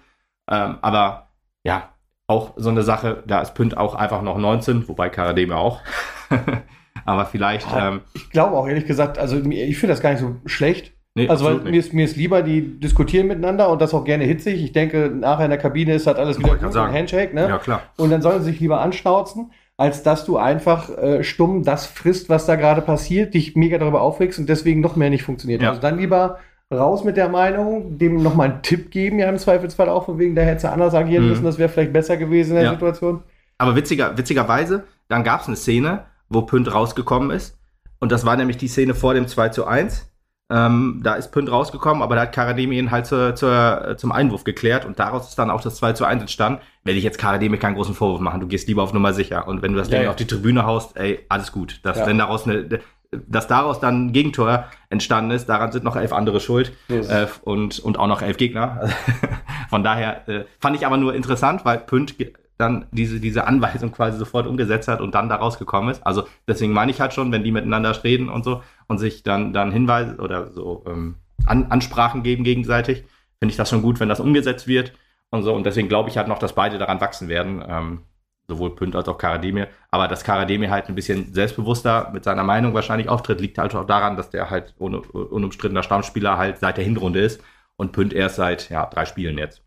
Ähm, 0.50 0.76
aber 0.82 1.30
ja, 1.64 1.88
auch 2.26 2.52
so 2.56 2.68
eine 2.68 2.82
Sache, 2.82 3.22
da 3.26 3.40
ist 3.40 3.54
Pünd 3.54 3.74
auch 3.78 3.94
einfach 3.94 4.20
noch 4.20 4.36
19, 4.36 4.86
wobei 4.86 5.08
Karademe 5.08 5.56
auch. 5.56 5.80
Aber 7.06 7.24
vielleicht. 7.24 7.70
Ja, 7.70 7.88
ähm, 7.88 8.00
ich 8.12 8.28
glaube 8.30 8.54
auch, 8.56 8.68
ehrlich 8.68 8.86
gesagt, 8.86 9.18
also 9.18 9.36
ich 9.36 9.78
finde 9.78 9.94
das 9.94 10.02
gar 10.02 10.10
nicht 10.10 10.20
so 10.20 10.36
schlecht. 10.44 10.92
Nee, 11.14 11.28
also 11.28 11.46
weil 11.46 11.60
mir 11.60 11.78
ist, 11.78 11.94
mir 11.94 12.04
ist 12.04 12.16
lieber, 12.16 12.42
die 12.42 12.78
diskutieren 12.80 13.28
miteinander 13.28 13.70
und 13.70 13.80
das 13.80 13.94
auch 13.94 14.04
gerne 14.04 14.24
hitzig. 14.24 14.62
Ich 14.62 14.72
denke, 14.72 15.10
nachher 15.10 15.44
in 15.44 15.50
der 15.50 15.58
Kabine 15.58 15.94
ist 15.94 16.06
halt 16.06 16.18
alles 16.18 16.38
wieder 16.38 16.56
gut, 16.56 16.76
ein 16.76 16.92
Handshake, 16.92 17.34
ne? 17.34 17.48
Ja, 17.48 17.58
klar. 17.58 17.82
Und 17.96 18.10
dann 18.10 18.20
sollen 18.20 18.40
sie 18.42 18.50
sich 18.50 18.60
lieber 18.60 18.82
anschnauzen, 18.82 19.52
als 19.76 20.02
dass 20.02 20.24
du 20.24 20.38
einfach 20.38 20.90
äh, 20.90 21.22
stumm 21.22 21.62
das 21.62 21.86
frisst, 21.86 22.28
was 22.28 22.46
da 22.46 22.56
gerade 22.56 22.80
passiert, 22.80 23.34
dich 23.34 23.56
mega 23.56 23.78
darüber 23.78 24.00
aufregst 24.00 24.38
und 24.38 24.48
deswegen 24.48 24.80
noch 24.80 24.96
mehr 24.96 25.10
nicht 25.10 25.22
funktioniert. 25.22 25.62
Ja. 25.62 25.70
Also 25.70 25.80
dann 25.80 25.98
lieber 25.98 26.38
raus 26.72 27.04
mit 27.04 27.16
der 27.16 27.28
Meinung, 27.28 27.98
dem 27.98 28.22
nochmal 28.22 28.50
einen 28.50 28.62
Tipp 28.62 28.90
geben, 28.90 29.18
ja 29.18 29.28
im 29.28 29.38
Zweifelsfall 29.38 29.88
auch 29.88 30.06
von 30.06 30.18
wegen, 30.18 30.34
da 30.34 30.42
hätte 30.42 30.70
anders 30.70 30.94
agieren 30.94 31.24
mhm. 31.24 31.30
müssen, 31.30 31.44
das 31.44 31.58
wäre 31.58 31.68
vielleicht 31.68 31.92
besser 31.92 32.16
gewesen 32.16 32.50
in 32.50 32.56
der 32.56 32.64
ja. 32.64 32.72
Situation. 32.72 33.22
Aber 33.58 33.76
witziger, 33.76 34.16
witzigerweise, 34.16 34.84
dann 35.08 35.24
gab 35.24 35.42
es 35.42 35.46
eine 35.46 35.56
Szene, 35.56 36.06
wo 36.28 36.42
Pünd 36.42 36.72
rausgekommen 36.72 37.30
ist. 37.30 37.58
Und 37.98 38.12
das 38.12 38.26
war 38.26 38.36
nämlich 38.36 38.56
die 38.56 38.68
Szene 38.68 38.94
vor 38.94 39.14
dem 39.14 39.26
2 39.26 39.50
zu 39.50 39.66
1. 39.66 40.10
Ähm, 40.48 41.00
da 41.02 41.14
ist 41.14 41.32
Pünd 41.32 41.50
rausgekommen, 41.50 42.02
aber 42.02 42.14
da 42.14 42.22
hat 42.22 42.32
Karademi 42.32 42.78
ihn 42.78 42.92
halt 42.92 43.06
zur, 43.06 43.34
zur, 43.34 43.96
zum 43.96 44.12
Einwurf 44.12 44.44
geklärt 44.44 44.84
und 44.84 44.98
daraus 44.98 45.28
ist 45.28 45.36
dann 45.36 45.50
auch 45.50 45.60
das 45.60 45.74
2 45.76 45.94
zu 45.94 46.04
1 46.04 46.20
entstanden. 46.22 46.60
Werde 46.84 46.98
ich 46.98 47.04
jetzt 47.04 47.18
Karademi 47.18 47.58
keinen 47.58 47.74
großen 47.74 47.94
Vorwurf 47.94 48.20
machen, 48.20 48.40
du 48.40 48.46
gehst 48.46 48.68
lieber 48.68 48.84
auf 48.84 48.92
Nummer 48.92 49.12
sicher. 49.12 49.48
Und 49.48 49.62
wenn 49.62 49.72
du 49.72 49.78
das 49.78 49.88
ja, 49.88 49.96
Ding 49.96 50.04
ja. 50.04 50.10
auf 50.10 50.16
die 50.16 50.26
Tribüne 50.26 50.64
haust, 50.64 50.96
ey, 50.96 51.18
alles 51.28 51.50
gut. 51.50 51.80
Das, 51.82 51.98
ja. 51.98 52.06
Wenn 52.06 52.18
daraus 52.18 52.46
eine, 52.46 52.80
dass 53.10 53.48
daraus 53.48 53.80
dann 53.80 54.06
ein 54.06 54.12
Gegentor 54.12 54.66
entstanden 54.88 55.32
ist, 55.32 55.46
daran 55.48 55.72
sind 55.72 55.84
noch 55.84 55.96
elf 55.96 56.12
andere 56.12 56.38
schuld 56.38 56.72
yes. 56.88 57.08
äh, 57.08 57.26
und, 57.42 57.80
und 57.80 57.98
auch 57.98 58.06
noch 58.06 58.22
elf 58.22 58.36
Gegner. 58.36 58.88
Von 59.68 59.82
daher 59.82 60.28
äh, 60.28 60.44
fand 60.60 60.76
ich 60.76 60.86
aber 60.86 60.96
nur 60.96 61.14
interessant, 61.14 61.64
weil 61.64 61.78
Pünd 61.78 62.16
dann 62.58 62.86
diese, 62.90 63.20
diese 63.20 63.46
Anweisung 63.46 63.92
quasi 63.92 64.18
sofort 64.18 64.46
umgesetzt 64.46 64.88
hat 64.88 65.00
und 65.00 65.14
dann 65.14 65.28
da 65.28 65.36
rausgekommen 65.36 65.90
ist. 65.90 66.06
Also 66.06 66.26
deswegen 66.48 66.72
meine 66.72 66.90
ich 66.90 67.00
halt 67.00 67.12
schon, 67.12 67.30
wenn 67.32 67.44
die 67.44 67.52
miteinander 67.52 68.02
reden 68.02 68.28
und 68.28 68.44
so 68.44 68.62
und 68.86 68.98
sich 68.98 69.22
dann, 69.22 69.52
dann 69.52 69.72
Hinweise 69.72 70.16
oder 70.16 70.50
so 70.52 70.84
ähm, 70.86 71.16
An 71.44 71.66
Ansprachen 71.70 72.22
geben 72.22 72.44
gegenseitig, 72.44 73.04
finde 73.38 73.50
ich 73.50 73.56
das 73.56 73.70
schon 73.70 73.82
gut, 73.82 74.00
wenn 74.00 74.08
das 74.08 74.20
umgesetzt 74.20 74.66
wird 74.66 74.92
und 75.30 75.42
so. 75.42 75.54
Und 75.54 75.66
deswegen 75.66 75.88
glaube 75.88 76.08
ich 76.08 76.16
halt 76.16 76.28
noch, 76.28 76.38
dass 76.38 76.54
beide 76.54 76.78
daran 76.78 77.00
wachsen 77.00 77.28
werden. 77.28 77.62
Ähm, 77.66 78.00
sowohl 78.48 78.74
Pünd 78.74 78.94
als 78.94 79.08
auch 79.08 79.18
Karademir. 79.18 79.68
Aber 79.90 80.08
dass 80.08 80.24
Karademir 80.24 80.70
halt 80.70 80.88
ein 80.88 80.94
bisschen 80.94 81.32
selbstbewusster 81.32 82.10
mit 82.12 82.24
seiner 82.24 82.44
Meinung 82.44 82.74
wahrscheinlich 82.74 83.08
auftritt, 83.08 83.40
liegt 83.40 83.58
halt 83.58 83.74
auch 83.74 83.86
daran, 83.86 84.16
dass 84.16 84.30
der 84.30 84.50
halt 84.50 84.74
un 84.78 84.94
unumstrittener 84.94 85.82
Stammspieler 85.82 86.38
halt 86.38 86.58
seit 86.58 86.76
der 86.76 86.84
Hinrunde 86.84 87.20
ist 87.20 87.42
und 87.76 87.92
Pünd 87.92 88.12
erst 88.12 88.36
seit 88.36 88.70
ja, 88.70 88.86
drei 88.86 89.04
Spielen 89.04 89.38
jetzt. 89.38 89.62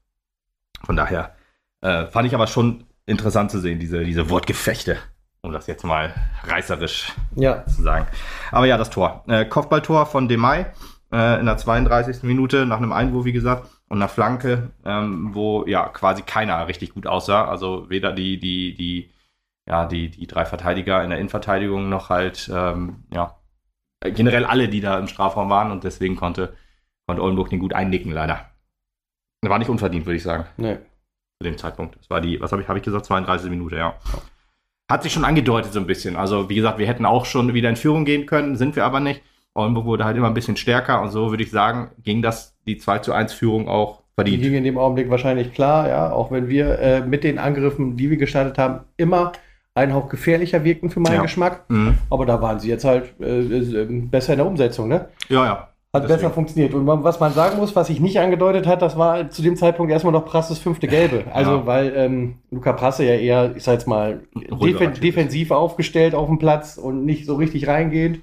Von 0.86 0.96
daher 0.96 1.36
äh, 1.82 2.08
fand 2.08 2.28
ich 2.28 2.36
aber 2.36 2.48
schon 2.48 2.86
interessant 3.06 3.52
zu 3.52 3.60
sehen, 3.60 3.80
diese, 3.80 4.04
diese 4.04 4.30
Wortgefechte, 4.30 4.98
um 5.42 5.52
das 5.52 5.68
jetzt 5.68 5.84
mal 5.84 6.14
reißerisch 6.44 7.14
ja. 7.36 7.66
zu 7.66 7.82
sagen. 7.82 8.08
Aber 8.52 8.66
ja, 8.66 8.78
das 8.78 8.90
Tor. 8.90 9.24
Äh, 9.28 9.46
Kopfballtor 9.46 10.06
von 10.06 10.28
Demay 10.28 10.66
äh, 11.12 11.40
in 11.40 11.46
der 11.46 11.58
32. 11.58 12.24
Minute 12.24 12.66
nach 12.66 12.78
einem 12.78 12.92
Einwurf, 12.92 13.26
wie 13.26 13.34
gesagt, 13.34 13.68
und 13.88 13.98
einer 13.98 14.10
Flanke, 14.10 14.72
ähm, 14.86 15.34
wo 15.34 15.66
ja 15.66 15.88
quasi 15.88 16.22
keiner 16.22 16.68
richtig 16.68 16.94
gut 16.94 17.08
aussah. 17.08 17.46
Also 17.48 17.90
weder 17.90 18.12
die, 18.12 18.40
die, 18.40 18.76
die, 18.76 19.12
ja, 19.68 19.86
die, 19.88 20.10
die 20.10 20.28
drei 20.28 20.46
Verteidiger 20.46 21.04
in 21.04 21.10
der 21.10 21.20
Innenverteidigung 21.20 21.90
noch 21.90 22.10
halt, 22.10 22.52
ähm, 22.54 23.06
ja, 23.12 23.36
generell 24.02 24.46
alle, 24.46 24.70
die 24.70 24.82
da 24.82 25.00
im 25.00 25.08
Strafraum 25.08 25.50
waren 25.50 25.72
und 25.72 25.84
deswegen 25.84 26.16
konnte, 26.16 26.56
konnte 27.08 27.24
Oldenburg 27.24 27.50
den 27.50 27.60
gut 27.60 27.74
einnicken, 27.74 28.12
leider. 28.12 28.46
War 29.42 29.58
nicht 29.58 29.70
unverdient, 29.70 30.06
würde 30.06 30.18
ich 30.18 30.24
sagen. 30.24 30.46
Nee 30.58 30.78
zu 31.42 31.50
dem 31.50 31.58
Zeitpunkt. 31.58 31.96
Das 31.98 32.10
war 32.10 32.20
die, 32.20 32.42
was 32.42 32.52
habe 32.52 32.62
ich, 32.62 32.68
hab 32.68 32.76
ich 32.76 32.84
gesagt, 32.84 33.06
32 33.06 33.50
Minuten, 33.50 33.78
ja. 33.78 33.94
Hat 34.92 35.04
sich 35.04 35.14
schon 35.14 35.24
angedeutet 35.24 35.72
so 35.72 35.80
ein 35.80 35.88
bisschen. 35.88 36.18
Also 36.18 36.50
wie 36.50 36.56
gesagt, 36.56 36.80
wir 36.80 36.88
hätten 36.88 37.06
auch 37.06 37.26
schon 37.26 37.54
wieder 37.54 37.70
in 37.70 37.78
Führung 37.78 38.04
gehen 38.04 38.26
können, 38.26 38.58
sind 38.58 38.76
wir 38.76 38.84
aber 38.84 39.00
nicht. 39.00 39.22
Oldenburg 39.54 39.86
wurde 39.86 40.04
halt 40.04 40.18
immer 40.18 40.28
ein 40.28 40.34
bisschen 40.34 40.58
stärker 40.58 41.02
und 41.02 41.12
so 41.12 41.30
würde 41.30 41.44
ich 41.44 41.52
sagen, 41.52 41.92
ging 42.04 42.22
das 42.22 42.58
die 42.68 42.78
2 42.78 43.00
zu 43.00 43.14
1 43.14 43.32
Führung 43.32 43.70
auch 43.70 44.02
verdient. 44.16 44.44
Die 44.44 44.50
ging 44.50 44.58
in 44.58 44.66
dem 44.66 44.78
Augenblick 44.78 45.10
wahrscheinlich 45.10 45.54
klar, 45.54 45.88
ja, 45.88 46.12
auch 46.12 46.30
wenn 46.30 46.50
wir 46.50 46.78
äh, 46.80 47.02
mit 47.06 47.24
den 47.24 47.40
Angriffen, 47.40 47.96
die 47.96 48.10
wir 48.10 48.18
gestartet 48.18 48.58
haben, 48.58 48.82
immer 48.98 49.32
ein 49.76 49.94
Hauch 49.94 50.10
gefährlicher 50.10 50.66
wirkten 50.66 50.90
für 50.90 51.00
meinen 51.00 51.16
ja. 51.16 51.22
Geschmack. 51.22 51.70
Mhm. 51.70 51.98
Aber 52.10 52.26
da 52.26 52.42
waren 52.42 52.60
sie 52.60 52.68
jetzt 52.68 52.84
halt 52.84 53.14
äh, 53.22 53.40
äh 53.40 53.86
besser 53.86 54.34
in 54.34 54.40
der 54.40 54.48
Umsetzung, 54.48 54.90
ne? 54.90 55.08
Ja, 55.30 55.46
ja. 55.46 55.69
Hat 55.92 56.04
Deswegen. 56.04 56.20
besser 56.20 56.34
funktioniert. 56.34 56.74
Und 56.76 56.86
was 56.86 57.20
man 57.20 57.34
sagen 57.34 57.58
muss, 57.58 57.76
was 57.76 57.88
sich 57.88 58.00
nicht 58.00 58.20
angedeutet 58.20 58.68
hat, 58.68 58.84
das 58.84 58.96
war 58.96 59.32
zu 59.32 59.42
dem 59.42 59.56
Zeitpunkt 59.56 59.92
erstmal 59.92 60.14
noch 60.14 60.26
Prasses 60.26 60.60
fünfte 60.60 60.88
Gelbe. 60.88 61.24
Also, 61.34 61.52
ja. 61.52 61.66
weil 61.66 61.94
ähm, 61.96 62.36
Luca 62.52 62.74
Prasse 62.74 63.06
ja 63.06 63.16
eher, 63.16 63.56
ich 63.56 63.64
sag 63.64 63.74
jetzt 63.74 63.88
mal, 63.88 64.22
defen 64.36 64.94
defensiv 65.02 65.50
aufgestellt 65.50 66.14
auf 66.14 66.28
dem 66.28 66.38
Platz 66.38 66.78
und 66.78 67.06
nicht 67.06 67.26
so 67.26 67.36
richtig 67.36 67.68
reingehend. 67.68 68.20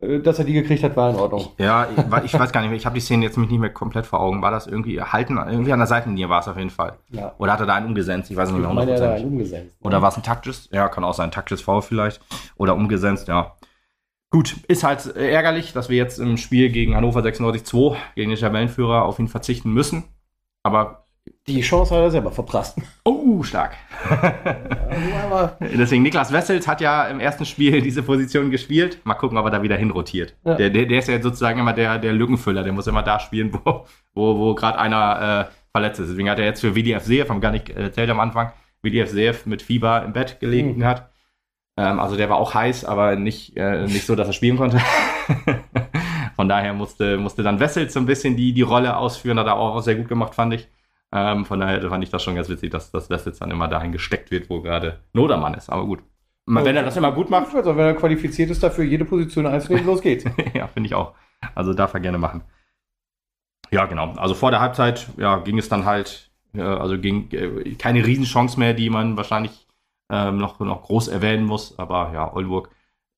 Äh, 0.00 0.20
dass 0.20 0.38
er 0.38 0.44
die 0.44 0.52
gekriegt 0.52 0.82
hat, 0.82 0.96
war 0.96 1.10
in 1.10 1.16
Ordnung. 1.16 1.48
Ja, 1.58 1.88
ich, 1.94 2.24
ich 2.24 2.38
weiß 2.38 2.52
gar 2.52 2.60
nicht 2.60 2.70
mehr. 2.70 2.78
Ich 2.78 2.86
habe 2.86 2.94
die 2.94 3.00
Szene 3.00 3.24
jetzt 3.24 3.36
mich 3.36 3.50
nicht 3.50 3.60
mehr 3.60 3.70
komplett 3.70 4.06
vor 4.06 4.20
Augen. 4.20 4.42
War 4.42 4.50
das 4.50 4.66
irgendwie 4.66 5.00
halten? 5.00 5.36
Irgendwie 5.36 5.72
an 5.72 5.80
der 5.80 5.88
Seitenlinie 5.88 6.28
war 6.28 6.40
es 6.40 6.48
auf 6.48 6.56
jeden 6.56 6.70
Fall. 6.70 6.94
Ja. 7.10 7.34
Oder 7.38 7.52
hat 7.52 7.60
er 7.60 7.66
da 7.66 7.74
einen 7.74 7.88
umgesetzt? 7.88 8.30
Ich 8.30 8.36
weiß 8.36 8.50
nicht 8.50 8.60
mehr. 8.60 8.70
Ich 8.70 8.76
Gut, 14.30 14.56
ist 14.68 14.84
halt 14.84 15.16
ärgerlich, 15.16 15.72
dass 15.72 15.88
wir 15.88 15.96
jetzt 15.96 16.18
im 16.18 16.36
Spiel 16.36 16.70
gegen 16.70 16.94
Hannover 16.94 17.20
96-2, 17.20 17.96
gegen 18.14 18.30
den 18.30 18.38
Tabellenführer, 18.38 19.04
auf 19.04 19.18
ihn 19.18 19.28
verzichten 19.28 19.72
müssen. 19.72 20.04
Aber 20.62 21.06
die 21.46 21.60
Chance 21.62 21.94
hat 21.94 22.02
er 22.02 22.10
selber 22.10 22.30
verprasst. 22.30 22.78
Oh, 23.04 23.42
stark. 23.42 23.76
Ja, 24.10 25.56
Deswegen, 25.60 26.02
Niklas 26.02 26.32
Wessels 26.32 26.68
hat 26.68 26.80
ja 26.80 27.06
im 27.08 27.20
ersten 27.20 27.44
Spiel 27.44 27.80
diese 27.82 28.02
Position 28.02 28.50
gespielt. 28.50 29.00
Mal 29.04 29.14
gucken, 29.14 29.38
ob 29.38 29.46
er 29.46 29.50
da 29.50 29.62
wieder 29.62 29.76
hinrotiert. 29.76 30.36
Ja. 30.44 30.54
Der, 30.54 30.70
der, 30.70 30.86
der, 30.86 30.98
ist 30.98 31.08
ja 31.08 31.20
sozusagen 31.20 31.58
immer 31.58 31.72
der, 31.72 31.98
der 31.98 32.12
Lückenfüller. 32.12 32.62
Der 32.62 32.72
muss 32.72 32.86
immer 32.86 33.02
da 33.02 33.20
spielen, 33.20 33.52
wo, 33.64 33.86
wo, 34.14 34.38
wo 34.38 34.54
gerade 34.54 34.78
einer 34.78 35.48
äh, 35.48 35.54
verletzt 35.72 36.00
ist. 36.00 36.10
Deswegen 36.10 36.30
hat 36.30 36.38
er 36.38 36.44
jetzt 36.44 36.60
für 36.60 36.74
WDF 36.74 37.04
Seef, 37.04 37.28
haben 37.28 37.40
gar 37.40 37.52
nicht 37.52 37.70
erzählt 37.70 38.10
am 38.10 38.20
Anfang, 38.20 38.52
WDF 38.82 39.10
Seef 39.10 39.46
mit 39.46 39.62
Fieber 39.62 40.04
im 40.04 40.12
Bett 40.12 40.40
gelegen 40.40 40.76
mhm. 40.76 40.84
hat. 40.84 41.10
Ähm, 41.78 42.00
also 42.00 42.16
der 42.16 42.28
war 42.28 42.38
auch 42.38 42.54
heiß, 42.54 42.84
aber 42.84 43.14
nicht, 43.14 43.56
äh, 43.56 43.86
nicht 43.86 44.04
so, 44.04 44.16
dass 44.16 44.26
er 44.26 44.32
spielen 44.32 44.56
konnte. 44.56 44.80
von 46.36 46.48
daher 46.48 46.74
musste, 46.74 47.18
musste 47.18 47.44
dann 47.44 47.60
Wessels 47.60 47.92
so 47.94 48.00
ein 48.00 48.06
bisschen 48.06 48.36
die, 48.36 48.52
die 48.52 48.62
Rolle 48.62 48.96
ausführen. 48.96 49.38
Hat 49.38 49.46
er 49.46 49.56
auch 49.56 49.80
sehr 49.80 49.94
gut 49.94 50.08
gemacht, 50.08 50.34
fand 50.34 50.54
ich. 50.54 50.68
Ähm, 51.12 51.44
von 51.44 51.60
daher 51.60 51.88
fand 51.88 52.02
ich 52.02 52.10
das 52.10 52.24
schon 52.24 52.34
ganz 52.34 52.48
witzig, 52.48 52.72
dass 52.72 52.90
das 52.90 53.10
Wessels 53.10 53.38
dann 53.38 53.52
immer 53.52 53.68
dahin 53.68 53.92
gesteckt 53.92 54.32
wird, 54.32 54.50
wo 54.50 54.60
gerade 54.60 54.98
Nodermann 55.12 55.54
ist. 55.54 55.70
Aber 55.70 55.86
gut. 55.86 56.00
Wenn 56.46 56.76
er 56.76 56.82
das 56.82 56.96
immer 56.96 57.12
gut 57.12 57.30
macht. 57.30 57.54
Also 57.54 57.76
wenn 57.76 57.86
er 57.86 57.94
qualifiziert 57.94 58.50
ist 58.50 58.62
dafür, 58.62 58.84
jede 58.84 59.04
Position 59.04 59.46
einzunehmen, 59.46 59.86
los 59.86 60.02
geht's. 60.02 60.24
ja, 60.54 60.66
finde 60.66 60.88
ich 60.88 60.94
auch. 60.94 61.14
Also 61.54 61.74
darf 61.74 61.94
er 61.94 62.00
gerne 62.00 62.18
machen. 62.18 62.42
Ja, 63.70 63.86
genau. 63.86 64.14
Also 64.16 64.34
vor 64.34 64.50
der 64.50 64.60
Halbzeit 64.60 65.06
ja, 65.16 65.38
ging 65.38 65.58
es 65.58 65.68
dann 65.68 65.84
halt, 65.84 66.32
äh, 66.54 66.62
also 66.62 66.98
ging 66.98 67.30
äh, 67.30 67.74
keine 67.74 68.04
Riesenchance 68.04 68.58
mehr, 68.58 68.74
die 68.74 68.90
man 68.90 69.16
wahrscheinlich 69.16 69.67
ähm, 70.10 70.38
noch, 70.38 70.58
noch 70.60 70.82
groß 70.82 71.08
erwähnen 71.08 71.44
muss. 71.44 71.78
Aber 71.78 72.12
ja, 72.12 72.32
Oldenburg 72.32 72.70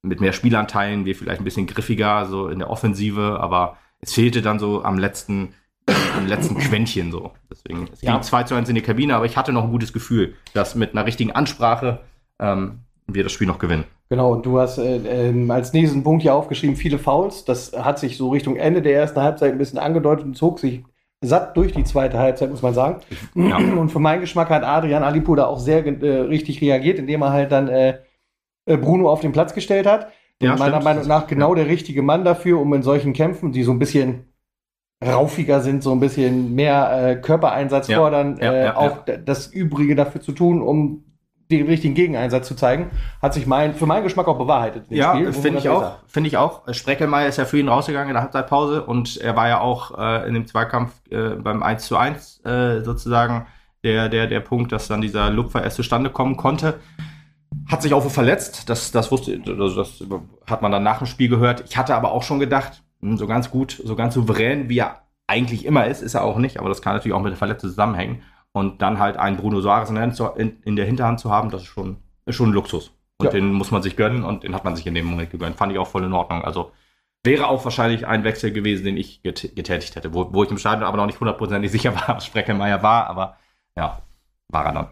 mit 0.02 0.20
mehr 0.20 0.32
Spielanteilen, 0.32 1.04
wir 1.04 1.14
vielleicht 1.14 1.40
ein 1.40 1.44
bisschen 1.44 1.66
griffiger, 1.66 2.26
so 2.26 2.48
in 2.48 2.58
der 2.58 2.70
Offensive, 2.70 3.38
aber 3.40 3.76
es 4.00 4.14
fehlte 4.14 4.42
dann 4.42 4.58
so 4.58 4.82
am 4.82 4.98
letzten, 4.98 5.54
am 6.16 6.26
letzten 6.26 6.56
Quäntchen 6.56 7.12
so. 7.12 7.32
Deswegen, 7.50 7.88
es 7.92 8.00
ging 8.00 8.10
ja. 8.10 8.20
2 8.20 8.44
zu 8.44 8.54
1 8.54 8.68
in 8.68 8.74
die 8.74 8.82
Kabine, 8.82 9.14
aber 9.14 9.26
ich 9.26 9.36
hatte 9.36 9.52
noch 9.52 9.64
ein 9.64 9.70
gutes 9.70 9.92
Gefühl, 9.92 10.34
dass 10.54 10.74
mit 10.74 10.92
einer 10.92 11.06
richtigen 11.06 11.32
Ansprache 11.32 12.00
ähm, 12.38 12.80
wir 13.06 13.22
das 13.22 13.32
Spiel 13.32 13.46
noch 13.46 13.58
gewinnen. 13.58 13.84
Genau, 14.08 14.32
und 14.32 14.44
du 14.44 14.58
hast 14.58 14.78
äh, 14.78 15.30
äh, 15.30 15.50
als 15.50 15.72
nächsten 15.72 16.02
Punkt 16.02 16.22
hier 16.22 16.34
aufgeschrieben, 16.34 16.74
viele 16.74 16.98
Fouls. 16.98 17.44
Das 17.44 17.72
hat 17.72 17.98
sich 17.98 18.16
so 18.16 18.30
Richtung 18.30 18.56
Ende 18.56 18.82
der 18.82 18.94
ersten 18.94 19.20
Halbzeit 19.20 19.52
ein 19.52 19.58
bisschen 19.58 19.78
angedeutet 19.78 20.24
und 20.24 20.36
zog 20.36 20.58
sich 20.58 20.82
satt 21.20 21.56
durch 21.56 21.72
die 21.72 21.84
zweite 21.84 22.18
Halbzeit, 22.18 22.50
muss 22.50 22.62
man 22.62 22.74
sagen. 22.74 23.00
Ja. 23.34 23.56
Und 23.56 23.90
für 23.90 23.98
meinen 23.98 24.20
Geschmack 24.20 24.48
hat 24.50 24.64
Adrian 24.64 25.02
Alipur 25.02 25.36
da 25.36 25.46
auch 25.46 25.58
sehr 25.58 25.86
äh, 25.86 26.20
richtig 26.20 26.60
reagiert, 26.62 26.98
indem 26.98 27.22
er 27.22 27.32
halt 27.32 27.52
dann 27.52 27.68
äh, 27.68 27.98
äh 28.66 28.76
Bruno 28.76 29.10
auf 29.10 29.20
den 29.20 29.32
Platz 29.32 29.54
gestellt 29.54 29.86
hat. 29.86 30.08
Ja, 30.42 30.56
meiner 30.56 30.80
stimmt. 30.80 30.84
Meinung 30.84 31.06
nach 31.06 31.26
genau 31.26 31.54
der 31.54 31.66
richtige 31.66 32.00
Mann 32.00 32.24
dafür, 32.24 32.60
um 32.60 32.72
in 32.72 32.82
solchen 32.82 33.12
Kämpfen, 33.12 33.52
die 33.52 33.62
so 33.62 33.72
ein 33.72 33.78
bisschen 33.78 34.32
raufiger 35.04 35.60
sind, 35.60 35.82
so 35.82 35.92
ein 35.92 36.00
bisschen 36.00 36.54
mehr 36.54 37.10
äh, 37.10 37.16
Körpereinsatz 37.16 37.88
ja. 37.88 37.98
fordern, 37.98 38.38
ja, 38.40 38.76
auch 38.76 39.04
das 39.24 39.46
Übrige 39.46 39.94
dafür 39.94 40.20
zu 40.20 40.32
tun, 40.32 40.62
um 40.62 41.04
den 41.50 41.66
richtigen 41.66 41.94
Gegeneinsatz 41.94 42.46
zu 42.48 42.54
zeigen, 42.54 42.90
hat 43.20 43.34
sich 43.34 43.46
mein, 43.46 43.74
für 43.74 43.86
meinen 43.86 44.04
Geschmack 44.04 44.28
auch 44.28 44.38
bewahrheitet. 44.38 44.86
ja, 44.88 45.14
finde 45.32 45.58
ich 45.58 45.68
auch. 45.68 45.98
Finde 46.06 46.28
ich 46.28 46.36
auch. 46.36 46.62
Spreckelmeier 46.72 47.28
ist 47.28 47.36
ja 47.36 47.44
für 47.44 47.58
ihn 47.58 47.68
rausgegangen 47.68 48.08
in 48.08 48.14
der 48.14 48.22
Halbzeitpause 48.22 48.84
und 48.84 49.16
er 49.18 49.36
war 49.36 49.48
ja 49.48 49.60
auch 49.60 49.98
äh, 49.98 50.28
in 50.28 50.34
dem 50.34 50.46
Zweikampf 50.46 50.92
äh, 51.10 51.30
beim 51.30 51.62
1 51.62 51.86
zu 51.86 51.96
1 51.96 52.44
äh, 52.44 52.80
sozusagen 52.82 53.46
der, 53.82 54.08
der, 54.08 54.26
der 54.26 54.40
Punkt, 54.40 54.72
dass 54.72 54.88
dann 54.88 55.00
dieser 55.00 55.30
Lupfer 55.30 55.62
erst 55.62 55.76
zustande 55.76 56.10
kommen 56.10 56.36
konnte. 56.36 56.80
Hat 57.68 57.82
sich 57.82 57.94
auch 57.94 58.08
verletzt. 58.08 58.68
Das, 58.68 58.92
das 58.92 59.10
wusste, 59.10 59.40
also 59.46 59.74
das 59.74 60.04
hat 60.46 60.62
man 60.62 60.70
dann 60.70 60.82
nach 60.82 60.98
dem 60.98 61.06
Spiel 61.06 61.28
gehört. 61.28 61.64
Ich 61.68 61.76
hatte 61.76 61.94
aber 61.94 62.12
auch 62.12 62.22
schon 62.22 62.38
gedacht, 62.38 62.82
hm, 63.00 63.16
so 63.16 63.26
ganz 63.26 63.50
gut, 63.50 63.80
so 63.84 63.96
ganz 63.96 64.14
souverän, 64.14 64.68
wie 64.68 64.78
er 64.78 65.02
eigentlich 65.26 65.64
immer 65.64 65.86
ist, 65.86 66.02
ist 66.02 66.14
er 66.14 66.24
auch 66.24 66.38
nicht, 66.38 66.58
aber 66.58 66.68
das 66.68 66.82
kann 66.82 66.94
natürlich 66.94 67.14
auch 67.14 67.22
mit 67.22 67.30
der 67.30 67.38
Verletzung 67.38 67.70
zusammenhängen. 67.70 68.22
Und 68.52 68.82
dann 68.82 68.98
halt 68.98 69.16
einen 69.16 69.36
Bruno 69.36 69.60
Soares 69.60 69.90
in, 69.90 70.76
der 70.76 70.84
Hinterhand 70.84 71.20
zu 71.20 71.30
haben, 71.30 71.50
das 71.50 71.62
ist 71.62 71.68
schon, 71.68 71.98
ist 72.26 72.34
schon 72.34 72.50
ein 72.50 72.52
Luxus. 72.52 72.92
Und 73.18 73.26
ja. 73.26 73.32
den 73.32 73.52
muss 73.52 73.70
man 73.70 73.82
sich 73.82 73.96
gönnen 73.96 74.24
und 74.24 74.44
den 74.44 74.54
hat 74.54 74.64
man 74.64 74.74
sich 74.76 74.86
in 74.86 74.94
dem 74.94 75.06
Moment 75.06 75.30
gegönnt. 75.30 75.56
Fand 75.56 75.72
ich 75.72 75.78
auch 75.78 75.86
voll 75.86 76.04
in 76.04 76.12
Ordnung. 76.12 76.42
Also 76.42 76.72
wäre 77.22 77.48
auch 77.48 77.64
wahrscheinlich 77.64 78.06
ein 78.06 78.24
Wechsel 78.24 78.50
gewesen, 78.50 78.84
den 78.84 78.96
ich 78.96 79.22
get 79.22 79.54
getätigt 79.54 79.94
hätte, 79.94 80.14
wo, 80.14 80.32
wo 80.32 80.42
ich 80.42 80.50
im 80.50 80.58
Stadion 80.58 80.84
aber 80.84 80.96
noch 80.96 81.06
nicht 81.06 81.20
hundertprozentig 81.20 81.70
sicher 81.72 81.94
war, 81.94 82.16
was 82.16 82.26
Spreckelmeier 82.26 82.82
war, 82.82 83.06
aber 83.06 83.36
ja, 83.76 84.02
war 84.48 84.66
er 84.66 84.72
dann. 84.72 84.88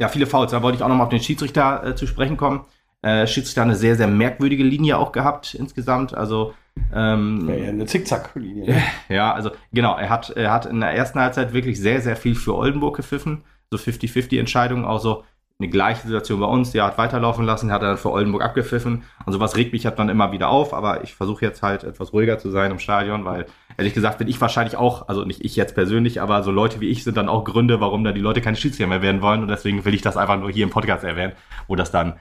Ja, 0.00 0.08
viele 0.08 0.26
Fouls. 0.26 0.52
Da 0.52 0.62
wollte 0.62 0.76
ich 0.76 0.82
auch 0.82 0.88
nochmal 0.88 1.06
auf 1.06 1.10
den 1.10 1.20
Schiedsrichter 1.20 1.84
äh, 1.84 1.96
zu 1.96 2.06
sprechen 2.06 2.36
kommen. 2.36 2.64
Äh, 3.02 3.26
Schiedsrichter 3.26 3.62
eine 3.62 3.76
sehr, 3.76 3.94
sehr 3.94 4.08
merkwürdige 4.08 4.64
Linie 4.64 4.98
auch 4.98 5.12
gehabt 5.12 5.54
insgesamt. 5.54 6.14
Also 6.14 6.54
ähm, 6.92 7.48
ja, 7.48 7.68
eine 7.68 7.86
Zickzack-Linie. 7.86 8.82
Ja, 9.08 9.32
also 9.32 9.50
genau, 9.72 9.96
er 9.96 10.10
hat, 10.10 10.30
er 10.30 10.52
hat 10.52 10.66
in 10.66 10.80
der 10.80 10.92
ersten 10.92 11.18
Halbzeit 11.20 11.52
wirklich 11.52 11.80
sehr, 11.80 12.00
sehr 12.00 12.16
viel 12.16 12.34
für 12.34 12.54
Oldenburg 12.54 12.96
gepfiffen. 12.96 13.42
So 13.70 13.76
50-50-Entscheidungen, 13.76 14.84
auch 14.84 15.00
so 15.00 15.24
eine 15.60 15.68
gleiche 15.68 16.06
Situation 16.06 16.40
bei 16.40 16.46
uns. 16.46 16.70
Der 16.72 16.84
hat 16.84 16.98
weiterlaufen 16.98 17.44
lassen, 17.44 17.72
hat 17.72 17.82
er 17.82 17.88
dann 17.88 17.98
für 17.98 18.10
Oldenburg 18.10 18.42
abgepfiffen. 18.42 19.02
Und 19.26 19.32
sowas 19.32 19.56
regt 19.56 19.72
mich 19.72 19.86
halt 19.86 19.98
dann 19.98 20.08
immer 20.08 20.30
wieder 20.30 20.48
auf, 20.48 20.72
aber 20.72 21.02
ich 21.02 21.14
versuche 21.14 21.44
jetzt 21.44 21.62
halt 21.62 21.84
etwas 21.84 22.12
ruhiger 22.12 22.38
zu 22.38 22.50
sein 22.50 22.70
im 22.70 22.78
Stadion, 22.78 23.24
weil 23.24 23.46
ehrlich 23.76 23.94
gesagt 23.94 24.18
bin 24.18 24.28
ich 24.28 24.40
wahrscheinlich 24.40 24.76
auch, 24.76 25.08
also 25.08 25.24
nicht 25.24 25.44
ich 25.44 25.56
jetzt 25.56 25.74
persönlich, 25.74 26.20
aber 26.20 26.42
so 26.42 26.50
Leute 26.50 26.80
wie 26.80 26.88
ich 26.88 27.02
sind 27.02 27.16
dann 27.16 27.28
auch 27.28 27.44
Gründe, 27.44 27.80
warum 27.80 28.04
da 28.04 28.12
die 28.12 28.20
Leute 28.20 28.40
keine 28.40 28.56
Schiedsrichter 28.56 28.86
mehr 28.86 29.02
werden 29.02 29.20
wollen. 29.20 29.42
Und 29.42 29.48
deswegen 29.48 29.84
will 29.84 29.94
ich 29.94 30.02
das 30.02 30.16
einfach 30.16 30.38
nur 30.38 30.50
hier 30.50 30.64
im 30.64 30.70
Podcast 30.70 31.02
erwähnen, 31.02 31.32
wo 31.66 31.74
das 31.74 31.90
dann 31.90 32.18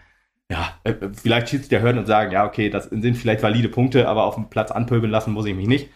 ja, 0.50 0.70
äh, 0.84 0.94
vielleicht 1.14 1.50
Schiedsrichter 1.50 1.82
hören 1.82 1.98
und 1.98 2.06
sagen, 2.06 2.32
ja, 2.32 2.46
okay, 2.46 2.70
das 2.70 2.86
sind 2.86 3.16
vielleicht 3.16 3.44
valide 3.44 3.70
Punkte, 3.70 4.08
aber 4.08 4.24
auf 4.24 4.36
dem 4.36 4.50
Platz 4.50 4.72
anpöbeln 4.72 5.12
lassen 5.12 5.34
muss 5.34 5.46
ich 5.46 5.56
mich 5.56 5.68
nicht. 5.68 5.90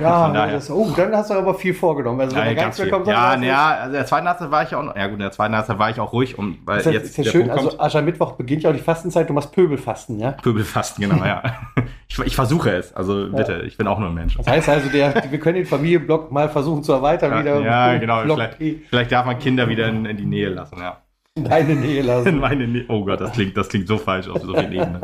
Ja, 0.00 0.30
das, 0.50 0.70
oh, 0.70 0.92
dann 0.94 1.14
hast 1.16 1.30
du 1.30 1.34
aber 1.34 1.54
viel 1.54 1.72
vorgenommen. 1.72 2.20
Also, 2.20 2.36
ja, 2.36 2.52
ganz 2.52 2.78
viel. 2.78 2.88
ja, 3.06 3.36
ja, 3.36 3.68
also 3.82 3.92
der 3.94 4.04
zweiten 4.04 4.26
Halbzeit 4.26 4.50
war 4.50 4.62
ich 4.62 4.74
auch 4.74 4.82
noch, 4.82 4.96
ja 4.96 5.06
gut, 5.06 5.14
in 5.14 5.20
der 5.20 5.30
zweiten 5.30 5.54
Halbzeit 5.54 5.78
war 5.78 5.90
ich 5.90 6.00
auch 6.00 6.12
ruhig, 6.12 6.36
um, 6.36 6.58
weil 6.64 6.80
ist 6.80 6.86
ja, 6.86 6.92
jetzt 6.92 7.10
ist 7.10 7.16
ja 7.18 7.24
schön, 7.24 7.48
Punkt 7.48 7.56
also 7.56 7.78
Aschermittwoch 7.78 8.32
beginnt 8.32 8.64
ja 8.64 8.70
auch 8.70 8.74
die 8.74 8.80
Fastenzeit, 8.80 9.28
du 9.28 9.32
machst 9.32 9.52
Pöbelfasten, 9.52 10.18
ja? 10.18 10.32
Pöbelfasten, 10.32 11.08
genau, 11.08 11.24
ja. 11.24 11.42
Ich, 12.10 12.18
ich 12.20 12.34
versuche 12.36 12.70
es, 12.70 12.94
also 12.94 13.28
bitte, 13.30 13.52
ja. 13.52 13.62
ich 13.64 13.76
bin 13.76 13.86
auch 13.86 13.98
nur 13.98 14.08
ein 14.08 14.14
Mensch. 14.14 14.34
Das 14.38 14.46
heißt 14.46 14.68
also, 14.70 14.88
der, 14.88 15.30
wir 15.30 15.38
können 15.38 15.56
den 15.56 15.66
Familienblock 15.66 16.32
mal 16.32 16.48
versuchen 16.48 16.82
zu 16.82 16.92
erweitern 16.92 17.32
ja, 17.32 17.40
wieder. 17.40 17.60
Ja, 17.60 17.98
genau, 17.98 18.22
vielleicht, 18.22 18.56
vielleicht, 18.88 19.12
darf 19.12 19.26
man 19.26 19.38
Kinder 19.38 19.68
wieder 19.68 19.88
in, 19.88 20.06
in 20.06 20.16
die 20.16 20.24
Nähe 20.24 20.48
lassen, 20.48 20.78
ja. 20.78 21.02
In 21.38 21.44
deine 21.44 21.76
Nähe 21.76 22.02
lassen. 22.02 22.28
In 22.28 22.38
meine 22.40 22.66
Nähe. 22.66 22.84
Oh 22.88 23.04
Gott, 23.04 23.20
das 23.20 23.32
klingt, 23.32 23.56
das 23.56 23.68
klingt 23.68 23.86
so 23.86 23.96
falsch 23.96 24.28
auf 24.28 24.42
so 24.42 24.54
vielen 24.54 24.72
Ebenen. 24.72 25.00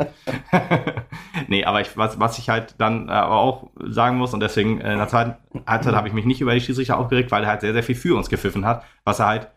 nee, 1.48 1.64
aber 1.64 1.80
ich, 1.80 1.96
was, 1.96 2.18
was 2.18 2.38
ich 2.38 2.48
halt 2.48 2.74
dann 2.78 3.08
äh, 3.08 3.12
aber 3.12 3.36
auch 3.36 3.70
sagen 3.86 4.18
muss, 4.18 4.34
und 4.34 4.40
deswegen 4.40 4.80
äh, 4.80 4.92
in 4.92 4.98
der 4.98 5.08
zweiten 5.08 5.36
Halbzeit 5.66 5.94
habe 5.94 6.08
ich 6.08 6.14
mich 6.14 6.24
nicht 6.24 6.40
über 6.40 6.52
die 6.52 6.60
Schiedsrichter 6.60 6.98
aufgeregt, 6.98 7.30
weil 7.30 7.44
er 7.44 7.50
halt 7.50 7.60
sehr, 7.60 7.72
sehr 7.72 7.84
viel 7.84 7.94
für 7.94 8.16
uns 8.16 8.28
gepfiffen 8.28 8.66
hat, 8.66 8.82
was 9.04 9.20
er 9.20 9.26
halt 9.26 9.50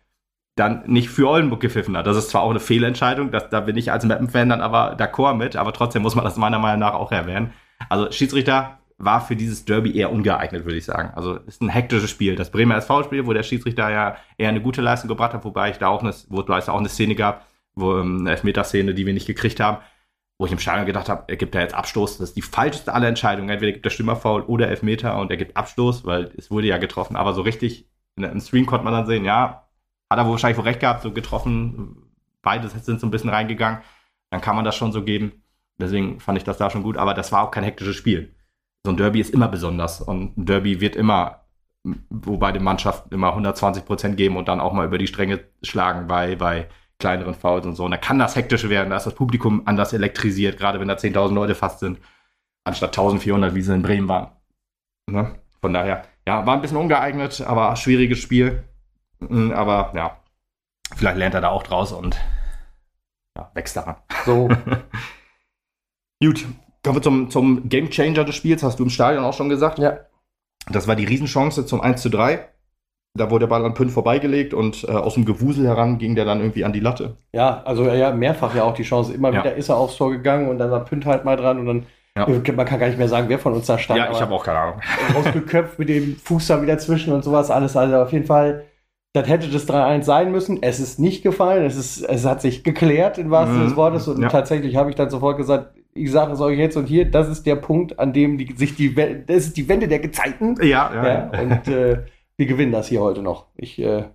dann 0.55 0.84
nicht 0.86 1.09
für 1.09 1.28
Oldenburg 1.30 1.61
gepfiffen 1.61 1.97
hat. 1.97 2.05
Das 2.05 2.17
ist 2.17 2.30
zwar 2.30 2.41
auch 2.41 2.49
eine 2.49 2.59
Fehlentscheidung, 2.59 3.32
das, 3.32 3.49
da 3.49 3.61
bin 3.61 3.78
ich 3.78 3.91
als 3.91 4.05
Mappen-Fan 4.05 4.49
dann 4.49 4.61
aber 4.61 4.95
d'accord 4.97 5.34
mit, 5.34 5.55
aber 5.55 5.73
trotzdem 5.73 6.03
muss 6.03 6.15
man 6.15 6.25
das 6.25 6.38
meiner 6.38 6.59
Meinung 6.59 6.80
nach 6.80 6.93
auch 6.93 7.11
erwähnen. 7.11 7.53
Also 7.89 8.11
Schiedsrichter 8.11 8.80
war 8.97 9.21
für 9.21 9.35
dieses 9.35 9.65
Derby 9.65 9.95
eher 9.95 10.11
ungeeignet, 10.11 10.65
würde 10.65 10.77
ich 10.77 10.85
sagen. 10.85 11.11
Also 11.15 11.35
ist 11.35 11.61
ein 11.61 11.69
hektisches 11.69 12.09
Spiel. 12.09 12.35
Das 12.35 12.51
Bremer 12.51 12.77
SV-Spiel, 12.77 13.27
wo 13.27 13.33
der 13.33 13.43
Schiedsrichter 13.43 13.89
ja 13.91 14.17
eher 14.37 14.49
eine 14.49 14.61
gute 14.61 14.81
Leistung 14.81 15.07
gebracht 15.07 15.33
hat, 15.33 15.45
wobei 15.45 15.69
ich 15.69 15.77
da 15.77 15.87
auch 15.87 16.01
eine, 16.01 16.13
wo 16.29 16.41
es 16.41 16.69
auch 16.69 16.79
eine 16.79 16.89
Szene 16.89 17.15
gab, 17.15 17.45
wo 17.75 17.97
ähm, 17.97 18.21
eine 18.21 18.31
Elfmeterszene, 18.31 18.95
die 18.95 19.05
wir 19.05 19.13
nicht 19.13 19.27
gekriegt 19.27 19.59
haben, 19.59 19.77
wo 20.39 20.45
ich 20.47 20.51
im 20.51 20.59
Stadion 20.59 20.87
gedacht 20.87 21.09
habe, 21.09 21.25
er 21.27 21.35
gibt 21.37 21.53
da 21.53 21.59
jetzt 21.59 21.75
Abstoß. 21.75 22.17
Das 22.17 22.29
ist 22.29 22.37
die 22.37 22.41
falscheste 22.41 22.93
aller 22.93 23.07
Entscheidungen. 23.07 23.49
Entweder 23.49 23.71
gibt 23.71 23.85
er 23.85 23.91
Stürmerfoul 23.91 24.41
oder 24.41 24.67
Elfmeter 24.67 25.19
und 25.19 25.29
er 25.29 25.37
gibt 25.37 25.55
Abstoß, 25.55 26.05
weil 26.05 26.31
es 26.37 26.49
wurde 26.49 26.67
ja 26.67 26.77
getroffen. 26.77 27.15
Aber 27.15 27.33
so 27.33 27.41
richtig, 27.41 27.87
im 28.15 28.39
Stream 28.39 28.65
konnte 28.65 28.83
man 28.83 28.93
dann 28.93 29.05
sehen, 29.05 29.25
ja, 29.25 29.67
hat 30.09 30.19
er 30.19 30.27
wahrscheinlich 30.27 30.57
wohl 30.57 30.65
recht 30.65 30.79
gehabt, 30.79 31.03
so 31.03 31.11
getroffen. 31.11 32.03
Beide 32.41 32.67
sind 32.67 32.99
so 32.99 33.05
ein 33.07 33.11
bisschen 33.11 33.29
reingegangen. 33.29 33.81
Dann 34.31 34.41
kann 34.41 34.55
man 34.55 34.65
das 34.65 34.75
schon 34.75 34.91
so 34.91 35.03
geben. 35.03 35.43
Deswegen 35.79 36.19
fand 36.19 36.37
ich 36.37 36.43
das 36.43 36.57
da 36.57 36.69
schon 36.69 36.83
gut. 36.83 36.97
Aber 36.97 37.13
das 37.13 37.31
war 37.31 37.43
auch 37.43 37.51
kein 37.51 37.63
hektisches 37.63 37.95
Spiel 37.95 38.33
so 38.88 38.93
ein 38.93 38.97
Derby 38.97 39.19
ist 39.19 39.33
immer 39.33 39.49
besonders 39.49 39.99
und 39.99 40.38
ein 40.38 40.45
Derby 40.45 40.79
wird 40.79 40.95
immer, 40.95 41.41
wo 42.09 42.38
beide 42.38 42.61
Mannschaften 42.61 43.13
immer 43.13 43.31
120 43.31 43.83
Prozent 43.83 44.15
geben 44.15 44.38
und 44.38 44.47
dann 44.47 44.61
auch 44.61 44.71
mal 44.71 44.85
über 44.85 44.97
die 44.97 45.07
Stränge 45.07 45.41
schlagen 45.61 46.07
bei, 46.07 46.38
bei 46.38 46.69
kleineren 46.97 47.33
Fouls 47.33 47.65
und 47.65 47.75
so. 47.75 47.83
Und 47.83 47.91
da 47.91 47.97
kann 47.97 48.17
das 48.17 48.38
hektisch 48.38 48.69
werden, 48.69 48.89
da 48.89 48.95
ist 48.95 49.05
das 49.05 49.13
Publikum 49.13 49.63
anders 49.65 49.91
elektrisiert, 49.91 50.57
gerade 50.57 50.79
wenn 50.79 50.88
da 50.88 50.93
10.000 50.93 51.33
Leute 51.33 51.53
fast 51.53 51.79
sind, 51.79 51.99
anstatt 52.63 52.97
1.400, 52.97 53.55
wie 53.55 53.61
sie 53.61 53.73
in 53.73 53.81
Bremen 53.81 54.07
waren. 54.07 54.29
Ne? 55.11 55.35
Von 55.59 55.73
daher, 55.73 56.03
ja, 56.25 56.45
war 56.45 56.55
ein 56.55 56.61
bisschen 56.61 56.77
ungeeignet, 56.77 57.41
aber 57.41 57.75
schwieriges 57.75 58.19
Spiel. 58.19 58.63
Hm, 59.19 59.51
aber 59.51 59.91
ja, 59.95 60.17
vielleicht 60.95 61.17
lernt 61.17 61.35
er 61.35 61.41
da 61.41 61.49
auch 61.49 61.63
draus 61.63 61.91
und 61.91 62.17
ja, 63.38 63.51
wächst 63.53 63.75
daran. 63.75 63.97
So. 64.25 64.47
Gut, 66.23 66.45
Kommen 66.88 66.99
wir 66.99 67.03
zum, 67.03 67.29
zum 67.29 67.67
Game 67.67 67.89
Changer 67.89 68.23
des 68.23 68.35
Spiels, 68.35 68.63
hast 68.63 68.79
du 68.79 68.83
im 68.83 68.89
Stadion 68.89 69.25
auch 69.25 69.33
schon 69.33 69.49
gesagt. 69.49 69.77
Ja. 69.77 69.97
Das 70.71 70.88
war 70.88 70.95
die 70.95 71.03
Riesenchance 71.03 71.65
zum 71.65 71.81
1 71.81 72.01
zu 72.01 72.07
3. 72.07 72.47
Da 73.13 73.29
wurde 73.29 73.43
der 73.43 73.49
Ball 73.49 73.65
an 73.65 73.73
Pünd 73.73 73.91
vorbeigelegt 73.91 74.53
und 74.53 74.85
äh, 74.85 74.91
aus 74.91 75.15
dem 75.15 75.25
Gewusel 75.25 75.67
heran 75.67 75.97
ging 75.97 76.15
der 76.15 76.23
dann 76.23 76.39
irgendwie 76.39 76.63
an 76.63 76.71
die 76.71 76.79
Latte. 76.79 77.17
Ja, 77.33 77.61
also 77.65 77.83
ja, 77.91 78.13
mehrfach 78.13 78.55
ja 78.55 78.63
auch 78.63 78.73
die 78.73 78.83
Chance. 78.83 79.13
Immer 79.13 79.33
ja. 79.33 79.39
wieder 79.41 79.55
ist 79.55 79.67
er 79.67 79.75
aufs 79.75 79.97
Tor 79.97 80.11
gegangen 80.11 80.47
und 80.47 80.59
dann 80.59 80.71
war 80.71 80.85
Pünd 80.85 81.05
halt 81.05 81.25
mal 81.25 81.35
dran 81.35 81.59
und 81.59 81.65
dann 81.65 81.85
ja. 82.17 82.25
Man 82.25 82.65
kann 82.65 82.79
gar 82.79 82.88
nicht 82.88 82.97
mehr 82.97 83.09
sagen, 83.09 83.27
wer 83.27 83.38
von 83.38 83.53
uns 83.53 83.65
da 83.65 83.77
stand. 83.77 83.99
Ja, 83.99 84.09
ich 84.09 84.21
habe 84.21 84.33
auch 84.33 84.45
keine 84.45 84.57
Ahnung. 84.57 84.81
Rausgeköpft 85.13 85.77
mit 85.77 85.89
dem 85.89 86.15
Fuß 86.15 86.47
da 86.47 86.61
wieder 86.61 86.77
zwischen 86.77 87.11
und 87.13 87.23
sowas 87.23 87.51
alles. 87.51 87.75
Also 87.75 87.97
auf 87.97 88.13
jeden 88.13 88.25
Fall, 88.25 88.63
das 89.13 89.27
hätte 89.27 89.49
das 89.49 89.67
3-1 89.67 90.03
sein 90.03 90.31
müssen. 90.31 90.63
Es 90.63 90.79
ist 90.79 90.99
nicht 90.99 91.21
gefallen. 91.21 91.65
Es, 91.65 91.75
ist, 91.75 92.01
es 92.01 92.25
hat 92.25 92.41
sich 92.41 92.63
geklärt, 92.63 93.17
im 93.17 93.29
wahrsten 93.29 93.59
mhm. 93.59 93.65
des 93.65 93.75
Wortes. 93.75 94.07
Und 94.07 94.21
ja. 94.21 94.29
tatsächlich 94.29 94.77
habe 94.77 94.89
ich 94.89 94.95
dann 94.95 95.11
sofort 95.11 95.38
gesagt, 95.38 95.76
ich 95.97 96.11
sage 96.11 96.33
es 96.33 96.39
euch 96.39 96.57
jetzt 96.57 96.77
und 96.77 96.85
hier, 96.85 97.09
das 97.09 97.27
ist 97.27 97.45
der 97.45 97.55
Punkt, 97.55 97.99
an 97.99 98.13
dem 98.13 98.37
die, 98.37 98.53
sich 98.55 98.75
die, 98.75 98.93
das 98.93 99.47
ist 99.47 99.57
die 99.57 99.67
Wende 99.67 99.87
der 99.87 99.99
Gezeiten. 99.99 100.55
Ja, 100.61 100.93
ja. 100.93 101.07
ja 101.07 101.41
und 101.41 101.67
äh, 101.67 102.03
wir 102.37 102.45
gewinnen 102.45 102.71
das 102.71 102.87
hier 102.87 103.01
heute 103.01 103.21
noch. 103.21 103.47
Ich, 103.55 103.79
äh, 103.79 104.05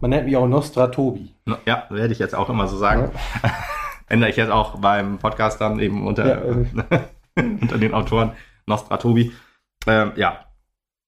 man 0.00 0.10
nennt 0.10 0.26
mich 0.26 0.36
auch 0.36 0.48
Nostratobi. 0.48 1.34
Ja, 1.66 1.86
werde 1.90 2.12
ich 2.12 2.18
jetzt 2.18 2.34
auch 2.34 2.48
immer 2.48 2.66
so 2.66 2.76
sagen. 2.76 3.10
Ja. 3.42 3.50
Ändere 4.08 4.30
ich 4.30 4.36
jetzt 4.36 4.50
auch 4.50 4.78
beim 4.78 5.18
Podcast 5.18 5.60
dann 5.60 5.78
eben 5.78 6.06
unter, 6.06 6.26
ja, 6.26 6.42
äh. 7.36 7.42
unter 7.42 7.78
den 7.78 7.94
Autoren 7.94 8.32
Nostratobi. 8.66 9.32
Ähm, 9.86 10.12
ja, 10.16 10.46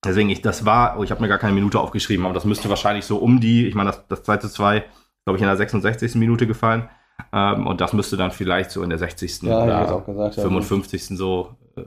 deswegen, 0.05 0.30
ich, 0.30 0.42
das 0.42 0.64
war, 0.64 0.98
oh, 0.98 1.02
ich 1.02 1.11
habe 1.11 1.20
mir 1.20 1.28
gar 1.28 1.38
keine 1.38 1.55
Minute 1.55 1.80
aufgeschrieben, 1.80 2.24
aber 2.24 2.34
das 2.34 2.44
müsste 2.44 2.68
wahrscheinlich 2.68 3.05
so 3.05 3.16
um 3.18 3.40
die, 3.40 3.66
ich 3.66 3.74
meine, 3.74 3.90
das, 3.90 4.07
das 4.09 4.22
2 4.22 4.36
zu 4.38 4.48
2, 4.48 4.84
glaube 5.24 5.36
ich, 5.36 5.42
in 5.42 5.48
der 5.48 5.57
66. 5.57 6.14
Minute 6.16 6.46
gefallen. 6.46 6.88
Ähm, 7.33 7.67
und 7.67 7.81
das 7.81 7.93
müsste 7.93 8.17
dann 8.17 8.31
vielleicht 8.31 8.71
so 8.71 8.83
in 8.83 8.91
der 8.91 8.99
60. 8.99 9.43
Ja, 9.43 9.62
oder 9.62 10.01
gesagt, 10.01 10.35
55. 10.35 11.11
Ja. 11.11 11.17
so 11.17 11.57
äh, 11.77 11.83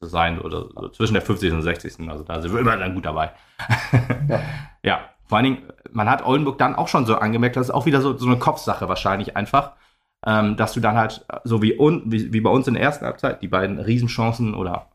sein 0.00 0.40
oder 0.40 0.66
so 0.74 0.88
zwischen 0.88 1.14
der 1.14 1.22
50. 1.22 1.52
und 1.52 1.62
60. 1.62 2.08
Also 2.08 2.24
da 2.24 2.40
sind 2.40 2.52
wir 2.52 2.60
immer 2.60 2.76
dann 2.76 2.94
gut 2.94 3.06
dabei. 3.06 3.32
ja. 4.28 4.40
ja. 4.82 5.00
vor 5.26 5.38
allen 5.38 5.44
Dingen, 5.44 5.62
man 5.90 6.08
hat 6.08 6.24
Oldenburg 6.24 6.58
dann 6.58 6.74
auch 6.74 6.88
schon 6.88 7.06
so 7.06 7.16
angemerkt, 7.16 7.56
das 7.56 7.68
ist 7.68 7.74
auch 7.74 7.86
wieder 7.86 8.00
so, 8.00 8.16
so 8.16 8.26
eine 8.26 8.38
Kopfsache 8.38 8.88
wahrscheinlich 8.88 9.36
einfach, 9.36 9.72
ähm, 10.26 10.56
dass 10.56 10.72
du 10.72 10.80
dann 10.80 10.96
halt 10.96 11.24
so 11.44 11.62
wie, 11.62 11.78
un, 11.78 12.02
wie, 12.06 12.32
wie 12.32 12.40
bei 12.40 12.50
uns 12.50 12.68
in 12.68 12.74
der 12.74 12.82
ersten 12.82 13.04
Halbzeit 13.04 13.42
die 13.42 13.48
beiden 13.48 13.78
Riesenchancen 13.78 14.54
oder 14.54 14.90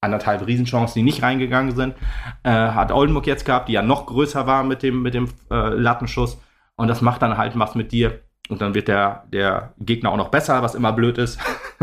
anderthalb 0.00 0.46
Riesenchancen, 0.46 1.00
die 1.00 1.04
nicht 1.04 1.22
reingegangen 1.22 1.74
sind, 1.74 1.94
äh, 2.42 2.50
hat 2.50 2.92
Oldenburg 2.92 3.26
jetzt 3.26 3.44
gehabt, 3.44 3.68
die 3.68 3.72
ja 3.72 3.82
noch 3.82 4.06
größer 4.06 4.46
war 4.46 4.62
mit 4.62 4.82
dem, 4.82 5.02
mit 5.02 5.14
dem 5.14 5.28
äh, 5.50 5.68
Lattenschuss. 5.70 6.40
Und 6.76 6.88
das 6.88 7.00
macht 7.00 7.22
dann 7.22 7.38
halt 7.38 7.58
was 7.58 7.74
mit 7.74 7.92
dir 7.92 8.20
und 8.48 8.60
dann 8.60 8.74
wird 8.74 8.88
der, 8.88 9.24
der 9.32 9.74
Gegner 9.78 10.10
auch 10.10 10.16
noch 10.16 10.28
besser, 10.28 10.62
was 10.62 10.74
immer 10.74 10.92
blöd 10.92 11.18
ist. 11.18 11.38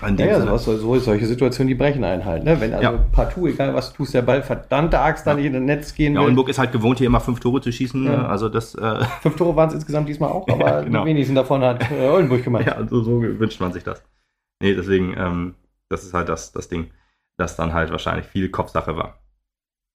ja, 0.00 0.08
ja 0.10 0.40
sowas, 0.40 0.64
so, 0.64 0.98
solche 0.98 1.26
Situationen, 1.26 1.68
die 1.68 1.74
brechen 1.74 2.04
einen 2.04 2.24
halt. 2.24 2.44
Ne? 2.44 2.60
Wenn 2.60 2.72
also 2.72 2.82
ja. 2.82 3.04
partout, 3.12 3.46
egal 3.46 3.74
was 3.74 3.90
du 3.90 3.98
tust, 3.98 4.14
der 4.14 4.22
Ball 4.22 4.42
verdammte 4.42 5.00
Axt 5.00 5.26
da 5.26 5.34
nicht 5.34 5.46
in 5.46 5.52
das 5.52 5.62
Netz 5.62 5.94
gehen 5.94 6.14
will. 6.14 6.20
Ja, 6.20 6.22
Oldenburg 6.22 6.48
ist 6.48 6.58
halt 6.58 6.72
gewohnt, 6.72 6.98
hier 6.98 7.06
immer 7.06 7.20
fünf 7.20 7.40
Tore 7.40 7.60
zu 7.60 7.72
schießen. 7.72 8.04
Ja. 8.04 8.26
Also 8.26 8.48
das, 8.48 8.74
äh 8.74 9.04
fünf 9.22 9.36
Tore 9.36 9.56
waren 9.56 9.68
es 9.68 9.74
insgesamt 9.74 10.08
diesmal 10.08 10.30
auch, 10.30 10.46
aber 10.48 10.66
ja, 10.66 10.80
genau. 10.82 11.04
die 11.04 11.10
wenigsten 11.10 11.34
davon 11.34 11.62
hat 11.62 11.90
äh, 11.90 12.08
Oldenburg 12.08 12.44
gemacht. 12.44 12.66
Ja, 12.66 12.86
so, 12.86 13.02
so 13.02 13.22
wünscht 13.22 13.60
man 13.60 13.72
sich 13.72 13.84
das. 13.84 14.02
Nee, 14.62 14.74
deswegen, 14.74 15.14
ähm, 15.16 15.54
das 15.88 16.04
ist 16.04 16.14
halt 16.14 16.28
das, 16.28 16.52
das 16.52 16.68
Ding, 16.68 16.90
das 17.36 17.56
dann 17.56 17.72
halt 17.72 17.90
wahrscheinlich 17.90 18.26
viel 18.26 18.50
Kopfsache 18.50 18.96
war. 18.96 19.20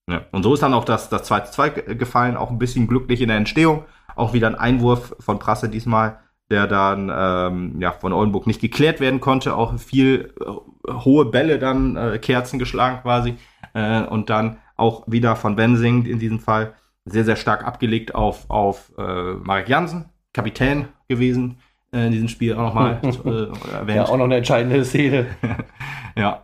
Ja. 0.10 0.26
Und 0.32 0.44
so 0.44 0.54
ist 0.54 0.64
dann 0.64 0.74
auch 0.74 0.86
das, 0.86 1.10
das 1.10 1.30
2-2 1.30 1.96
gefallen, 1.96 2.36
auch 2.36 2.50
ein 2.50 2.60
bisschen 2.60 2.88
glücklich 2.88 3.22
in 3.22 3.30
der 3.30 3.38
Entstehung. 3.38 3.86
Auch 4.16 4.34
wieder 4.34 4.48
ein 4.48 4.56
Einwurf 4.56 5.16
von 5.20 5.40
Prasse 5.40 5.70
diesmal, 5.70 6.20
der 6.50 6.68
dann 6.68 7.12
ähm, 7.14 7.82
ja, 7.82 7.92
von 7.92 8.14
Oldenburg 8.14 8.48
nicht 8.48 8.62
geklärt 8.62 9.00
werden 9.00 9.20
konnte. 9.20 9.56
Auch 9.56 9.78
viel 9.80 10.34
äh, 10.40 10.92
hohe 10.92 11.26
Bälle 11.26 11.60
dann, 11.60 11.96
äh, 11.96 12.20
Kerzen 12.20 12.60
geschlagen 12.60 13.02
quasi. 13.02 13.36
Äh, 13.74 14.04
und 14.04 14.30
dann 14.30 14.58
auch 14.76 15.04
wieder 15.08 15.36
von 15.36 15.56
Bensing 15.56 16.06
in 16.06 16.20
diesem 16.20 16.40
Fall 16.40 16.74
sehr, 17.06 17.24
sehr 17.24 17.36
stark 17.36 17.66
abgelegt 17.66 18.16
auf, 18.16 18.50
auf 18.50 18.92
äh, 18.98 19.34
Marek 19.34 19.70
Jansen, 19.70 20.06
Kapitän 20.34 20.88
gewesen 21.08 21.60
äh, 21.94 22.08
in 22.08 22.12
diesem 22.12 22.28
Spiel 22.28 22.54
auch 22.54 22.62
nochmal 22.62 23.00
äh, 23.04 23.74
erwähnt. 23.74 23.98
Ja, 23.98 24.06
auch 24.06 24.18
noch 24.18 24.26
eine 24.26 24.38
entscheidende 24.38 24.84
Szene. 24.86 25.28
ja. 26.16 26.44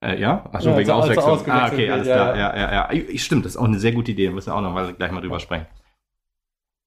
Äh, 0.00 0.20
ja, 0.20 0.44
achso, 0.52 0.70
ja, 0.70 0.78
wegen 0.78 0.90
Auswechslung. 0.90 1.38
Ah, 1.48 1.68
okay, 1.68 1.88
alles 1.88 2.08
ja, 2.08 2.14
klar. 2.14 2.36
Ja, 2.36 2.56
ja, 2.56 2.92
ja. 2.92 3.18
Stimmt, 3.18 3.44
das 3.44 3.52
ist 3.52 3.56
auch 3.56 3.66
eine 3.66 3.78
sehr 3.78 3.92
gute 3.92 4.10
Idee. 4.10 4.30
Müssen 4.30 4.50
wir 4.50 4.56
auch 4.56 4.60
noch 4.60 4.72
mal, 4.72 4.92
gleich 4.92 5.12
mal 5.12 5.20
drüber 5.20 5.38
sprechen. 5.38 5.66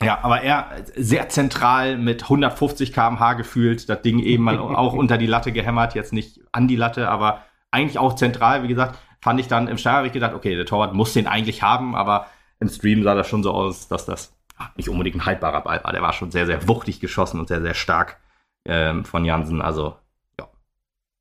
Ja, 0.03 0.19
aber 0.23 0.41
er 0.41 0.71
sehr 0.95 1.29
zentral 1.29 1.97
mit 1.97 2.23
150 2.23 2.91
km/h 2.93 3.33
gefühlt, 3.33 3.87
das 3.89 4.01
Ding 4.01 4.19
eben 4.19 4.43
mal 4.43 4.59
auch 4.75 4.93
unter 4.93 5.17
die 5.17 5.27
Latte 5.27 5.51
gehämmert, 5.51 5.95
jetzt 5.95 6.13
nicht 6.13 6.41
an 6.51 6.67
die 6.67 6.75
Latte, 6.75 7.09
aber 7.09 7.43
eigentlich 7.71 7.97
auch 7.97 8.15
zentral, 8.15 8.63
wie 8.63 8.67
gesagt, 8.67 8.99
fand 9.21 9.39
ich 9.39 9.47
dann 9.47 9.67
im 9.67 9.77
Stadion, 9.77 9.97
habe 9.97 10.07
ich 10.07 10.13
gedacht, 10.13 10.33
okay, 10.33 10.55
der 10.55 10.65
Torwart 10.65 10.93
muss 10.93 11.13
den 11.13 11.27
eigentlich 11.27 11.63
haben, 11.63 11.95
aber 11.95 12.27
im 12.59 12.69
Stream 12.69 13.03
sah 13.03 13.15
das 13.15 13.27
schon 13.27 13.43
so 13.43 13.51
aus, 13.51 13.87
dass 13.87 14.05
das 14.05 14.35
nicht 14.75 14.89
unbedingt 14.89 15.17
ein 15.17 15.25
haltbarer 15.25 15.61
Ball 15.61 15.83
war. 15.83 15.91
Der 15.91 16.01
war 16.01 16.13
schon 16.13 16.31
sehr, 16.31 16.45
sehr 16.45 16.67
wuchtig 16.67 16.99
geschossen 16.99 17.39
und 17.39 17.47
sehr, 17.47 17.61
sehr 17.61 17.73
stark 17.73 18.17
ähm, 18.65 19.03
von 19.03 19.25
Jansen. 19.25 19.61
Also, 19.61 19.95
ja. 20.39 20.47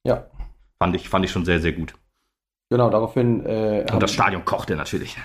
Ja. 0.04 0.24
Fand 0.78 0.94
ich, 0.94 1.08
fand 1.08 1.24
ich 1.24 1.30
schon 1.30 1.44
sehr, 1.44 1.60
sehr 1.60 1.72
gut. 1.72 1.94
Genau, 2.70 2.90
daraufhin. 2.90 3.44
Äh, 3.44 3.86
und 3.92 4.02
das 4.02 4.12
Stadion 4.12 4.44
kochte 4.44 4.76
natürlich. 4.76 5.16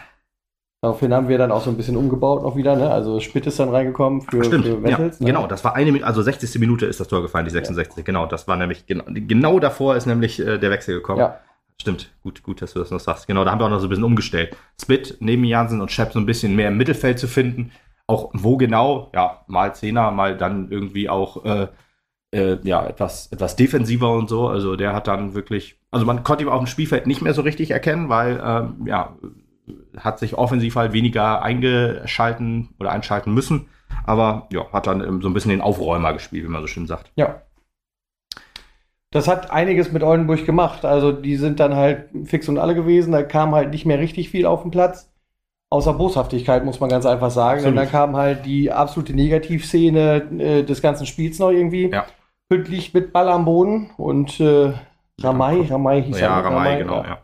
Daraufhin 0.81 1.13
haben 1.13 1.27
wir 1.27 1.37
dann 1.37 1.51
auch 1.51 1.61
so 1.61 1.69
ein 1.69 1.75
bisschen 1.75 1.97
umgebaut 1.97 2.41
noch 2.43 2.55
wieder, 2.55 2.77
ne? 2.77 2.89
Also 2.89 3.19
Spitt 3.19 3.45
ist 3.45 3.59
dann 3.59 3.69
reingekommen 3.69 4.21
für, 4.21 4.43
Stimmt, 4.45 4.65
für 4.65 4.81
Wessels, 4.81 5.19
ja, 5.19 5.25
ne? 5.25 5.33
Genau, 5.33 5.45
das 5.45 5.63
war 5.65 5.75
eine 5.75 6.03
also 6.05 6.21
60. 6.21 6.57
Minute 6.59 6.85
ist 6.85 7.01
das 7.01 7.09
Tor 7.09 7.21
gefallen, 7.21 7.45
die 7.45 7.51
66. 7.51 7.97
Ja. 7.97 8.03
Genau, 8.03 8.25
das 8.25 8.47
war 8.47 8.55
nämlich 8.55 8.85
genau, 8.85 9.03
genau 9.07 9.59
davor 9.59 9.97
ist 9.97 10.05
nämlich 10.05 10.39
äh, 10.39 10.57
der 10.57 10.71
Wechsel 10.71 10.95
gekommen. 10.95 11.19
Ja. 11.19 11.39
Stimmt, 11.81 12.11
gut, 12.23 12.43
gut, 12.43 12.61
dass 12.61 12.73
du 12.73 12.79
das 12.79 12.91
noch 12.91 12.99
sagst. 12.99 13.27
Genau, 13.27 13.43
da 13.43 13.51
haben 13.51 13.59
wir 13.59 13.65
auch 13.65 13.69
noch 13.69 13.79
so 13.79 13.87
ein 13.87 13.89
bisschen 13.89 14.05
umgestellt. 14.05 14.55
Split 14.81 15.17
neben 15.19 15.43
Jansen 15.43 15.81
und 15.81 15.91
Shep 15.91 16.13
so 16.13 16.19
ein 16.19 16.25
bisschen 16.25 16.55
mehr 16.55 16.69
im 16.69 16.77
Mittelfeld 16.77 17.19
zu 17.19 17.27
finden. 17.27 17.71
Auch 18.07 18.31
wo 18.33 18.55
genau, 18.57 19.11
ja, 19.13 19.43
mal 19.47 19.75
Zehner, 19.75 20.11
mal 20.11 20.37
dann 20.37 20.71
irgendwie 20.71 21.09
auch 21.09 21.45
äh, 21.45 21.67
äh, 22.31 22.57
ja, 22.63 22.85
etwas, 22.85 23.31
etwas 23.31 23.55
defensiver 23.55 24.11
und 24.11 24.29
so. 24.29 24.47
Also 24.47 24.75
der 24.75 24.93
hat 24.93 25.07
dann 25.07 25.33
wirklich, 25.35 25.79
also 25.91 26.05
man 26.05 26.23
konnte 26.23 26.43
ihn 26.43 26.49
auf 26.49 26.59
dem 26.59 26.67
Spielfeld 26.67 27.07
nicht 27.07 27.21
mehr 27.21 27.33
so 27.33 27.41
richtig 27.41 27.71
erkennen, 27.71 28.09
weil 28.09 28.41
ähm, 28.43 28.87
ja, 28.87 29.17
hat 29.97 30.19
sich 30.19 30.35
offensiv 30.35 30.75
halt 30.75 30.93
weniger 30.93 31.41
eingeschalten 31.41 32.69
oder 32.79 32.91
einschalten 32.91 33.33
müssen. 33.33 33.67
Aber 34.05 34.47
ja, 34.51 34.71
hat 34.71 34.87
dann 34.87 35.21
so 35.21 35.29
ein 35.29 35.33
bisschen 35.33 35.51
den 35.51 35.61
Aufräumer 35.61 36.13
gespielt, 36.13 36.43
wie 36.43 36.49
man 36.49 36.61
so 36.61 36.67
schön 36.67 36.87
sagt. 36.87 37.11
Ja. 37.15 37.41
Das 39.11 39.27
hat 39.27 39.49
einiges 39.51 39.91
mit 39.91 40.03
Oldenburg 40.03 40.45
gemacht. 40.45 40.85
Also 40.85 41.11
die 41.11 41.35
sind 41.35 41.59
dann 41.59 41.75
halt 41.75 42.09
fix 42.25 42.47
und 42.47 42.59
alle 42.59 42.75
gewesen. 42.75 43.11
Da 43.11 43.23
kam 43.23 43.55
halt 43.55 43.71
nicht 43.71 43.85
mehr 43.85 43.99
richtig 43.99 44.29
viel 44.29 44.45
auf 44.45 44.61
den 44.61 44.71
Platz. 44.71 45.11
Außer 45.71 45.93
Boshaftigkeit, 45.93 46.65
muss 46.65 46.79
man 46.79 46.89
ganz 46.89 47.05
einfach 47.05 47.31
sagen. 47.31 47.59
Absolut. 47.59 47.71
Und 47.71 47.75
dann 47.75 47.91
kam 47.91 48.15
halt 48.15 48.45
die 48.45 48.71
absolute 48.71 49.13
Negativszene 49.13 50.27
äh, 50.39 50.63
des 50.63 50.81
ganzen 50.81 51.05
Spiels 51.05 51.39
noch 51.39 51.51
irgendwie. 51.51 51.89
Ja. 51.89 52.05
Pünktlich 52.49 52.93
mit 52.93 53.13
Ball 53.13 53.29
am 53.29 53.45
Boden 53.45 53.91
und 53.97 54.39
äh, 54.39 54.73
Ramay, 55.21 55.67
Ramay 55.69 56.03
hieß 56.03 56.19
ja, 56.19 56.39
er. 56.39 56.45
Ramay, 56.45 56.57
Ramay, 56.57 56.77
genau, 56.79 57.03
ja. 57.03 57.19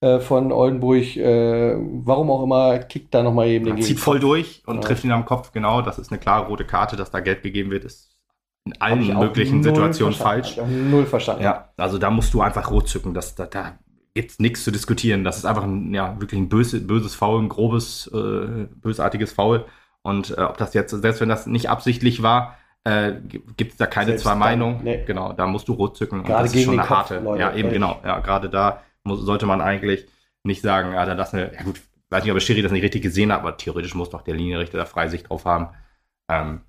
Äh, 0.00 0.20
von 0.20 0.52
Oldenburg, 0.52 1.16
äh, 1.16 1.74
warum 1.76 2.30
auch 2.30 2.44
immer, 2.44 2.78
kickt 2.78 3.12
da 3.12 3.24
nochmal 3.24 3.48
eben 3.48 3.64
den 3.64 3.74
Gegner. 3.74 3.88
Zieht 3.88 3.98
voll 3.98 4.20
durch 4.20 4.62
und 4.64 4.76
ja. 4.76 4.80
trifft 4.82 5.02
ihn 5.02 5.10
am 5.10 5.24
Kopf, 5.24 5.50
genau. 5.50 5.82
Das 5.82 5.98
ist 5.98 6.12
eine 6.12 6.20
klare 6.20 6.46
rote 6.46 6.64
Karte, 6.64 6.94
dass 6.94 7.10
da 7.10 7.18
Geld 7.18 7.42
gegeben 7.42 7.72
wird, 7.72 7.84
ist 7.84 8.16
in 8.64 8.80
allen 8.80 9.18
möglichen 9.18 9.62
Situationen 9.62 10.14
falsch. 10.14 10.56
Ich 10.56 10.62
null 10.90 11.06
verstanden. 11.06 11.42
Ja, 11.42 11.70
also 11.76 11.98
da 11.98 12.10
musst 12.10 12.32
du 12.32 12.42
einfach 12.42 12.70
rot 12.70 12.88
zücken. 12.88 13.12
Das, 13.12 13.34
da, 13.34 13.46
da 13.46 13.78
gibt 14.14 14.30
es 14.30 14.38
nichts 14.38 14.62
zu 14.62 14.70
diskutieren. 14.70 15.24
Das 15.24 15.38
ist 15.38 15.44
einfach 15.46 15.64
ein, 15.64 15.92
ja, 15.92 16.20
wirklich 16.20 16.40
ein 16.40 16.48
böse, 16.48 16.80
böses 16.80 17.16
Foul, 17.16 17.42
ein 17.42 17.48
grobes, 17.48 18.08
äh, 18.14 18.66
bösartiges 18.76 19.32
Foul. 19.32 19.64
Und 20.02 20.36
äh, 20.36 20.42
ob 20.42 20.58
das 20.58 20.74
jetzt, 20.74 20.90
selbst 20.90 21.20
wenn 21.20 21.28
das 21.28 21.46
nicht 21.46 21.70
absichtlich 21.70 22.22
war, 22.22 22.56
äh, 22.84 23.14
gibt 23.56 23.72
es 23.72 23.78
da 23.78 23.86
keine 23.86 24.10
selbst 24.10 24.22
zwei 24.22 24.36
Meinungen. 24.36 24.80
Nee. 24.84 25.02
Genau, 25.06 25.32
da 25.32 25.46
musst 25.46 25.66
du 25.66 25.72
rot 25.72 25.96
zücken. 25.96 26.22
Gerade 26.22 26.44
das 26.44 26.52
gegen 26.52 26.60
ist 26.60 26.66
schon 26.66 26.80
eine 26.80 26.88
harte. 26.88 27.18
Leute, 27.18 27.40
ja, 27.40 27.54
eben 27.54 27.70
genau. 27.70 28.00
Ja, 28.04 28.20
gerade 28.20 28.48
da 28.48 28.82
muss, 29.08 29.20
sollte 29.20 29.46
man 29.46 29.60
eigentlich 29.60 30.06
nicht 30.44 30.62
sagen, 30.62 30.92
ja, 30.92 31.04
dann 31.04 31.18
lass 31.18 31.34
eine, 31.34 31.52
ja 31.54 31.62
gut, 31.62 31.80
weiß 32.10 32.22
nicht, 32.22 32.32
ob 32.32 32.38
der 32.38 32.44
Schiri 32.44 32.62
das 32.62 32.72
nicht 32.72 32.82
richtig 32.82 33.02
gesehen 33.02 33.32
hat, 33.32 33.40
aber 33.40 33.56
theoretisch 33.56 33.94
muss 33.94 34.10
doch 34.10 34.22
der 34.22 34.34
Linienrichter 34.34 34.78
da 34.78 34.84
Freisicht 34.84 35.28
drauf 35.28 35.44
haben. 35.44 35.68
Ähm, 36.30 36.62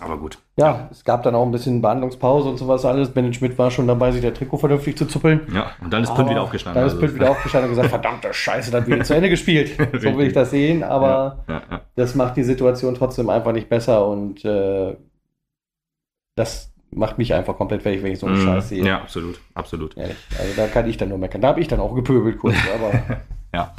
aber 0.00 0.18
gut. 0.18 0.38
Ja, 0.56 0.88
es 0.90 1.04
gab 1.04 1.22
dann 1.22 1.34
auch 1.34 1.44
ein 1.44 1.52
bisschen 1.52 1.80
Behandlungspause 1.80 2.48
und 2.48 2.58
sowas 2.58 2.84
alles. 2.84 3.10
Schmidt 3.34 3.56
war 3.58 3.70
schon 3.70 3.86
dabei, 3.86 4.12
sich 4.12 4.20
der 4.20 4.34
Trikot 4.34 4.58
vernünftig 4.58 4.98
zu 4.98 5.06
zuppeln. 5.06 5.46
Ja, 5.54 5.70
und 5.80 5.90
dann 5.90 6.02
ist 6.02 6.14
Pünd 6.14 6.28
wieder 6.28 6.42
aufgestanden. 6.42 6.82
Dann 6.82 6.92
ist 6.92 7.00
Pünd 7.00 7.14
wieder 7.14 7.30
aufgestanden 7.30 7.70
und 7.70 7.76
gesagt, 7.76 7.90
verdammte 7.90 8.32
Scheiße, 8.32 8.70
dann 8.70 8.86
wieder 8.86 9.02
zu 9.04 9.14
Ende 9.14 9.30
gespielt. 9.30 9.70
so 10.00 10.16
will 10.16 10.26
ich 10.26 10.34
das 10.34 10.50
sehen, 10.50 10.82
aber 10.82 11.44
ja, 11.48 11.54
ja, 11.54 11.62
ja. 11.70 11.80
das 11.94 12.14
macht 12.14 12.36
die 12.36 12.42
Situation 12.42 12.94
trotzdem 12.94 13.30
einfach 13.30 13.52
nicht 13.52 13.68
besser 13.68 14.06
und 14.06 14.44
äh, 14.44 14.96
das 16.34 16.74
macht 16.90 17.18
mich 17.18 17.34
einfach 17.34 17.56
komplett 17.56 17.82
fertig, 17.82 18.02
wenn 18.02 18.12
ich 18.12 18.18
so 18.18 18.26
einen 18.26 18.42
mm, 18.42 18.44
Scheiß 18.44 18.68
sehe. 18.68 18.84
Ja, 18.84 19.00
absolut, 19.00 19.40
absolut. 19.54 19.96
Ehrlich. 19.96 20.16
Also 20.38 20.52
da 20.56 20.66
kann 20.66 20.88
ich 20.88 20.96
dann 20.96 21.08
nur 21.08 21.18
meckern. 21.18 21.40
Da 21.40 21.48
habe 21.48 21.60
ich 21.60 21.68
dann 21.68 21.80
auch 21.80 21.94
gepöbelt 21.94 22.38
kurz, 22.38 22.56
aber. 22.74 23.20
ja. 23.54 23.74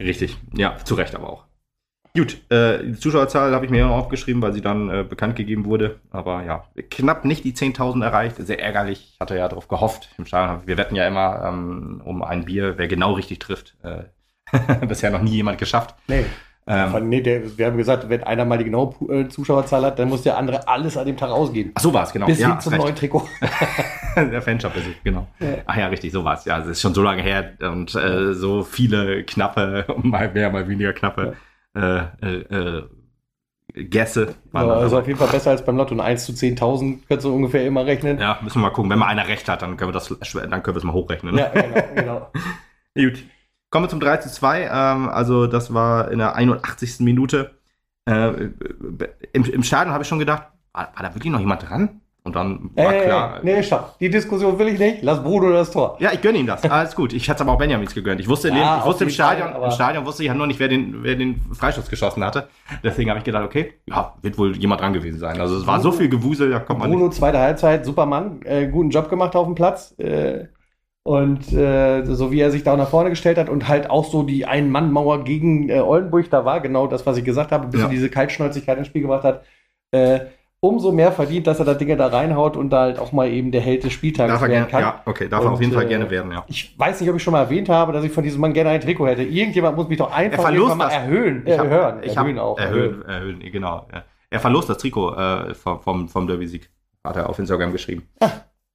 Richtig. 0.00 0.36
Ja, 0.54 0.76
zu 0.84 0.94
Recht 0.94 1.14
aber 1.14 1.30
auch. 1.30 1.44
Gut, 2.16 2.48
äh, 2.48 2.84
die 2.84 2.98
Zuschauerzahl 2.98 3.52
habe 3.52 3.64
ich 3.64 3.72
mir 3.72 3.88
auch 3.88 3.96
aufgeschrieben, 3.96 4.40
weil 4.40 4.52
sie 4.52 4.60
dann 4.60 4.88
äh, 4.88 5.02
bekannt 5.02 5.34
gegeben 5.34 5.64
wurde. 5.64 5.98
Aber 6.10 6.44
ja, 6.44 6.64
knapp 6.90 7.24
nicht 7.24 7.42
die 7.42 7.54
10.000 7.54 8.04
erreicht. 8.04 8.36
Sehr 8.38 8.62
ärgerlich. 8.62 9.14
Ich 9.14 9.20
hatte 9.20 9.36
ja 9.36 9.48
darauf 9.48 9.66
gehofft. 9.66 10.10
Im 10.16 10.24
Stadion, 10.24 10.64
wir 10.64 10.76
wetten 10.76 10.94
ja 10.94 11.08
immer 11.08 11.44
ähm, 11.44 12.00
um 12.04 12.22
ein 12.22 12.44
Bier, 12.44 12.78
wer 12.78 12.86
genau 12.86 13.14
richtig 13.14 13.40
trifft. 13.40 13.76
Äh, 13.82 14.04
bisher 14.86 15.10
noch 15.10 15.22
nie 15.22 15.32
jemand 15.32 15.58
geschafft. 15.58 15.96
Nee. 16.06 16.26
Ähm, 16.66 17.10
nee, 17.10 17.20
der, 17.20 17.58
wir 17.58 17.66
haben 17.66 17.76
gesagt, 17.76 18.08
wenn 18.08 18.22
einer 18.22 18.46
mal 18.46 18.56
die 18.56 18.64
genaue 18.64 18.94
äh, 19.10 19.28
Zuschauerzahl 19.28 19.84
hat, 19.84 19.98
dann 19.98 20.08
muss 20.08 20.22
der 20.22 20.38
andere 20.38 20.66
alles 20.66 20.96
an 20.96 21.04
dem 21.04 21.16
Tag 21.16 21.30
ausgeben. 21.30 21.72
Ach, 21.74 21.82
so 21.82 21.92
war 21.92 22.04
es, 22.04 22.12
genau. 22.12 22.24
Bis 22.24 22.38
ja, 22.38 22.52
hin 22.52 22.60
zum 22.60 22.72
recht. 22.72 22.82
neuen 22.82 22.94
Trikot. 22.96 23.28
der 24.16 24.40
Fanshop-Besuch, 24.40 24.94
genau. 25.04 25.26
Ja. 25.40 25.48
Ach 25.66 25.76
ja, 25.76 25.86
richtig, 25.88 26.12
so 26.12 26.24
war 26.24 26.38
es. 26.38 26.46
Ja, 26.46 26.60
es 26.60 26.66
ist 26.66 26.80
schon 26.80 26.94
so 26.94 27.02
lange 27.02 27.22
her 27.22 27.52
und 27.60 27.94
äh, 27.94 28.32
so 28.32 28.62
viele 28.62 29.24
knappe, 29.24 29.84
mal 30.02 30.32
mehr, 30.32 30.50
mal 30.50 30.66
weniger 30.66 30.94
knappe 30.94 31.36
ja. 31.76 32.12
äh, 32.22 32.36
äh, 32.36 32.82
Gäste. 33.74 34.34
Ja, 34.54 34.60
also 34.60 34.98
auf 34.98 35.06
jeden 35.06 35.18
Fall 35.18 35.28
besser 35.28 35.50
als 35.50 35.64
beim 35.64 35.76
Lotto. 35.76 35.94
Ein 35.94 36.00
1 36.00 36.24
zu 36.24 36.32
10.000 36.32 37.00
kannst 37.08 37.24
du 37.24 37.34
ungefähr 37.34 37.66
immer 37.66 37.84
rechnen. 37.84 38.18
Ja, 38.18 38.38
müssen 38.40 38.60
wir 38.60 38.68
mal 38.68 38.70
gucken. 38.70 38.90
Wenn 38.90 39.00
mal 39.00 39.08
einer 39.08 39.26
recht 39.26 39.48
hat, 39.48 39.62
dann 39.62 39.76
können 39.76 39.88
wir 39.88 39.92
das, 39.92 40.08
dann 40.08 40.62
können 40.62 40.76
wir 40.76 40.78
es 40.78 40.84
mal 40.84 40.92
hochrechnen. 40.92 41.36
Ja, 41.36 41.48
genau, 41.48 41.82
genau. 41.94 42.32
Gut. 42.94 43.24
Kommen 43.74 43.86
wir 43.86 43.90
zum 43.90 43.98
3 43.98 44.18
zu 44.18 44.30
2. 44.30 44.70
Ähm, 44.72 45.08
also, 45.08 45.48
das 45.48 45.74
war 45.74 46.08
in 46.12 46.18
der 46.18 46.36
81. 46.36 47.00
Minute. 47.00 47.58
Äh, 48.08 48.50
im, 49.32 49.44
Im 49.46 49.64
Stadion 49.64 49.92
habe 49.92 50.04
ich 50.04 50.08
schon 50.08 50.20
gedacht, 50.20 50.44
war, 50.72 50.92
war, 50.94 51.02
da 51.02 51.12
wirklich 51.12 51.32
noch 51.32 51.40
jemand 51.40 51.68
dran? 51.68 52.00
Und 52.22 52.36
dann 52.36 52.70
war 52.76 52.94
äh, 52.94 53.04
klar. 53.04 53.40
Nee, 53.42 53.64
stopp. 53.64 53.98
Die 53.98 54.08
Diskussion 54.08 54.56
will 54.60 54.68
ich 54.68 54.78
nicht. 54.78 55.02
Lass 55.02 55.20
Bruno 55.24 55.50
das 55.50 55.72
Tor. 55.72 55.96
Ja, 55.98 56.12
ich 56.12 56.20
gönne 56.20 56.38
ihm 56.38 56.46
das. 56.46 56.62
Alles 56.62 56.94
gut. 56.94 57.12
Ich 57.12 57.26
hätte 57.26 57.34
es 57.34 57.40
aber 57.40 57.50
auch 57.50 57.58
Benjamins 57.58 57.92
gegönnt. 57.92 58.20
Ich 58.20 58.28
wusste, 58.28 58.50
ja, 58.50 58.78
ich 58.78 58.84
wusste 58.84 59.02
im 59.02 59.10
Stadion, 59.10 59.50
Fall, 59.50 59.64
im 59.64 59.70
Stadion 59.72 60.06
wusste 60.06 60.22
ich 60.22 60.28
ja 60.28 60.34
nur 60.34 60.46
nicht, 60.46 60.60
wer 60.60 60.68
den, 60.68 61.02
wer 61.02 61.16
den 61.16 61.42
Freischuss 61.52 61.90
geschossen 61.90 62.22
hatte. 62.22 62.46
Deswegen 62.84 63.10
habe 63.10 63.18
ich 63.18 63.24
gedacht, 63.24 63.42
okay, 63.42 63.72
ja, 63.86 64.14
wird 64.22 64.38
wohl 64.38 64.56
jemand 64.56 64.82
dran 64.82 64.92
gewesen 64.92 65.18
sein. 65.18 65.40
Also 65.40 65.56
es 65.56 65.66
war 65.66 65.80
so 65.80 65.90
viel 65.90 66.08
Gewusel, 66.08 66.50
da 66.50 66.60
kommt 66.60 66.78
man 66.78 66.92
Bruno, 66.92 67.06
nicht. 67.06 67.16
zweite 67.16 67.40
Halbzeit, 67.40 67.84
Supermann, 67.84 68.40
äh, 68.44 68.68
guten 68.68 68.90
Job 68.90 69.10
gemacht 69.10 69.34
auf 69.34 69.46
dem 69.46 69.56
Platz. 69.56 69.98
Äh, 69.98 70.44
und 71.06 71.52
äh, 71.52 72.02
so 72.06 72.32
wie 72.32 72.40
er 72.40 72.50
sich 72.50 72.64
da 72.64 72.76
nach 72.76 72.88
vorne 72.88 73.10
gestellt 73.10 73.36
hat 73.36 73.50
und 73.50 73.68
halt 73.68 73.90
auch 73.90 74.06
so 74.06 74.22
die 74.22 74.46
Ein-Mann-Mauer 74.46 75.22
gegen 75.24 75.68
äh, 75.68 75.80
Oldenburg 75.80 76.30
da 76.30 76.46
war, 76.46 76.60
genau 76.60 76.86
das, 76.86 77.04
was 77.04 77.18
ich 77.18 77.24
gesagt 77.24 77.52
habe, 77.52 77.68
bis 77.68 77.80
ja. 77.80 77.86
er 77.86 77.90
diese 77.90 78.08
Kaltschnäuzigkeit 78.08 78.78
ins 78.78 78.86
Spiel 78.86 79.02
gebracht 79.02 79.22
hat, 79.22 79.44
äh, 79.90 80.20
umso 80.60 80.92
mehr 80.92 81.12
verdient, 81.12 81.46
dass 81.46 81.58
er 81.58 81.66
da 81.66 81.74
Dinge 81.74 81.98
da 81.98 82.06
reinhaut 82.06 82.56
und 82.56 82.70
da 82.70 82.80
halt 82.80 82.98
auch 82.98 83.12
mal 83.12 83.28
eben 83.28 83.52
der 83.52 83.60
Held 83.60 83.84
des 83.84 83.92
Spieltages 83.92 84.40
darf 84.40 84.48
werden 84.48 84.66
kann. 84.66 84.80
Ja, 84.80 85.02
okay, 85.04 85.28
darf 85.28 85.40
und, 85.42 85.48
er 85.48 85.52
auf 85.52 85.60
jeden 85.60 85.74
Fall 85.74 85.84
äh, 85.84 85.88
gerne 85.88 86.08
werden, 86.08 86.32
ja. 86.32 86.42
Ich 86.48 86.74
weiß 86.78 86.98
nicht, 87.02 87.10
ob 87.10 87.16
ich 87.16 87.22
schon 87.22 87.32
mal 87.32 87.42
erwähnt 87.42 87.68
habe, 87.68 87.92
dass 87.92 88.02
ich 88.02 88.10
von 88.10 88.24
diesem 88.24 88.40
Mann 88.40 88.54
gerne 88.54 88.70
ein 88.70 88.80
Trikot 88.80 89.06
hätte. 89.06 89.24
Irgendjemand 89.24 89.76
muss 89.76 89.88
mich 89.88 89.98
doch 89.98 90.10
einfach 90.10 90.50
irgendwann 90.50 90.78
mal 90.78 90.88
erhöhen, 90.88 91.42
ich 91.44 91.58
hab, 91.58 91.66
erhöhen, 91.66 92.02
ich 92.02 92.16
erhöhen 92.16 92.38
auch. 92.38 92.58
Erhöhen, 92.58 93.02
erhöhen, 93.02 93.40
erhöhen 93.42 93.52
genau. 93.52 93.86
Er 94.30 94.40
verlost 94.40 94.70
das 94.70 94.78
Trikot 94.78 95.14
äh, 95.14 95.54
vom, 95.54 95.82
vom, 95.82 96.08
vom 96.08 96.26
Derby-Sieg. 96.26 96.70
Hat 97.04 97.16
er 97.16 97.28
auf 97.28 97.38
Instagram 97.38 97.70
geschrieben. 97.72 98.08
Ah. 98.20 98.30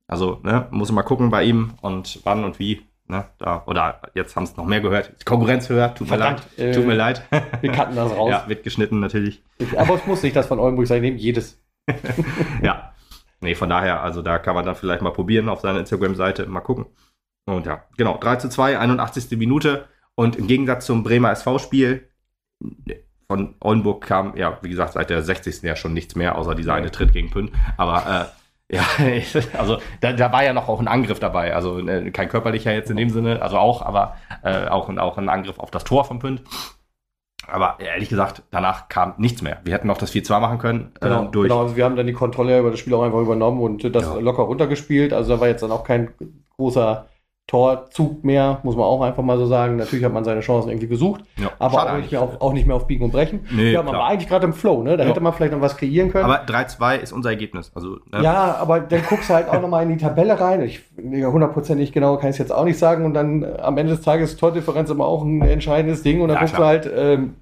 Also, 0.10 0.40
ne, 0.44 0.68
muss 0.72 0.92
mal 0.92 1.04
gucken 1.04 1.30
bei 1.30 1.44
ihm 1.44 1.74
und 1.82 2.20
wann 2.24 2.44
und 2.44 2.58
wie. 2.58 2.82
Ne, 3.08 3.26
da, 3.38 3.64
oder 3.66 4.02
jetzt 4.14 4.36
haben 4.36 4.44
es 4.44 4.58
noch 4.58 4.66
mehr 4.66 4.82
gehört. 4.82 5.14
Die 5.22 5.26
Konkurrenz 5.26 5.70
hört, 5.70 5.98
tut 5.98 6.08
Verdammt, 6.08 6.46
mir 6.58 6.66
leid. 6.66 6.76
äh, 6.76 6.78
tut 6.78 6.88
mir 6.88 6.96
leid. 6.96 7.24
Wir 7.62 7.72
kannten 7.72 7.96
das 7.96 8.12
raus. 8.12 8.30
ja, 8.30 8.44
wird 8.48 8.64
geschnitten 8.64 9.00
natürlich. 9.00 9.44
Ich, 9.60 9.80
aber 9.80 9.96
es 9.96 10.06
muss 10.06 10.22
nicht 10.24 10.36
das 10.36 10.48
von 10.48 10.60
Oldenburg 10.60 10.88
sein, 10.88 11.02
nehmen 11.02 11.18
jedes. 11.18 11.60
ja. 12.62 12.94
Nee, 13.42 13.56
von 13.56 13.70
daher, 13.70 14.04
also 14.04 14.22
da 14.22 14.38
kann 14.38 14.54
man 14.54 14.66
dann 14.66 14.76
vielleicht 14.76 15.02
mal 15.02 15.14
probieren 15.14 15.48
auf 15.48 15.62
seiner 15.62 15.80
Instagram-Seite, 15.80 16.46
mal 16.48 16.60
gucken. 16.60 16.88
Und 17.46 17.66
ja, 17.66 17.84
genau, 17.98 18.18
3 18.18 18.36
zu 18.36 18.50
2, 18.50 18.78
81. 18.78 19.38
Minute. 19.38 19.88
Und 20.16 20.36
im 20.36 20.48
Gegensatz 20.48 20.86
zum 20.86 21.04
Bremer 21.04 21.32
SV-Spiel 21.32 22.10
von 23.28 23.56
Oldenburg 23.60 24.06
kam, 24.06 24.36
ja, 24.36 24.58
wie 24.62 24.70
gesagt, 24.70 24.94
seit 24.94 25.10
der 25.10 25.22
60. 25.22 25.62
ja 25.62 25.76
schon 25.76 25.94
nichts 25.94 26.16
mehr, 26.16 26.38
außer 26.38 26.56
dieser 26.56 26.74
eine 26.74 26.92
Tritt 26.92 27.14
gegen 27.14 27.30
Pünn. 27.32 27.52
Aber 27.78 28.30
äh, 28.30 28.39
ja, 28.72 28.84
also 29.58 29.78
da, 30.02 30.14
da 30.14 30.32
war 30.32 30.44
ja 30.44 30.54
noch 30.54 30.68
auch 30.70 30.80
ein 30.80 30.88
Angriff 30.88 31.20
dabei. 31.20 31.54
Also 31.56 31.80
äh, 31.88 32.12
kein 32.12 32.30
körperlicher 32.30 32.72
jetzt 32.74 32.92
in 32.92 32.98
dem 32.98 33.10
Sinne, 33.10 33.42
also 33.42 33.58
auch, 33.58 33.82
aber 33.82 34.16
äh, 34.44 34.68
auch, 34.68 34.90
ein- 34.90 35.00
auch 35.00 35.18
ein 35.18 35.30
Angriff 35.30 35.60
auf 35.60 35.72
das 35.72 35.84
Tor 35.84 36.06
von 36.06 36.20
Pünd. 36.20 36.44
Aber 37.48 37.78
ehrlich 37.80 38.10
gesagt, 38.10 38.44
danach 38.52 38.90
kam 38.90 39.16
nichts 39.18 39.42
mehr. 39.42 39.60
Wir 39.64 39.74
hätten 39.74 39.88
noch 39.88 39.98
das 39.98 40.14
4-2 40.14 40.40
machen 40.40 40.60
können. 40.60 40.92
Genau, 41.02 41.24
äh, 41.24 41.32
durch. 41.32 41.48
genau, 41.50 41.62
also 41.64 41.76
wir 41.76 41.84
haben 41.84 41.96
dann 41.96 42.06
die 42.06 42.14
Kontrolle 42.14 42.60
über 42.60 42.70
das 42.70 42.80
Spiel 42.80 42.94
auch 42.94 43.02
einfach 43.02 43.20
übernommen 43.22 43.60
und 43.62 43.84
das 43.96 44.04
Ja. 44.06 44.20
locker 44.20 44.44
runtergespielt. 44.44 45.14
Also 45.14 45.34
da 45.34 45.42
war 45.42 45.48
jetzt 45.48 45.64
dann 45.64 45.72
auch 45.72 45.84
kein 45.84 46.14
großer 46.58 47.08
Torzug 47.50 48.24
mehr, 48.24 48.60
muss 48.62 48.76
man 48.76 48.86
auch 48.86 49.02
einfach 49.02 49.24
mal 49.24 49.36
so 49.40 49.48
sagen. 49.48 49.76
Natürlich 49.78 50.06
hat 50.06 50.14
man 50.14 50.24
seine 50.24 50.42
Chancen 50.42 50.70
irgendwie 50.70 50.88
gesucht, 50.88 51.22
Ja, 51.38 51.50
aber 51.58 51.78
auch 51.80 51.84
nicht, 51.86 51.92
eigentlich. 51.94 52.12
mehr 52.12 52.22
auf, 52.22 52.42
auch 52.42 52.54
nicht 52.54 52.68
mehr 52.68 52.76
auf 52.76 52.86
Biegen 52.86 53.04
und 53.06 53.12
Brechen. 53.12 53.40
Nee, 53.52 53.72
ja, 53.72 53.80
man 53.82 53.90
klar. 53.90 54.04
war 54.04 54.10
eigentlich 54.12 54.30
gerade 54.30 54.46
im 54.46 54.54
Flow, 54.54 54.84
ne? 54.84 54.98
Da 54.98 55.04
Ja. 55.04 55.10
hätte 55.10 55.20
man 55.20 55.34
vielleicht 55.34 55.54
noch 55.54 55.60
was 55.62 55.76
kreieren 55.76 56.12
können. 56.12 56.26
Aber 56.26 56.46
3-2 56.46 56.98
ist 57.00 57.12
unser 57.12 57.32
Ergebnis. 57.32 57.72
Also, 57.74 57.98
ne? 58.12 58.22
ja, 58.22 58.56
aber 58.56 58.80
dann 58.82 59.02
guckst 59.10 59.30
du 59.32 59.34
halt 59.34 59.50
auch 59.50 59.60
nochmal 59.62 59.82
in 59.84 59.90
die 59.90 59.98
Tabelle 59.98 60.40
rein. 60.40 60.62
Ich 60.62 60.82
ja, 61.12 61.28
hundertprozentig 61.32 61.92
genau 61.92 62.18
kann 62.18 62.30
ich 62.30 62.36
es 62.36 62.38
jetzt 62.38 62.52
auch 62.54 62.66
nicht 62.66 62.78
sagen. 62.78 63.04
Und 63.04 63.16
dann 63.16 63.42
äh, 63.42 63.58
am 63.62 63.78
Ende 63.80 63.94
des 63.96 64.04
Tages 64.04 64.32
ist 64.34 64.40
Tordifferenz 64.40 64.92
immer 64.92 65.06
auch 65.06 65.24
ein 65.24 65.42
entscheidendes 65.42 66.04
Ding. 66.04 66.22
Und 66.22 66.28
dann 66.28 66.36
Ja, 66.36 66.42
guckst 66.42 66.56
klar. 66.56 66.78
du 66.78 66.88
halt, 66.88 66.94
ähm, 66.96 67.34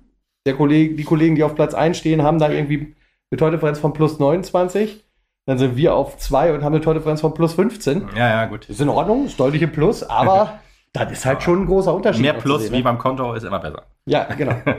der 0.45 0.55
Kollege, 0.55 0.95
die 0.95 1.03
Kollegen, 1.03 1.35
die 1.35 1.43
auf 1.43 1.53
Platz 1.55 1.73
1 1.73 1.97
stehen, 1.97 2.23
haben 2.23 2.39
dann 2.39 2.53
irgendwie 2.53 2.95
eine 3.29 3.37
Tordifferenz 3.37 3.77
von 3.79 3.91
plus 3.91 4.19
29. 4.19 5.03
Dann 5.47 5.57
sind 5.57 5.77
wir 5.77 5.95
auf 5.95 6.17
2 6.17 6.53
und 6.53 6.63
haben 6.63 6.73
eine 6.73 6.83
Tordifferenz 6.83 7.21
von 7.21 7.33
plus 7.33 7.53
15. 7.53 8.09
ja, 8.15 8.27
ja, 8.27 8.45
gut. 8.45 8.69
Ist 8.69 8.81
in 8.81 8.89
Ordnung, 8.89 9.25
ist 9.25 9.39
deutlich 9.39 9.61
im 9.61 9.71
Plus, 9.71 10.03
aber 10.03 10.59
das 10.93 11.11
ist 11.11 11.25
halt 11.25 11.41
schon 11.41 11.61
ein 11.61 11.65
großer 11.65 11.95
Unterschied. 11.95 12.21
Mehr 12.21 12.33
Plus 12.33 12.63
sehen, 12.63 12.73
wie 12.73 12.77
ne? 12.77 12.83
beim 12.83 12.97
Konto 12.97 13.33
ist 13.33 13.43
immer 13.43 13.59
besser. 13.59 13.83
Ja, 14.05 14.25
genau. 14.25 14.55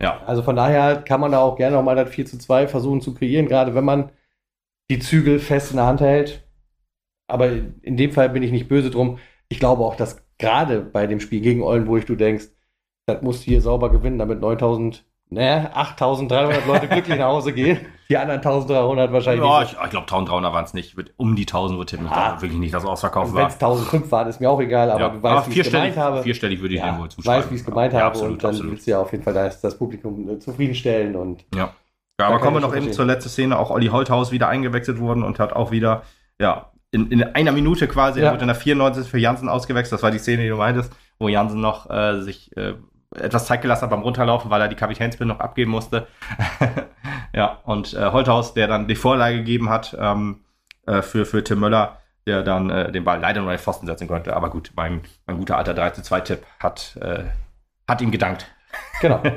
Ja. 0.00 0.22
Also 0.26 0.42
von 0.42 0.54
daher 0.54 1.02
kann 1.02 1.20
man 1.20 1.32
da 1.32 1.40
auch 1.40 1.56
gerne 1.56 1.74
nochmal 1.74 1.96
das 1.96 2.10
4 2.10 2.24
zu 2.24 2.38
2 2.38 2.68
versuchen 2.68 3.00
zu 3.00 3.14
kreieren, 3.14 3.48
gerade 3.48 3.74
wenn 3.74 3.84
man 3.84 4.12
die 4.88 5.00
Zügel 5.00 5.40
fest 5.40 5.72
in 5.72 5.78
der 5.78 5.86
Hand 5.86 6.00
hält. 6.00 6.48
Aber 7.26 7.50
in 7.50 7.96
dem 7.96 8.12
Fall 8.12 8.28
bin 8.28 8.44
ich 8.44 8.52
nicht 8.52 8.68
böse 8.68 8.90
drum. 8.90 9.18
Ich 9.48 9.58
glaube 9.58 9.82
auch, 9.82 9.96
dass 9.96 10.24
gerade 10.38 10.82
bei 10.82 11.08
dem 11.08 11.18
Spiel 11.18 11.40
gegen 11.40 11.64
Oldenburg 11.64 12.06
du 12.06 12.14
denkst, 12.14 12.44
das 13.06 13.22
musst 13.22 13.40
du 13.40 13.50
hier 13.50 13.60
sauber 13.60 13.90
gewinnen, 13.90 14.18
damit 14.18 14.40
9000, 14.40 15.04
ne, 15.30 15.70
8300 15.74 16.66
Leute 16.66 16.88
glücklich 16.88 17.18
nach 17.18 17.26
Hause 17.26 17.52
gehen. 17.52 17.78
Die 18.08 18.16
anderen 18.16 18.38
1300 18.40 19.12
wahrscheinlich 19.12 19.44
Ja, 19.44 19.60
nicht. 19.60 19.72
ich, 19.72 19.78
ich 19.84 19.90
glaube 19.90 20.04
1300 20.06 20.52
waren 20.52 20.64
es 20.64 20.72
nicht. 20.74 20.96
Um 21.18 21.36
die 21.36 21.42
1000 21.46 21.78
wird 21.78 21.90
tippen. 21.90 22.06
Ich 22.06 22.12
Ah. 22.12 22.40
wirklich 22.40 22.58
nicht, 22.58 22.72
dass 22.72 22.84
ausverkauft 22.84 23.32
Wenn 23.34 23.42
war. 23.42 23.48
es 23.48 23.54
1005 23.54 24.10
waren, 24.10 24.28
ist 24.28 24.40
mir 24.40 24.48
auch 24.50 24.60
egal, 24.60 24.90
aber 24.90 25.00
ja. 25.00 25.08
du 25.10 25.22
weißt, 25.22 25.48
wie 25.48 25.52
ich 25.60 25.66
es 25.66 25.72
gemeint 25.72 25.96
habe. 25.96 26.22
vierstellig 26.22 26.60
würde 26.62 26.74
ich 26.74 26.80
ja, 26.80 26.86
dem 26.92 27.00
wohl 27.00 27.08
zuschreiben. 27.10 27.42
weiß, 27.44 27.50
wie 27.50 27.54
ich 27.56 27.60
es 27.60 27.66
gemeint 27.66 27.92
ja, 27.92 27.98
habe 28.00 28.08
absolut, 28.08 28.32
und 28.32 28.44
dann 28.44 28.50
absolut. 28.50 28.72
willst 28.72 28.86
du 28.86 28.90
ja 28.92 29.00
auf 29.00 29.12
jeden 29.12 29.24
Fall 29.24 29.34
das, 29.34 29.60
das 29.60 29.76
Publikum 29.76 30.28
äh, 30.30 30.38
zufriedenstellen 30.38 31.16
und 31.16 31.44
Ja, 31.54 31.74
Da 32.16 32.28
aber 32.28 32.38
kommen 32.38 32.56
wir 32.56 32.60
noch 32.60 32.68
eben 32.68 32.84
verstehen. 32.84 32.92
zur 32.94 33.04
letzten 33.04 33.28
Szene. 33.28 33.58
Auch 33.58 33.70
Olli 33.70 33.88
Holthaus 33.88 34.32
wieder 34.32 34.48
eingewechselt 34.48 34.98
worden 35.00 35.22
und 35.22 35.38
hat 35.38 35.52
auch 35.52 35.70
wieder, 35.70 36.02
ja, 36.40 36.72
in, 36.90 37.10
in 37.10 37.22
einer 37.22 37.52
Minute 37.52 37.86
quasi, 37.88 38.20
Ja. 38.20 38.26
er 38.28 38.32
wird 38.32 38.40
in 38.40 38.48
der 38.48 38.54
94 38.56 39.06
für 39.06 39.18
Jansen 39.18 39.50
ausgewechselt. 39.50 39.92
Das 39.92 40.02
war 40.02 40.10
die 40.10 40.18
Szene, 40.18 40.44
die 40.44 40.48
du 40.48 40.56
meintest, 40.56 40.90
wo 41.18 41.28
Jansen 41.28 41.60
noch 41.60 41.90
äh, 41.90 42.22
sich 42.22 42.56
äh, 42.56 42.72
etwas 43.20 43.46
Zeit 43.46 43.62
gelassen 43.62 43.82
hat 43.82 43.90
beim 43.90 44.02
Runterlaufen, 44.02 44.50
weil 44.50 44.60
er 44.60 44.68
die 44.68 44.76
Kapitänspin 44.76 45.28
noch 45.28 45.40
abgeben 45.40 45.70
musste. 45.70 46.06
ja, 47.32 47.58
und 47.64 47.94
äh, 47.94 48.10
Holthaus, 48.12 48.54
der 48.54 48.66
dann 48.68 48.88
die 48.88 48.94
Vorlage 48.96 49.36
gegeben 49.38 49.68
hat 49.70 49.96
ähm, 49.98 50.44
äh, 50.86 51.02
für, 51.02 51.26
für 51.26 51.42
Tim 51.44 51.60
Möller, 51.60 51.98
der 52.26 52.42
dann 52.42 52.70
äh, 52.70 52.92
den 52.92 53.04
Ball 53.04 53.20
leider 53.20 53.40
nur 53.40 53.50
in 53.50 53.56
den 53.56 53.62
Pfosten 53.62 53.86
setzen 53.86 54.08
konnte. 54.08 54.34
Aber 54.36 54.50
gut, 54.50 54.72
mein, 54.76 55.02
mein 55.26 55.38
guter 55.38 55.56
alter 55.58 55.74
3 55.74 55.90
zu 55.90 56.02
2 56.02 56.20
Tipp 56.20 56.42
hat, 56.60 56.96
äh, 57.00 57.24
hat 57.86 58.00
ihm 58.00 58.10
gedankt. 58.10 58.46
genau. 59.00 59.22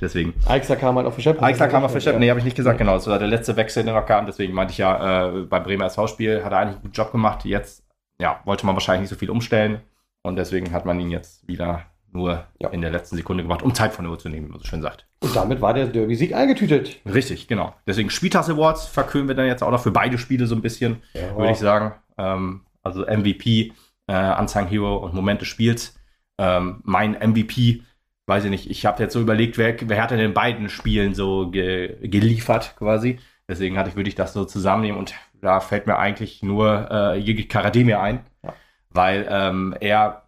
Deswegen. 0.00 0.34
Eichser 0.48 0.74
kam 0.74 0.96
halt 0.96 1.06
auf 1.06 1.14
die 1.14 1.22
Scheppe. 1.22 1.40
Eichler 1.42 1.68
kam 1.68 1.84
auf. 1.84 1.94
Nee, 1.94 2.00
Ja. 2.26 2.30
habe 2.30 2.40
ich 2.40 2.44
nicht 2.44 2.56
gesagt, 2.56 2.78
genau. 2.78 2.94
Das 2.94 3.06
war 3.06 3.20
der 3.20 3.28
letzte 3.28 3.54
Wechsel, 3.56 3.84
der 3.84 3.94
noch 3.94 4.04
kam. 4.04 4.26
Deswegen 4.26 4.52
meinte 4.52 4.72
ich 4.72 4.78
ja, 4.78 5.28
äh, 5.28 5.42
beim 5.42 5.62
Bremer 5.62 5.84
SV-Spiel 5.86 6.42
hat 6.44 6.50
er 6.52 6.58
eigentlich 6.58 6.74
einen 6.74 6.82
guten 6.82 6.94
Job 6.94 7.12
gemacht. 7.12 7.44
Jetzt, 7.44 7.84
ja, 8.20 8.40
wollte 8.44 8.66
man 8.66 8.74
wahrscheinlich 8.74 9.02
nicht 9.02 9.10
so 9.10 9.16
viel 9.16 9.30
umstellen. 9.30 9.80
Und 10.22 10.34
deswegen 10.36 10.72
hat 10.72 10.84
man 10.86 10.98
ihn 10.98 11.10
jetzt 11.10 11.46
wieder 11.46 11.82
nur 12.12 12.44
Ja. 12.58 12.68
in 12.70 12.80
der 12.80 12.90
letzten 12.90 13.16
Sekunde 13.16 13.42
gemacht, 13.42 13.62
um 13.62 13.74
Zeit 13.74 13.92
von 13.92 14.04
der 14.04 14.12
Uhr 14.12 14.18
zu 14.18 14.28
nehmen, 14.28 14.46
wie 14.46 14.50
man 14.50 14.60
so 14.60 14.66
schön 14.66 14.82
sagt. 14.82 15.06
Und 15.20 15.34
damit 15.34 15.60
war 15.60 15.72
der 15.74 15.86
Derby-Sieg 15.86 16.34
eingetütet. 16.34 16.98
Richtig, 17.06 17.48
genau. 17.48 17.74
Deswegen 17.86 18.10
Spieltags 18.10 18.50
Awards 18.50 18.86
verkünden 18.86 19.28
wir 19.28 19.34
dann 19.34 19.46
jetzt 19.46 19.62
auch 19.62 19.70
noch 19.70 19.82
für 19.82 19.90
beide 19.92 20.18
Spiele 20.18 20.46
so 20.46 20.54
ein 20.54 20.62
bisschen, 20.62 21.02
Ja. 21.14 21.36
würde 21.36 21.52
ich 21.52 21.58
sagen. 21.58 21.94
Ähm, 22.18 22.62
also 22.82 23.04
MVP, 23.06 23.72
äh, 24.08 24.38
Unsung 24.38 24.66
Hero 24.66 24.96
und 24.96 25.14
Moment 25.14 25.40
des 25.40 25.48
Spiels. 25.48 25.98
Ähm, 26.38 26.80
mein 26.84 27.12
MVP, 27.14 27.82
weiß 28.26 28.44
ich 28.44 28.50
nicht, 28.50 28.70
ich 28.70 28.84
habe 28.86 29.02
jetzt 29.02 29.12
so 29.12 29.20
überlegt, 29.20 29.58
wer, 29.58 29.74
wer 29.88 30.02
hat 30.02 30.10
denn 30.10 30.18
in 30.18 30.34
beiden 30.34 30.68
Spielen 30.68 31.14
so 31.14 31.50
ge 31.50 31.96
geliefert 32.08 32.74
quasi. 32.78 33.18
Deswegen 33.48 33.76
hatte 33.76 33.90
ich, 33.90 33.96
würde 33.96 34.08
ich 34.08 34.14
das 34.14 34.32
so 34.32 34.44
zusammennehmen 34.44 34.98
und 34.98 35.14
da 35.40 35.60
fällt 35.60 35.86
mir 35.86 35.98
eigentlich 35.98 36.42
nur 36.42 36.88
äh, 36.90 37.18
Jigit 37.18 37.48
Karademir 37.48 38.00
ein, 38.00 38.20
Ja. 38.44 38.54
weil 38.90 39.26
ähm, 39.28 39.74
er 39.80 40.21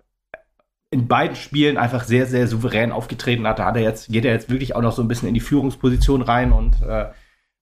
in 0.95 1.09
beiden 1.09 1.35
Spielen 1.35 1.77
einfach 1.77 2.05
sehr, 2.05 2.27
sehr 2.27 2.47
souverän 2.47 2.93
aufgetreten 2.93 3.49
hat. 3.49 3.59
Da 3.59 3.67
hat 3.67 3.77
er 3.77 3.83
jetzt, 3.83 4.13
geht 4.13 4.25
er 4.25 4.33
jetzt 4.33 4.49
wirklich 4.49 4.77
auch 4.77 4.81
noch 4.81 4.93
so 4.93 5.03
ein 5.03 5.09
bisschen 5.09 5.27
in 5.27 5.35
die 5.35 5.41
Führungsposition 5.41 6.23
rein 6.23 6.53
und 6.53 6.81
äh, 6.83 7.07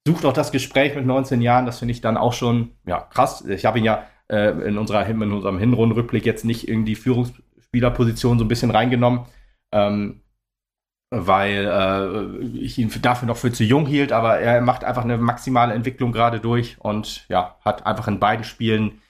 sucht 0.07 0.27
auch 0.27 0.35
das 0.35 0.53
Gespräch 0.53 0.95
mit 0.95 1.07
19 1.07 1.41
Jahren. 1.41 1.65
Das 1.65 1.79
finde 1.79 1.93
ich 1.93 2.03
dann 2.03 2.19
auch 2.19 2.35
schon 2.35 2.73
ja, 2.87 3.01
krass. 3.01 3.43
Ich 3.47 3.65
habe 3.65 3.79
ihn 3.79 3.87
ja 3.87 4.05
äh, 4.29 4.51
in, 4.69 4.77
unserer, 4.77 5.07
in 5.07 5.33
unserem 5.33 5.59
Hinrundenrückblick 5.59 6.27
jetzt 6.27 6.45
nicht 6.45 6.69
in 6.69 6.85
die 6.85 6.95
Führungsspielerposition 6.95 8.39
so 8.39 8.45
ein 8.45 8.49
bisschen 8.49 8.71
reingenommen, 8.71 9.21
ähm, 9.73 10.21
weil 11.09 11.67
äh, 11.67 12.45
ich 12.59 12.77
ihn 12.77 12.93
dafür 13.01 13.29
noch 13.29 13.39
für 13.39 13.51
zu 13.51 13.65
jung 13.65 13.87
hielt. 13.87 14.13
Aber 14.13 14.41
er 14.41 14.61
macht 14.61 14.85
einfach 14.85 15.05
eine 15.05 15.17
maximale 15.17 15.73
Entwicklung 15.73 16.13
gerade 16.13 16.39
durch 16.39 16.77
und 16.81 17.25
ja, 17.31 17.57
hat 17.65 17.87
einfach 17.87 18.09
in 18.09 18.21
beiden 18.21 18.45
Spielen 18.45 19.01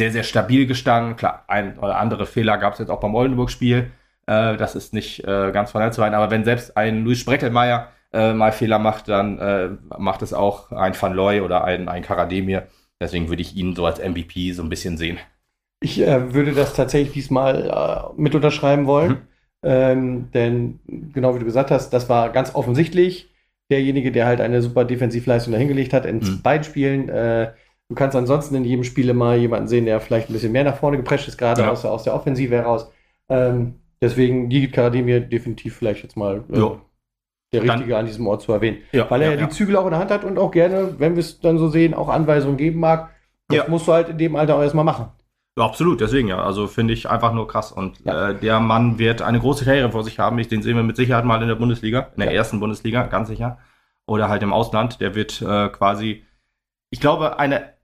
sehr, 0.00 0.12
sehr 0.12 0.22
stabil 0.22 0.66
gestanden. 0.66 1.16
Klar, 1.16 1.44
ein 1.46 1.78
oder 1.78 1.98
andere 1.98 2.24
Fehler 2.24 2.56
gab 2.56 2.72
es 2.72 2.78
jetzt 2.78 2.88
auch 2.88 3.00
beim 3.00 3.14
Oldenburg-Spiel. 3.14 3.90
Äh, 4.26 4.56
das 4.56 4.74
ist 4.74 4.94
nicht 4.94 5.24
äh, 5.24 5.50
ganz 5.52 5.72
von 5.72 5.92
zu 5.92 6.00
sein. 6.00 6.14
Aber 6.14 6.30
wenn 6.30 6.42
selbst 6.42 6.74
ein 6.74 7.04
Luis 7.04 7.18
Spreckelmeier 7.18 7.88
äh, 8.14 8.32
mal 8.32 8.50
Fehler 8.50 8.78
macht, 8.78 9.08
dann 9.08 9.38
äh, 9.38 9.68
macht 9.98 10.22
es 10.22 10.32
auch 10.32 10.72
ein 10.72 10.94
Van 10.98 11.12
Looy 11.12 11.42
oder 11.42 11.64
ein, 11.64 11.90
ein 11.90 12.02
Karademir. 12.02 12.66
Deswegen 12.98 13.28
würde 13.28 13.42
ich 13.42 13.54
ihn 13.56 13.76
so 13.76 13.84
als 13.84 13.98
MVP 13.98 14.52
so 14.52 14.62
ein 14.62 14.70
bisschen 14.70 14.96
sehen. 14.96 15.18
Ich 15.82 16.00
äh, 16.00 16.32
würde 16.32 16.52
das 16.52 16.72
tatsächlich 16.72 17.12
diesmal 17.12 17.68
äh, 17.68 18.20
mit 18.20 18.34
unterschreiben 18.34 18.86
wollen. 18.86 19.10
Mhm. 19.10 19.18
Ähm, 19.62 20.30
denn 20.32 20.80
genau 21.12 21.34
wie 21.34 21.40
du 21.40 21.44
gesagt 21.44 21.70
hast, 21.70 21.90
das 21.90 22.08
war 22.08 22.30
ganz 22.30 22.54
offensichtlich 22.54 23.28
derjenige, 23.70 24.12
der 24.12 24.24
halt 24.24 24.40
eine 24.40 24.62
super 24.62 24.86
Defensivleistung 24.86 25.52
dahingelegt 25.52 25.92
hat 25.92 26.06
in 26.06 26.20
Mhm. 26.20 26.40
beiden 26.42 26.64
Spielen. 26.64 27.10
Äh, 27.10 27.52
du 27.90 27.94
kannst 27.94 28.16
ansonsten 28.16 28.54
in 28.54 28.64
jedem 28.64 28.84
Spiel 28.84 29.08
immer 29.10 29.34
jemanden 29.34 29.68
sehen, 29.68 29.84
der 29.84 30.00
vielleicht 30.00 30.30
ein 30.30 30.32
bisschen 30.32 30.52
mehr 30.52 30.64
nach 30.64 30.76
vorne 30.76 30.96
geprescht 30.96 31.28
ist, 31.28 31.36
gerade 31.36 31.60
Ja. 31.62 31.70
aus, 31.70 31.82
der- 31.82 31.92
aus 31.92 32.04
der 32.04 32.14
Offensive 32.14 32.54
heraus. 32.54 32.90
Ähm, 33.28 33.74
deswegen 34.00 34.48
Gigit 34.48 34.72
Karademir 34.72 35.20
definitiv 35.20 35.76
vielleicht 35.76 36.02
jetzt 36.02 36.16
mal 36.16 36.44
äh, 36.50 36.58
Ja. 36.58 36.76
der 37.52 37.60
Dann- 37.60 37.70
Richtige 37.70 37.96
an 37.98 38.06
diesem 38.06 38.26
Ort 38.26 38.40
zu 38.42 38.52
erwähnen. 38.52 38.78
Ja, 38.92 39.10
Weil 39.10 39.22
er 39.22 39.34
ja, 39.34 39.46
die 39.46 39.48
Zügel 39.52 39.76
auch 39.76 39.84
in 39.84 39.90
der 39.90 39.98
Hand 40.00 40.10
hat 40.10 40.24
und 40.24 40.38
auch 40.38 40.50
gerne, 40.52 40.94
wenn 40.98 41.14
wir 41.16 41.20
es 41.20 41.40
dann 41.40 41.58
so 41.58 41.68
sehen, 41.68 41.92
auch 41.94 42.08
Anweisungen 42.08 42.56
geben 42.56 42.80
mag. 42.80 43.10
Das 43.48 43.66
musst 43.68 43.88
du 43.88 43.92
halt 43.92 44.08
in 44.08 44.16
dem 44.18 44.36
Alter 44.36 44.54
auch 44.56 44.62
erstmal 44.62 44.84
machen. 44.84 45.06
Ja, 45.58 45.64
absolut, 45.64 46.00
deswegen 46.00 46.28
ja. 46.28 46.40
Also 46.40 46.68
finde 46.68 46.94
ich 46.94 47.10
einfach 47.10 47.32
nur 47.34 47.48
krass. 47.48 47.72
Und 47.72 47.98
Ja. 48.04 48.30
äh, 48.30 48.34
der 48.36 48.60
Mann 48.60 49.00
wird 49.00 49.20
eine 49.20 49.40
große 49.40 49.64
Karriere 49.64 49.90
vor 49.90 50.04
sich 50.04 50.20
haben. 50.20 50.38
Ich, 50.38 50.46
den 50.46 50.62
sehen 50.62 50.76
wir 50.76 50.84
mit 50.84 50.94
Sicherheit 50.96 51.24
mal 51.24 51.42
in 51.42 51.48
der 51.48 51.56
Bundesliga, 51.56 52.10
in 52.14 52.20
der 52.20 52.30
Ja. 52.30 52.36
ersten 52.36 52.60
Bundesliga, 52.60 53.02
ganz 53.06 53.28
sicher. 53.28 53.58
Oder 54.06 54.28
halt 54.28 54.44
im 54.44 54.52
Ausland. 54.52 55.00
Der 55.00 55.16
wird 55.16 55.42
äh, 55.42 55.68
quasi, 55.70 56.24
ich 56.90 57.00
glaube, 57.00 57.40
eine, 57.40 57.74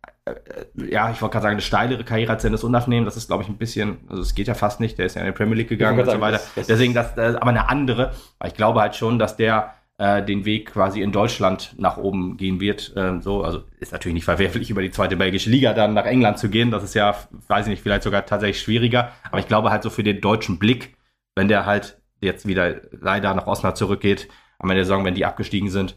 ja, 0.74 1.10
ich 1.10 1.22
wollte 1.22 1.32
gerade 1.34 1.42
sagen, 1.44 1.52
eine 1.54 1.60
steilere 1.62 2.04
Karriere 2.04 2.32
als 2.32 2.42
Dennis 2.42 2.64
Undaff. 2.64 2.86
Das 2.86 3.16
ist, 3.16 3.28
glaube 3.28 3.42
ich, 3.42 3.48
ein 3.48 3.56
bisschen, 3.58 3.98
also 4.08 4.22
es 4.22 4.34
geht 4.34 4.48
ja 4.48 4.54
fast 4.54 4.80
nicht. 4.80 4.98
Der 4.98 5.06
ist 5.06 5.14
ja 5.14 5.22
in 5.22 5.26
die 5.26 5.32
Premier 5.32 5.54
League 5.56 5.68
gegangen 5.68 5.98
und 6.00 6.06
so 6.06 6.20
weiter. 6.20 6.38
das- 6.38 6.54
das- 6.54 6.66
Deswegen, 6.66 6.94
das, 6.94 7.14
das 7.14 7.30
ist 7.34 7.36
aber 7.36 7.50
eine 7.50 7.68
andere. 7.68 8.12
Aber 8.38 8.48
ich 8.48 8.54
glaube 8.54 8.80
halt 8.80 8.96
schon, 8.96 9.18
dass 9.18 9.36
der 9.36 9.74
äh, 9.98 10.22
den 10.22 10.44
Weg 10.44 10.72
quasi 10.72 11.00
in 11.00 11.10
Deutschland 11.10 11.74
nach 11.78 11.96
oben 11.96 12.36
gehen 12.36 12.60
wird. 12.60 12.92
Ähm, 12.96 13.22
so, 13.22 13.42
also 13.44 13.62
ist 13.80 13.92
natürlich 13.92 14.14
nicht 14.14 14.24
verwerflich, 14.26 14.68
über 14.68 14.82
die 14.82 14.90
zweite 14.90 15.16
belgische 15.16 15.48
Liga 15.48 15.72
dann 15.72 15.94
nach 15.94 16.04
England 16.04 16.38
zu 16.38 16.50
gehen. 16.50 16.70
Das 16.70 16.82
ist 16.84 16.94
ja, 16.94 17.14
weiß 17.48 17.66
ich 17.66 17.70
nicht, 17.70 17.82
vielleicht 17.82 18.02
sogar 18.02 18.26
tatsächlich 18.26 18.60
schwieriger. 18.60 19.12
Aber 19.30 19.38
ich 19.38 19.48
glaube 19.48 19.70
halt 19.70 19.82
so 19.82 19.88
für 19.88 20.02
den 20.02 20.20
deutschen 20.20 20.58
Blick, 20.58 20.96
wenn 21.34 21.48
der 21.48 21.64
halt 21.64 21.98
jetzt 22.20 22.46
wieder 22.46 22.74
leider 22.92 23.32
nach 23.32 23.46
Osnabrück 23.46 23.76
zurückgeht, 23.78 24.28
am 24.58 24.68
Ende 24.68 24.80
der 24.80 24.84
Saison, 24.84 25.04
wenn 25.04 25.14
die 25.14 25.24
abgestiegen 25.24 25.70
sind, 25.70 25.96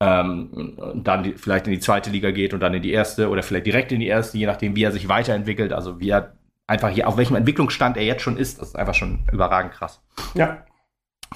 ähm, 0.00 0.76
dann 0.94 1.24
die, 1.24 1.32
vielleicht 1.32 1.66
in 1.66 1.72
die 1.72 1.80
zweite 1.80 2.10
Liga 2.10 2.30
geht 2.30 2.54
und 2.54 2.60
dann 2.60 2.74
in 2.74 2.82
die 2.82 2.92
erste 2.92 3.28
oder 3.28 3.42
vielleicht 3.42 3.66
direkt 3.66 3.92
in 3.92 4.00
die 4.00 4.06
erste, 4.06 4.38
je 4.38 4.46
nachdem, 4.46 4.76
wie 4.76 4.84
er 4.84 4.92
sich 4.92 5.08
weiterentwickelt. 5.08 5.72
Also 5.72 5.98
wie 6.00 6.10
er 6.10 6.34
einfach 6.66 6.90
hier, 6.90 7.08
auf 7.08 7.16
welchem 7.16 7.36
Entwicklungsstand 7.36 7.96
er 7.96 8.04
jetzt 8.04 8.22
schon 8.22 8.36
ist, 8.36 8.60
das 8.60 8.68
ist 8.68 8.76
einfach 8.76 8.94
schon 8.94 9.20
überragend 9.32 9.72
krass. 9.72 10.00
Ja. 10.34 10.64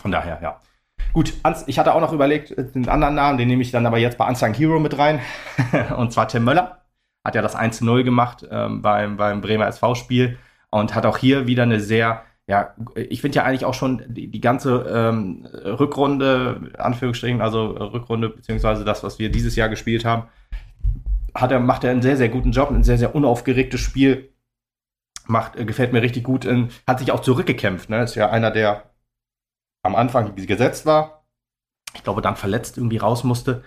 Von 0.01 0.13
daher, 0.13 0.39
ja. 0.43 0.61
Gut, 1.13 1.35
ich 1.67 1.79
hatte 1.79 1.95
auch 1.95 2.01
noch 2.01 2.13
überlegt, 2.13 2.55
den 2.57 2.89
anderen 2.89 3.15
Namen, 3.15 3.37
den 3.37 3.49
nehme 3.49 3.63
ich 3.63 3.71
dann 3.71 3.85
aber 3.85 3.99
jetzt 3.99 4.17
bei 4.17 4.27
Unsung 4.27 4.55
Hero 4.55 4.79
mit 4.79 4.97
rein. 4.97 5.21
und 5.97 6.13
zwar 6.13 6.29
Tim 6.29 6.45
Möller. 6.45 6.79
Hat 7.25 7.35
ja 7.35 7.43
das 7.43 7.57
1-0 7.57 8.03
gemacht 8.03 8.47
ähm, 8.51 8.83
beim, 8.83 9.17
beim 9.17 9.41
Bremer 9.41 9.67
SV-Spiel 9.69 10.39
und 10.71 10.95
hat 10.95 11.07
auch 11.07 11.19
hier 11.19 11.47
wieder 11.47 11.65
eine 11.65 11.81
sehr 11.81 12.25
ja, 12.53 12.75
ich 12.95 13.23
finde 13.23 13.37
ja 13.37 13.45
eigentlich 13.45 13.65
auch 13.65 13.73
schon 13.73 14.03
die, 14.09 14.31
die 14.31 14.41
ganze 14.43 14.85
ähm, 14.87 15.47
Rückrunde, 15.55 16.71
Anführungsstrichen, 16.77 17.41
also 17.41 17.65
Rückrunde, 17.69 18.29
beziehungsweise 18.29 18.85
das, 18.85 19.03
was 19.03 19.19
wir 19.19 19.31
dieses 19.31 19.57
Jahr 19.57 19.71
gespielt 19.71 20.05
haben, 20.05 20.29
hat 21.35 21.51
er, 21.51 21.61
macht 21.61 21.83
er 21.85 21.93
einen 21.93 22.03
sehr, 22.03 22.19
sehr 22.19 22.29
guten 22.29 22.53
Job, 22.53 22.71
ein 22.71 22.85
sehr, 22.85 22.99
sehr 22.99 23.15
unaufgeregtes 23.15 23.81
Spiel. 23.81 24.35
Macht, 25.27 25.57
äh, 25.57 25.65
gefällt 25.65 25.95
mir 25.95 26.03
richtig 26.03 26.25
gut, 26.25 26.45
in, 26.45 26.69
hat 26.87 26.99
sich 26.99 27.11
auch 27.11 27.21
zurückgekämpft, 27.21 27.89
ne? 27.89 28.03
Ist 28.03 28.17
ja 28.17 28.29
einer, 28.29 28.51
der 28.51 28.91
am 29.83 29.95
Anfang 29.95 30.37
gesetzt 30.37 30.85
war. 30.85 31.25
Ich 31.95 32.03
glaube, 32.03 32.21
dann 32.21 32.37
verletzt 32.37 32.77
irgendwie 32.77 32.99
raus 32.99 33.25
musste 33.25 33.65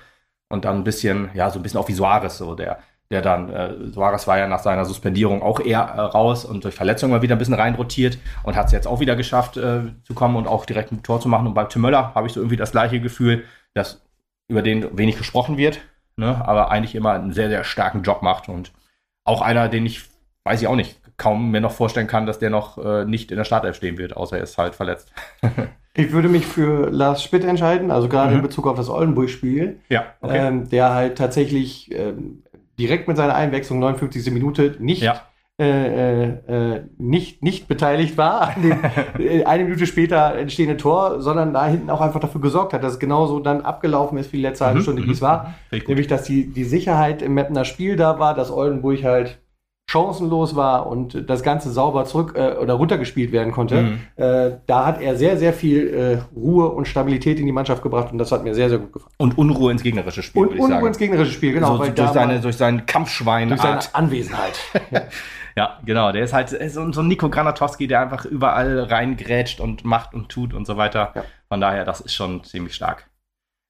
und 0.49 0.63
dann 0.63 0.77
ein 0.77 0.83
bisschen, 0.83 1.31
ja, 1.33 1.49
so 1.49 1.57
ein 1.57 1.63
bisschen 1.63 1.79
auf 1.79 1.87
wie 1.87 1.93
Suarez, 1.93 2.37
so 2.37 2.53
der 2.53 2.83
der 3.11 3.21
dann, 3.21 3.49
äh, 3.49 3.73
Suarez 3.91 4.27
war 4.27 4.37
ja 4.37 4.47
nach 4.47 4.59
seiner 4.59 4.85
Suspendierung 4.85 5.41
auch 5.41 5.59
eher 5.59 5.81
äh, 5.81 6.01
raus 6.01 6.43
und 6.43 6.63
durch 6.63 6.73
Verletzungen 6.73 7.11
mal 7.11 7.21
wieder 7.21 7.35
ein 7.35 7.39
bisschen 7.39 7.53
reinrotiert 7.53 8.17
und 8.43 8.55
hat 8.55 8.67
es 8.67 8.71
jetzt 8.71 8.87
auch 8.87 8.99
wieder 8.99 9.15
geschafft 9.15 9.57
äh, 9.57 9.81
zu 10.03 10.13
kommen 10.13 10.35
und 10.35 10.47
auch 10.47 10.65
direkt 10.65 10.91
ein 10.91 11.03
Tor 11.03 11.19
zu 11.19 11.29
machen. 11.29 11.47
Und 11.47 11.53
bei 11.53 11.65
Tim 11.65 11.83
Möller 11.83 12.15
habe 12.15 12.27
ich 12.27 12.33
so 12.33 12.39
irgendwie 12.39 12.57
das 12.57 12.71
gleiche 12.71 12.99
Gefühl, 12.99 13.43
dass 13.73 14.01
über 14.47 14.61
den 14.61 14.97
wenig 14.97 15.17
gesprochen 15.17 15.57
wird, 15.57 15.79
ne, 16.17 16.43
aber 16.47 16.71
eigentlich 16.71 16.95
immer 16.95 17.13
einen 17.13 17.33
sehr, 17.33 17.49
sehr 17.49 17.63
starken 17.63 18.03
Job 18.03 18.21
macht 18.21 18.49
und 18.49 18.71
auch 19.23 19.41
einer, 19.41 19.69
den 19.69 19.85
ich, 19.85 20.03
weiß 20.43 20.61
ich 20.61 20.67
auch 20.67 20.75
nicht, 20.75 20.99
kaum 21.17 21.51
mir 21.51 21.61
noch 21.61 21.71
vorstellen 21.71 22.07
kann, 22.07 22.25
dass 22.25 22.39
der 22.39 22.49
noch 22.49 22.77
äh, 22.77 23.05
nicht 23.05 23.31
in 23.31 23.37
der 23.37 23.45
Startelf 23.45 23.75
stehen 23.75 23.97
wird, 23.97 24.15
außer 24.17 24.37
er 24.37 24.43
ist 24.43 24.57
halt 24.57 24.75
verletzt. 24.75 25.11
ich 25.93 26.11
würde 26.11 26.27
mich 26.27 26.45
für 26.45 26.89
Lars 26.89 27.23
Spitt 27.23 27.45
entscheiden, 27.45 27.89
also 27.89 28.09
gerade 28.09 28.31
mhm. 28.31 28.37
in 28.37 28.41
Bezug 28.43 28.67
auf 28.67 28.75
das 28.75 28.89
Oldenburg-Spiel. 28.89 29.79
Ja, 29.89 30.05
okay. 30.21 30.47
ähm, 30.47 30.69
der 30.69 30.93
halt 30.93 31.17
tatsächlich 31.17 31.89
ähm, 31.93 32.43
direkt 32.79 33.07
mit 33.07 33.17
seiner 33.17 33.35
Einwechslung 33.35 33.79
59. 33.79 34.31
Minute 34.33 34.75
nicht, 34.79 35.01
ja. 35.01 35.21
äh, 35.59 36.27
äh, 36.27 36.85
nicht, 36.97 37.43
nicht 37.43 37.67
beteiligt 37.67 38.17
war 38.17 38.55
an 38.55 38.61
dem 38.61 38.79
äh, 39.19 39.43
eine 39.45 39.63
Minute 39.63 39.85
später 39.87 40.35
entstehende 40.35 40.77
Tor, 40.77 41.21
sondern 41.21 41.53
da 41.53 41.67
hinten 41.67 41.89
auch 41.89 42.01
einfach 42.01 42.19
dafür 42.19 42.41
gesorgt 42.41 42.73
hat, 42.73 42.83
dass 42.83 42.93
es 42.93 42.99
genauso 42.99 43.39
dann 43.39 43.61
abgelaufen 43.61 44.17
ist 44.17 44.33
wie 44.33 44.37
die 44.37 44.43
letzte 44.43 44.65
halbe 44.65 44.79
mhm, 44.79 44.83
Stunde, 44.83 45.05
wie 45.05 45.11
es 45.11 45.21
mhm. 45.21 45.25
war. 45.25 45.55
Nämlich, 45.87 46.07
dass 46.07 46.23
die, 46.23 46.47
die 46.47 46.65
Sicherheit 46.65 47.21
im 47.21 47.33
Mapner 47.33 47.65
Spiel 47.65 47.95
da 47.95 48.19
war, 48.19 48.33
dass 48.33 48.51
Oldenburg 48.51 49.03
halt 49.03 49.39
chancenlos 49.95 50.55
war 50.55 50.87
und 50.87 51.29
das 51.29 51.41
Ganze 51.41 51.71
sauber 51.71 52.03
zurück 52.03 52.33
äh, 52.35 52.55
oder 52.55 52.73
runtergespielt 52.73 53.31
werden 53.31 53.53
konnte. 53.53 53.81
Mhm. 53.81 53.99
Äh, 54.17 54.51
da 54.67 54.85
hat 54.85 55.01
er 55.01 55.15
sehr, 55.15 55.37
sehr 55.37 55.53
viel 55.53 55.87
äh, 55.87 56.37
Ruhe 56.37 56.69
und 56.69 56.87
Stabilität 56.87 57.39
in 57.39 57.45
die 57.45 57.53
Mannschaft 57.53 57.81
gebracht 57.81 58.11
und 58.11 58.17
das 58.17 58.31
hat 58.31 58.43
mir 58.43 58.53
sehr, 58.53 58.69
sehr 58.69 58.79
gut 58.79 58.91
gefallen. 58.91 59.13
Und 59.17 59.37
Unruhe 59.37 59.71
ins 59.71 59.83
gegnerische 59.83 60.21
Spiel. 60.21 60.41
Und 60.41 60.51
Unruhe 60.51 60.67
sagen. 60.67 60.87
ins 60.87 60.97
gegnerische 60.97 61.31
Spiel, 61.31 61.53
genau. 61.53 61.77
So, 61.77 61.85
durch, 61.85 62.09
seine, 62.09 62.41
durch 62.41 62.57
seinen 62.57 62.85
Kampfschwein. 62.85 63.47
Durch 63.47 63.61
seine 63.61 63.79
Anwesenheit. 63.93 64.59
ja. 64.91 65.01
ja. 65.55 65.79
genau. 65.85 66.11
Der 66.11 66.23
ist 66.23 66.33
halt 66.33 66.49
so, 66.49 66.91
so 66.91 67.01
ein 67.01 67.07
Nico 67.07 67.29
Granatowski, 67.29 67.87
der 67.87 68.01
einfach 68.01 68.25
überall 68.25 68.79
reingrätscht 68.79 69.61
und 69.61 69.85
macht 69.85 70.13
und 70.13 70.27
tut 70.27 70.53
und 70.53 70.67
so 70.67 70.75
weiter. 70.75 71.13
Ja. 71.15 71.23
Von 71.47 71.61
daher, 71.61 71.85
das 71.85 72.01
ist 72.01 72.13
schon 72.13 72.43
ziemlich 72.43 72.75
stark. 72.75 73.09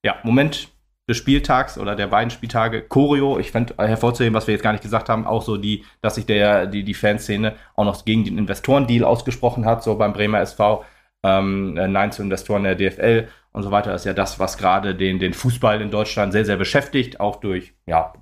Ja, 0.04 0.16
Moment 0.24 0.70
des 1.08 1.18
Spieltags 1.18 1.78
oder 1.78 1.96
der 1.96 2.08
beiden 2.08 2.32
Spieltage. 2.32 2.82
Choreo, 2.82 3.38
ich 3.38 3.52
fand 3.52 3.78
hervorzuheben, 3.78 4.34
was 4.34 4.48
wir 4.48 4.54
jetzt 4.54 4.64
gar 4.64 4.72
nicht 4.72 4.84
gesagt 4.84 5.10
haben, 5.10 5.28
auch 5.28 5.44
so 5.44 5.58
die, 5.58 5.86
dass 6.02 6.16
sich 6.16 6.26
der, 6.26 6.66
die, 6.66 6.84
die 6.84 6.94
Fanszene 6.94 7.56
auch 7.76 7.86
noch 7.86 8.04
gegen 8.06 8.24
den 8.24 8.38
Investorendeal 8.38 9.04
ausgesprochen 9.04 9.66
hat, 9.66 9.84
so 9.84 9.96
beim 9.96 10.14
Bremer 10.14 10.42
SV. 10.42 10.84
Ähm, 11.24 11.78
äh, 11.78 11.88
Nein 11.88 12.12
zu 12.12 12.22
Investoren 12.22 12.64
der 12.64 12.76
DFL 12.76 13.28
und 13.52 13.64
so 13.64 13.72
weiter, 13.72 13.94
ist 13.96 14.06
ja 14.06 14.14
das, 14.14 14.40
was 14.40 14.58
gerade 14.58 14.96
den, 14.96 15.20
den 15.20 15.34
Fußball 15.34 15.82
in 15.82 15.90
Deutschland 15.90 16.34
sehr, 16.34 16.46
sehr 16.46 16.58
beschäftigt, 16.58 17.20
auch 17.20 17.38
durch 17.38 17.74
ja, 17.86 18.14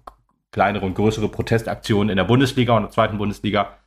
kleinere 0.51 0.85
und 0.85 0.93
größere 0.93 1.27
Protestaktionen 1.27 2.09
in 2.09 2.17
der 2.17 2.23
Bundesliga 2.23 2.75
und 2.75 2.83
der 2.83 2.91
zweiten 2.91 3.17
Bundesliga 3.17 3.77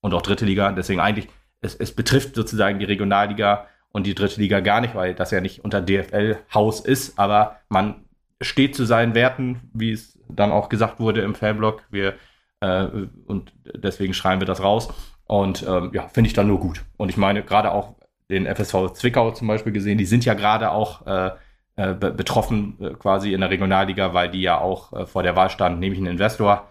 und 0.00 0.12
auch 0.14 0.22
dritte 0.22 0.44
Liga. 0.44 0.72
Deswegen 0.72 1.00
eigentlich, 1.00 1.28
es, 1.60 1.74
es 1.74 1.94
betrifft 1.94 2.34
sozusagen 2.34 2.78
die 2.78 2.84
Regionalliga 2.84 3.66
und 3.92 4.06
die 4.06 4.14
dritte 4.14 4.40
Liga 4.40 4.60
gar 4.60 4.80
nicht, 4.80 4.94
weil 4.94 5.14
das 5.14 5.30
ja 5.30 5.40
nicht 5.40 5.64
unter 5.64 5.80
DFL-Haus 5.80 6.80
ist, 6.80 7.18
aber 7.18 7.60
man 7.68 8.05
steht 8.40 8.74
zu 8.74 8.84
seinen 8.84 9.14
Werten, 9.14 9.70
wie 9.72 9.92
es 9.92 10.18
dann 10.28 10.52
auch 10.52 10.68
gesagt 10.68 11.00
wurde 11.00 11.22
im 11.22 11.34
Fanblog. 11.34 11.82
Wir, 11.90 12.14
äh, 12.60 12.86
und 13.26 13.52
deswegen 13.64 14.14
schreiben 14.14 14.40
wir 14.40 14.46
das 14.46 14.62
raus. 14.62 14.88
Und 15.26 15.64
ähm, 15.66 15.90
ja, 15.92 16.08
finde 16.08 16.28
ich 16.28 16.34
dann 16.34 16.46
nur 16.46 16.60
gut. 16.60 16.84
Und 16.96 17.08
ich 17.08 17.16
meine, 17.16 17.42
gerade 17.42 17.72
auch 17.72 17.94
den 18.30 18.46
FSV 18.46 18.92
Zwickau 18.92 19.30
zum 19.32 19.48
Beispiel 19.48 19.72
gesehen, 19.72 19.98
die 19.98 20.04
sind 20.04 20.24
ja 20.24 20.34
gerade 20.34 20.70
auch 20.70 21.06
äh, 21.06 21.30
äh, 21.76 21.94
betroffen 21.94 22.76
äh, 22.80 22.94
quasi 22.94 23.32
in 23.32 23.40
der 23.40 23.50
Regionalliga, 23.50 24.14
weil 24.14 24.30
die 24.30 24.42
ja 24.42 24.58
auch 24.58 24.92
äh, 24.92 25.06
vor 25.06 25.22
der 25.22 25.36
Wahl 25.36 25.50
standen, 25.50 25.78
nehme 25.80 25.94
ich 25.94 26.00
einen 26.00 26.12
Investor 26.12 26.68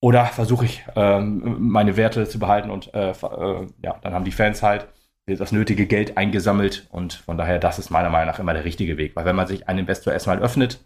oder 0.00 0.26
versuche 0.26 0.64
ich 0.66 0.84
ähm, 0.94 1.56
meine 1.70 1.96
Werte 1.96 2.28
zu 2.28 2.38
behalten 2.38 2.70
und 2.70 2.92
äh, 2.94 3.10
äh, 3.10 3.66
ja, 3.82 3.98
dann 4.02 4.14
haben 4.14 4.24
die 4.24 4.32
Fans 4.32 4.62
halt 4.62 4.88
das 5.26 5.50
nötige 5.50 5.86
Geld 5.86 6.16
eingesammelt 6.16 6.86
und 6.90 7.14
von 7.14 7.36
daher, 7.36 7.58
das 7.58 7.80
ist 7.80 7.90
meiner 7.90 8.10
Meinung 8.10 8.28
nach 8.28 8.38
immer 8.38 8.54
der 8.54 8.64
richtige 8.64 8.96
Weg. 8.96 9.16
Weil 9.16 9.24
wenn 9.24 9.34
man 9.34 9.48
sich 9.48 9.68
einen 9.68 9.80
Investor 9.80 10.12
erstmal 10.12 10.38
öffnet, 10.38 10.78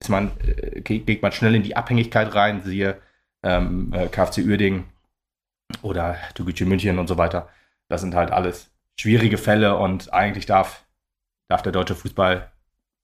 ist 0.00 0.10
man, 0.10 0.32
äh, 0.44 0.82
geht 0.82 1.22
man 1.22 1.32
schnell 1.32 1.54
in 1.54 1.62
die 1.62 1.76
Abhängigkeit 1.76 2.34
rein, 2.34 2.62
siehe 2.62 3.00
ähm, 3.42 3.92
äh, 3.94 4.08
KfC 4.08 4.42
Uerdingen 4.44 4.84
oder 5.80 6.16
Tuguchi 6.34 6.66
München 6.66 6.98
und 6.98 7.08
so 7.08 7.16
weiter. 7.16 7.48
Das 7.88 8.02
sind 8.02 8.14
halt 8.14 8.30
alles 8.32 8.70
schwierige 9.00 9.38
Fälle 9.38 9.76
und 9.76 10.12
eigentlich 10.12 10.44
darf, 10.44 10.84
darf 11.48 11.62
der 11.62 11.72
deutsche 11.72 11.94
Fußball 11.94 12.52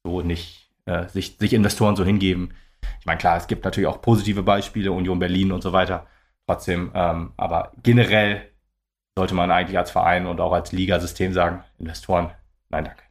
so 0.05 0.21
nicht 0.21 0.71
äh, 0.85 1.07
sich, 1.09 1.37
sich 1.39 1.55
Investoren 1.55 1.97
so 1.97 2.05
hingeben. 2.05 2.53
Ich 3.01 3.07
meine, 3.07 3.19
klar, 3.19 3.37
es 3.37 3.47
gibt 3.47 3.65
natürlich 3.65 3.89
auch 3.89 4.03
positive 4.03 4.43
Beispiele, 4.43 4.93
Union 4.93 5.19
Berlin 5.19 5.53
und 5.53 5.63
so 5.63 5.73
weiter. 5.73 6.07
Trotzdem, 6.47 6.91
ähm, 6.95 7.33
aber 7.37 7.73
generell 7.83 8.52
sollte 9.17 9.35
man 9.35 9.51
eigentlich 9.51 9.79
als 9.79 9.91
Verein 9.91 10.27
und 10.27 10.41
auch 10.41 10.53
als 10.53 10.73
Ligasystem 10.73 11.33
sagen, 11.33 11.63
Investoren, 11.79 12.31
nein, 12.71 12.85
danke. 12.85 13.03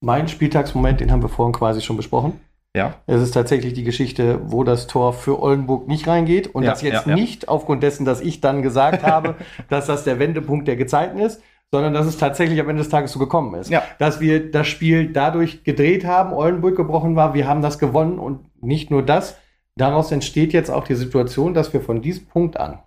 Mein 0.00 0.28
Spieltagsmoment, 0.28 1.00
den 1.00 1.10
haben 1.10 1.22
wir 1.22 1.28
vorhin 1.28 1.54
quasi 1.54 1.80
schon 1.80 1.96
besprochen. 1.96 2.40
Ja. 2.76 2.96
Es 3.06 3.22
ist 3.22 3.32
tatsächlich 3.32 3.72
die 3.72 3.84
Geschichte, 3.84 4.40
wo 4.50 4.64
das 4.64 4.86
Tor 4.86 5.12
für 5.12 5.40
Oldenburg 5.40 5.86
nicht 5.86 6.08
reingeht. 6.08 6.48
Und 6.48 6.64
ja, 6.64 6.70
das 6.70 6.82
jetzt 6.82 7.06
ja, 7.06 7.10
ja. 7.10 7.14
nicht 7.14 7.48
aufgrund 7.48 7.82
dessen, 7.82 8.04
dass 8.04 8.20
ich 8.20 8.40
dann 8.40 8.62
gesagt 8.62 9.02
habe, 9.06 9.36
dass 9.68 9.86
das 9.86 10.04
der 10.04 10.18
Wendepunkt 10.18 10.66
der 10.66 10.76
Gezeiten 10.76 11.18
ist, 11.18 11.40
sondern 11.70 11.94
dass 11.94 12.06
es 12.06 12.18
tatsächlich 12.18 12.60
am 12.60 12.68
Ende 12.68 12.82
des 12.82 12.90
Tages 12.90 13.12
so 13.12 13.18
gekommen 13.18 13.54
ist. 13.54 13.72
Dass 13.98 14.20
wir 14.20 14.50
das 14.50 14.66
Spiel 14.66 15.12
dadurch 15.12 15.64
gedreht 15.64 16.04
haben, 16.04 16.32
Oldenburg 16.32 16.76
gebrochen 16.76 17.16
war, 17.16 17.34
wir 17.34 17.46
haben 17.46 17.62
das 17.62 17.78
gewonnen 17.78 18.18
und 18.18 18.40
nicht 18.62 18.90
nur 18.90 19.02
das. 19.02 19.38
Daraus 19.76 20.12
entsteht 20.12 20.52
jetzt 20.52 20.70
auch 20.70 20.84
die 20.84 20.94
Situation, 20.94 21.54
dass 21.54 21.72
wir 21.72 21.80
von 21.80 22.02
diesem 22.02 22.26
Punkt 22.26 22.58
an 22.58 22.80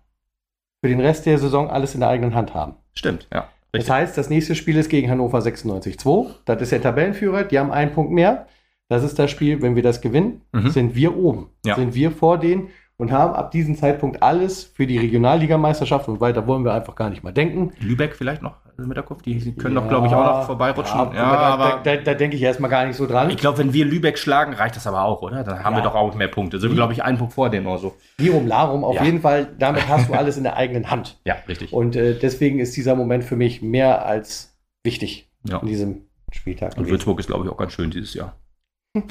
für 0.88 0.96
den 0.96 1.02
Rest 1.02 1.26
der 1.26 1.38
Saison 1.38 1.70
alles 1.70 1.96
in 1.96 2.00
der 2.00 2.08
eigenen 2.08 2.34
Hand 2.34 2.54
haben. 2.54 2.76
Stimmt, 2.94 3.28
ja. 3.34 3.50
Richtig. 3.74 3.88
Das 3.88 3.90
heißt, 3.90 4.18
das 4.18 4.30
nächste 4.30 4.56
Spiel 4.56 4.78
ist 4.78 4.88
gegen 4.88 5.10
Hannover 5.10 5.40
96-2. 5.40 6.28
Das 6.46 6.62
ist 6.62 6.72
der 6.72 6.82
Tabellenführer, 6.82 7.44
die 7.44 7.60
haben 7.60 7.72
einen 7.72 7.92
Punkt 7.92 8.14
mehr. 8.14 8.48
Das 8.88 9.04
ist 9.04 9.20
das 9.20 9.30
Spiel, 9.30 9.62
wenn 9.62 9.76
wir 9.76 9.84
das 9.84 10.00
gewinnen, 10.00 10.44
mhm. 10.54 10.70
sind 10.70 10.96
wir 10.96 11.18
oben. 11.18 11.50
Ja. 11.66 11.76
Sind 11.76 11.94
wir 11.94 12.12
vor 12.12 12.38
denen 12.38 12.70
und 12.98 13.12
haben 13.12 13.34
ab 13.34 13.52
diesem 13.52 13.76
Zeitpunkt 13.76 14.24
alles 14.24 14.64
für 14.64 14.88
die 14.88 14.98
Regionalligameisterschaft 14.98 16.08
und 16.08 16.20
weiter 16.20 16.48
wollen 16.48 16.66
wir 16.66 16.74
einfach 16.74 16.96
gar 16.96 17.10
nicht 17.10 17.24
mal 17.24 17.32
denken. 17.32 17.72
Lübeck 17.80 18.16
vielleicht 18.16 18.42
noch 18.42 18.56
mit 18.86 18.96
der 18.96 19.04
Kopf, 19.04 19.24
die 19.24 19.54
können 19.56 19.76
ja, 19.76 19.82
doch, 19.82 19.90
glaube 19.90 20.08
ich, 20.08 20.14
auch 20.14 20.24
noch 20.24 20.46
vorbeirutschen. 20.46 21.00
Ja, 21.00 21.14
ja 21.14 21.24
aber 21.24 21.82
da, 21.84 21.96
da, 21.96 22.02
da, 22.04 22.14
denke 22.14 22.36
ich 22.36 22.44
erstmal 22.44 22.70
gar 22.70 22.86
nicht 22.86 22.96
so 22.96 23.08
dran. 23.08 23.32
Ich 23.32 23.38
glaube, 23.38 23.58
wenn 23.58 23.74
wir 23.74 23.86
Lübeck 23.86 24.20
schlagen, 24.20 24.54
reicht 24.54 24.76
das 24.76 24.86
aber 24.86 25.04
auch, 25.04 25.24
oder? 25.24 25.44
Dann 25.44 25.64
haben 25.64 25.74
ja. 25.74 25.80
wir 25.80 25.84
doch 25.84 25.96
auch 25.96 26.14
mehr 26.14 26.28
Punkte. 26.28 26.60
Sind 26.60 26.72
wir, 26.72 26.76
glaube 26.76 26.94
ich, 26.94 27.04
einen 27.04 27.18
Punkt 27.18 27.34
vor 27.34 27.50
denen 27.50 27.66
oder 27.66 27.80
so. 27.80 27.96
Lirum 28.20 28.46
Larum, 28.46 28.84
auf 28.84 29.02
jeden 29.04 29.22
Fall, 29.22 29.48
damit 29.58 29.88
hast 29.88 30.10
du 30.10 30.14
alles 30.18 30.38
in 30.38 30.44
der 30.44 30.58
eigenen 30.58 30.92
Hand. 30.92 31.20
Ja, 31.26 31.38
richtig. 31.48 31.74
Und 31.74 31.96
äh, 31.96 32.20
deswegen 32.20 32.60
ist 32.60 32.78
dieser 32.78 32.96
Moment 32.96 33.24
für 33.24 33.36
mich 33.36 33.64
mehr 33.64 34.06
als 34.06 34.56
wichtig 34.84 35.28
in 35.44 35.68
diesem 35.68 36.02
Spieltag. 36.32 36.78
Und 36.78 36.88
Würzburg 36.88 37.20
ist, 37.20 37.28
glaube 37.28 37.46
ich, 37.46 37.52
auch 37.52 37.58
ganz 37.58 37.74
schön 37.74 37.90
dieses 37.90 38.14
Jahr. 38.14 38.36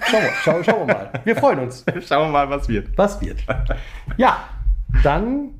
Schauen 0.02 0.22
wir, 0.22 0.30
schau, 0.42 0.62
schauen 0.62 0.86
wir 0.86 0.94
mal. 0.94 1.10
Wir 1.24 1.36
freuen 1.36 1.58
uns. 1.60 1.84
schauen 2.06 2.28
wir 2.28 2.32
mal, 2.32 2.50
was 2.50 2.68
wird. 2.68 2.88
Was 2.96 3.20
wird. 3.20 3.38
Ja, 4.16 4.48
dann 5.02 5.50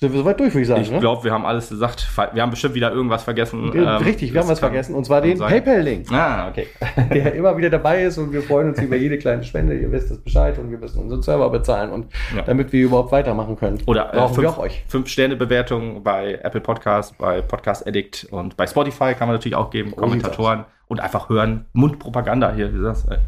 sind 0.00 0.14
wir 0.14 0.20
soweit 0.20 0.40
durch, 0.40 0.54
würde 0.54 0.62
ich 0.62 0.68
sagen. 0.68 0.80
Ich 0.80 0.90
ne? 0.90 0.98
glaube, 0.98 1.24
wir 1.24 1.30
haben 1.30 1.44
alles 1.44 1.68
gesagt. 1.68 2.08
Wir 2.32 2.40
haben 2.40 2.48
bestimmt 2.48 2.74
wieder 2.74 2.90
irgendwas 2.90 3.22
vergessen. 3.22 3.70
Ähm, 3.74 3.86
Richtig, 3.98 4.32
wir 4.32 4.40
haben 4.40 4.48
was 4.48 4.58
vergessen. 4.58 4.94
Und 4.94 5.04
zwar 5.04 5.20
den 5.20 5.38
PayPal-Link. 5.38 6.10
Ah, 6.10 6.48
okay. 6.48 6.68
Der 7.12 7.34
immer 7.34 7.54
wieder 7.58 7.68
dabei 7.68 8.04
ist 8.04 8.16
und 8.16 8.32
wir 8.32 8.40
freuen 8.40 8.70
uns 8.70 8.80
über 8.80 8.96
jede 8.96 9.18
kleine 9.18 9.44
Spende. 9.44 9.78
Ihr 9.78 9.92
wisst 9.92 10.10
es 10.10 10.16
Bescheid 10.16 10.58
und 10.58 10.70
wir 10.70 10.78
müssen 10.78 11.02
unseren 11.02 11.20
Server 11.20 11.50
bezahlen 11.50 11.90
und 11.90 12.06
ja. 12.34 12.40
damit 12.40 12.72
wir 12.72 12.82
überhaupt 12.82 13.12
weitermachen 13.12 13.56
können. 13.56 13.78
Oder 13.84 14.14
äh, 14.14 14.28
fünf, 14.30 14.56
fünf 14.88 15.08
Sterne 15.08 15.36
Bewertung 15.36 16.02
bei 16.02 16.40
Apple 16.42 16.62
Podcast, 16.62 17.18
bei 17.18 17.42
Podcast 17.42 17.86
Addict 17.86 18.26
und 18.30 18.56
bei 18.56 18.66
Spotify 18.66 19.12
kann 19.12 19.28
man 19.28 19.36
natürlich 19.36 19.56
auch 19.56 19.68
geben. 19.68 19.92
Oh, 19.94 20.00
Kommentatoren 20.00 20.64
und 20.88 21.00
einfach 21.00 21.28
hören. 21.28 21.66
Mundpropaganda 21.74 22.54
hier. 22.54 22.72
Wie 22.72 22.82
das, 22.82 23.04
äh, 23.04 23.18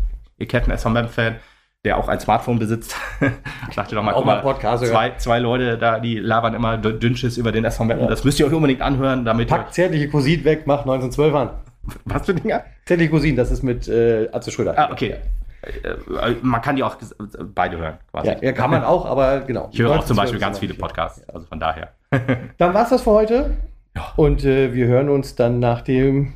ihr 0.43 0.49
kennt 0.49 0.69
einen 0.69 0.77
SVM-Fan, 0.77 1.37
der 1.85 1.97
auch 1.97 2.09
ein 2.09 2.21
Smartphone 2.21 2.59
besitzt. 2.59 2.95
Sagte 3.75 3.95
doch 3.95 4.03
mal, 4.03 4.13
Auch 4.15 4.25
mal 4.25 4.41
Podcast 4.43 4.85
zwei, 4.85 5.11
zwei 5.17 5.39
Leute 5.39 5.79
da, 5.79 6.01
die 6.01 6.19
labern 6.19 6.53
immer 6.55 6.75
dün- 6.75 6.99
Dünnschiss 6.99 7.37
über 7.39 7.53
den 7.53 7.69
SVM. 7.71 7.91
Ja. 7.91 8.07
Das 8.09 8.25
müsst 8.25 8.39
ihr 8.41 8.47
euch 8.47 8.53
unbedingt 8.53 8.83
anhören, 8.83 9.25
damit 9.25 9.49
Packt 9.49 9.73
zärtliche 9.75 10.09
Cousin 10.09 10.45
weg, 10.45 10.67
macht 10.67 10.81
1912 10.83 11.35
an. 11.35 11.51
Was 12.05 12.27
für 12.27 12.35
Dinger? 12.35 12.63
Zärtliche 12.85 13.11
Cousin, 13.11 13.37
das 13.37 13.51
ist 13.51 13.63
mit 13.63 13.89
äh, 13.89 14.29
Atze 14.33 14.51
Schröder. 14.51 14.75
Ah, 14.79 14.91
okay. 14.93 15.17
Äh, 15.63 16.35
man 16.43 16.61
kann 16.61 16.75
die 16.77 16.83
auch 16.83 16.97
ges- 16.99 17.15
beide 17.55 17.79
hören, 17.79 17.99
quasi. 18.11 18.29
Ja, 18.29 18.37
ja, 18.43 18.53
kann 18.53 18.71
man 18.71 18.83
auch, 18.85 19.07
aber 19.07 19.41
genau. 19.41 19.69
Ich 19.73 19.79
höre 19.81 19.91
auch 19.91 20.05
zum 20.05 20.19
1912 20.19 20.21
Beispiel 20.21 20.41
ganz 20.41 20.59
viele. 20.59 20.75
Podcasts, 20.75 21.29
also 21.29 21.47
von 21.47 21.61
daher. 21.61 21.93
Dann 22.59 22.75
war's 22.75 22.91
das 22.91 23.03
für 23.03 23.13
heute. 23.13 23.57
Ja. 23.97 24.13
Und 24.17 24.45
äh, 24.45 24.73
wir 24.75 24.87
hören 24.87 25.09
uns 25.09 25.35
dann 25.37 25.59
nach 25.61 25.83
dem. 25.83 26.33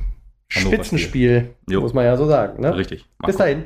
Spitzenspiel, 0.49 1.55
muss 1.69 1.93
man 1.93 2.05
ja 2.05 2.15
so 2.15 2.25
sagen. 2.25 2.61
Ne? 2.61 2.73
Richtig. 2.75 3.05
Bis 3.25 3.35
dahin. 3.35 3.65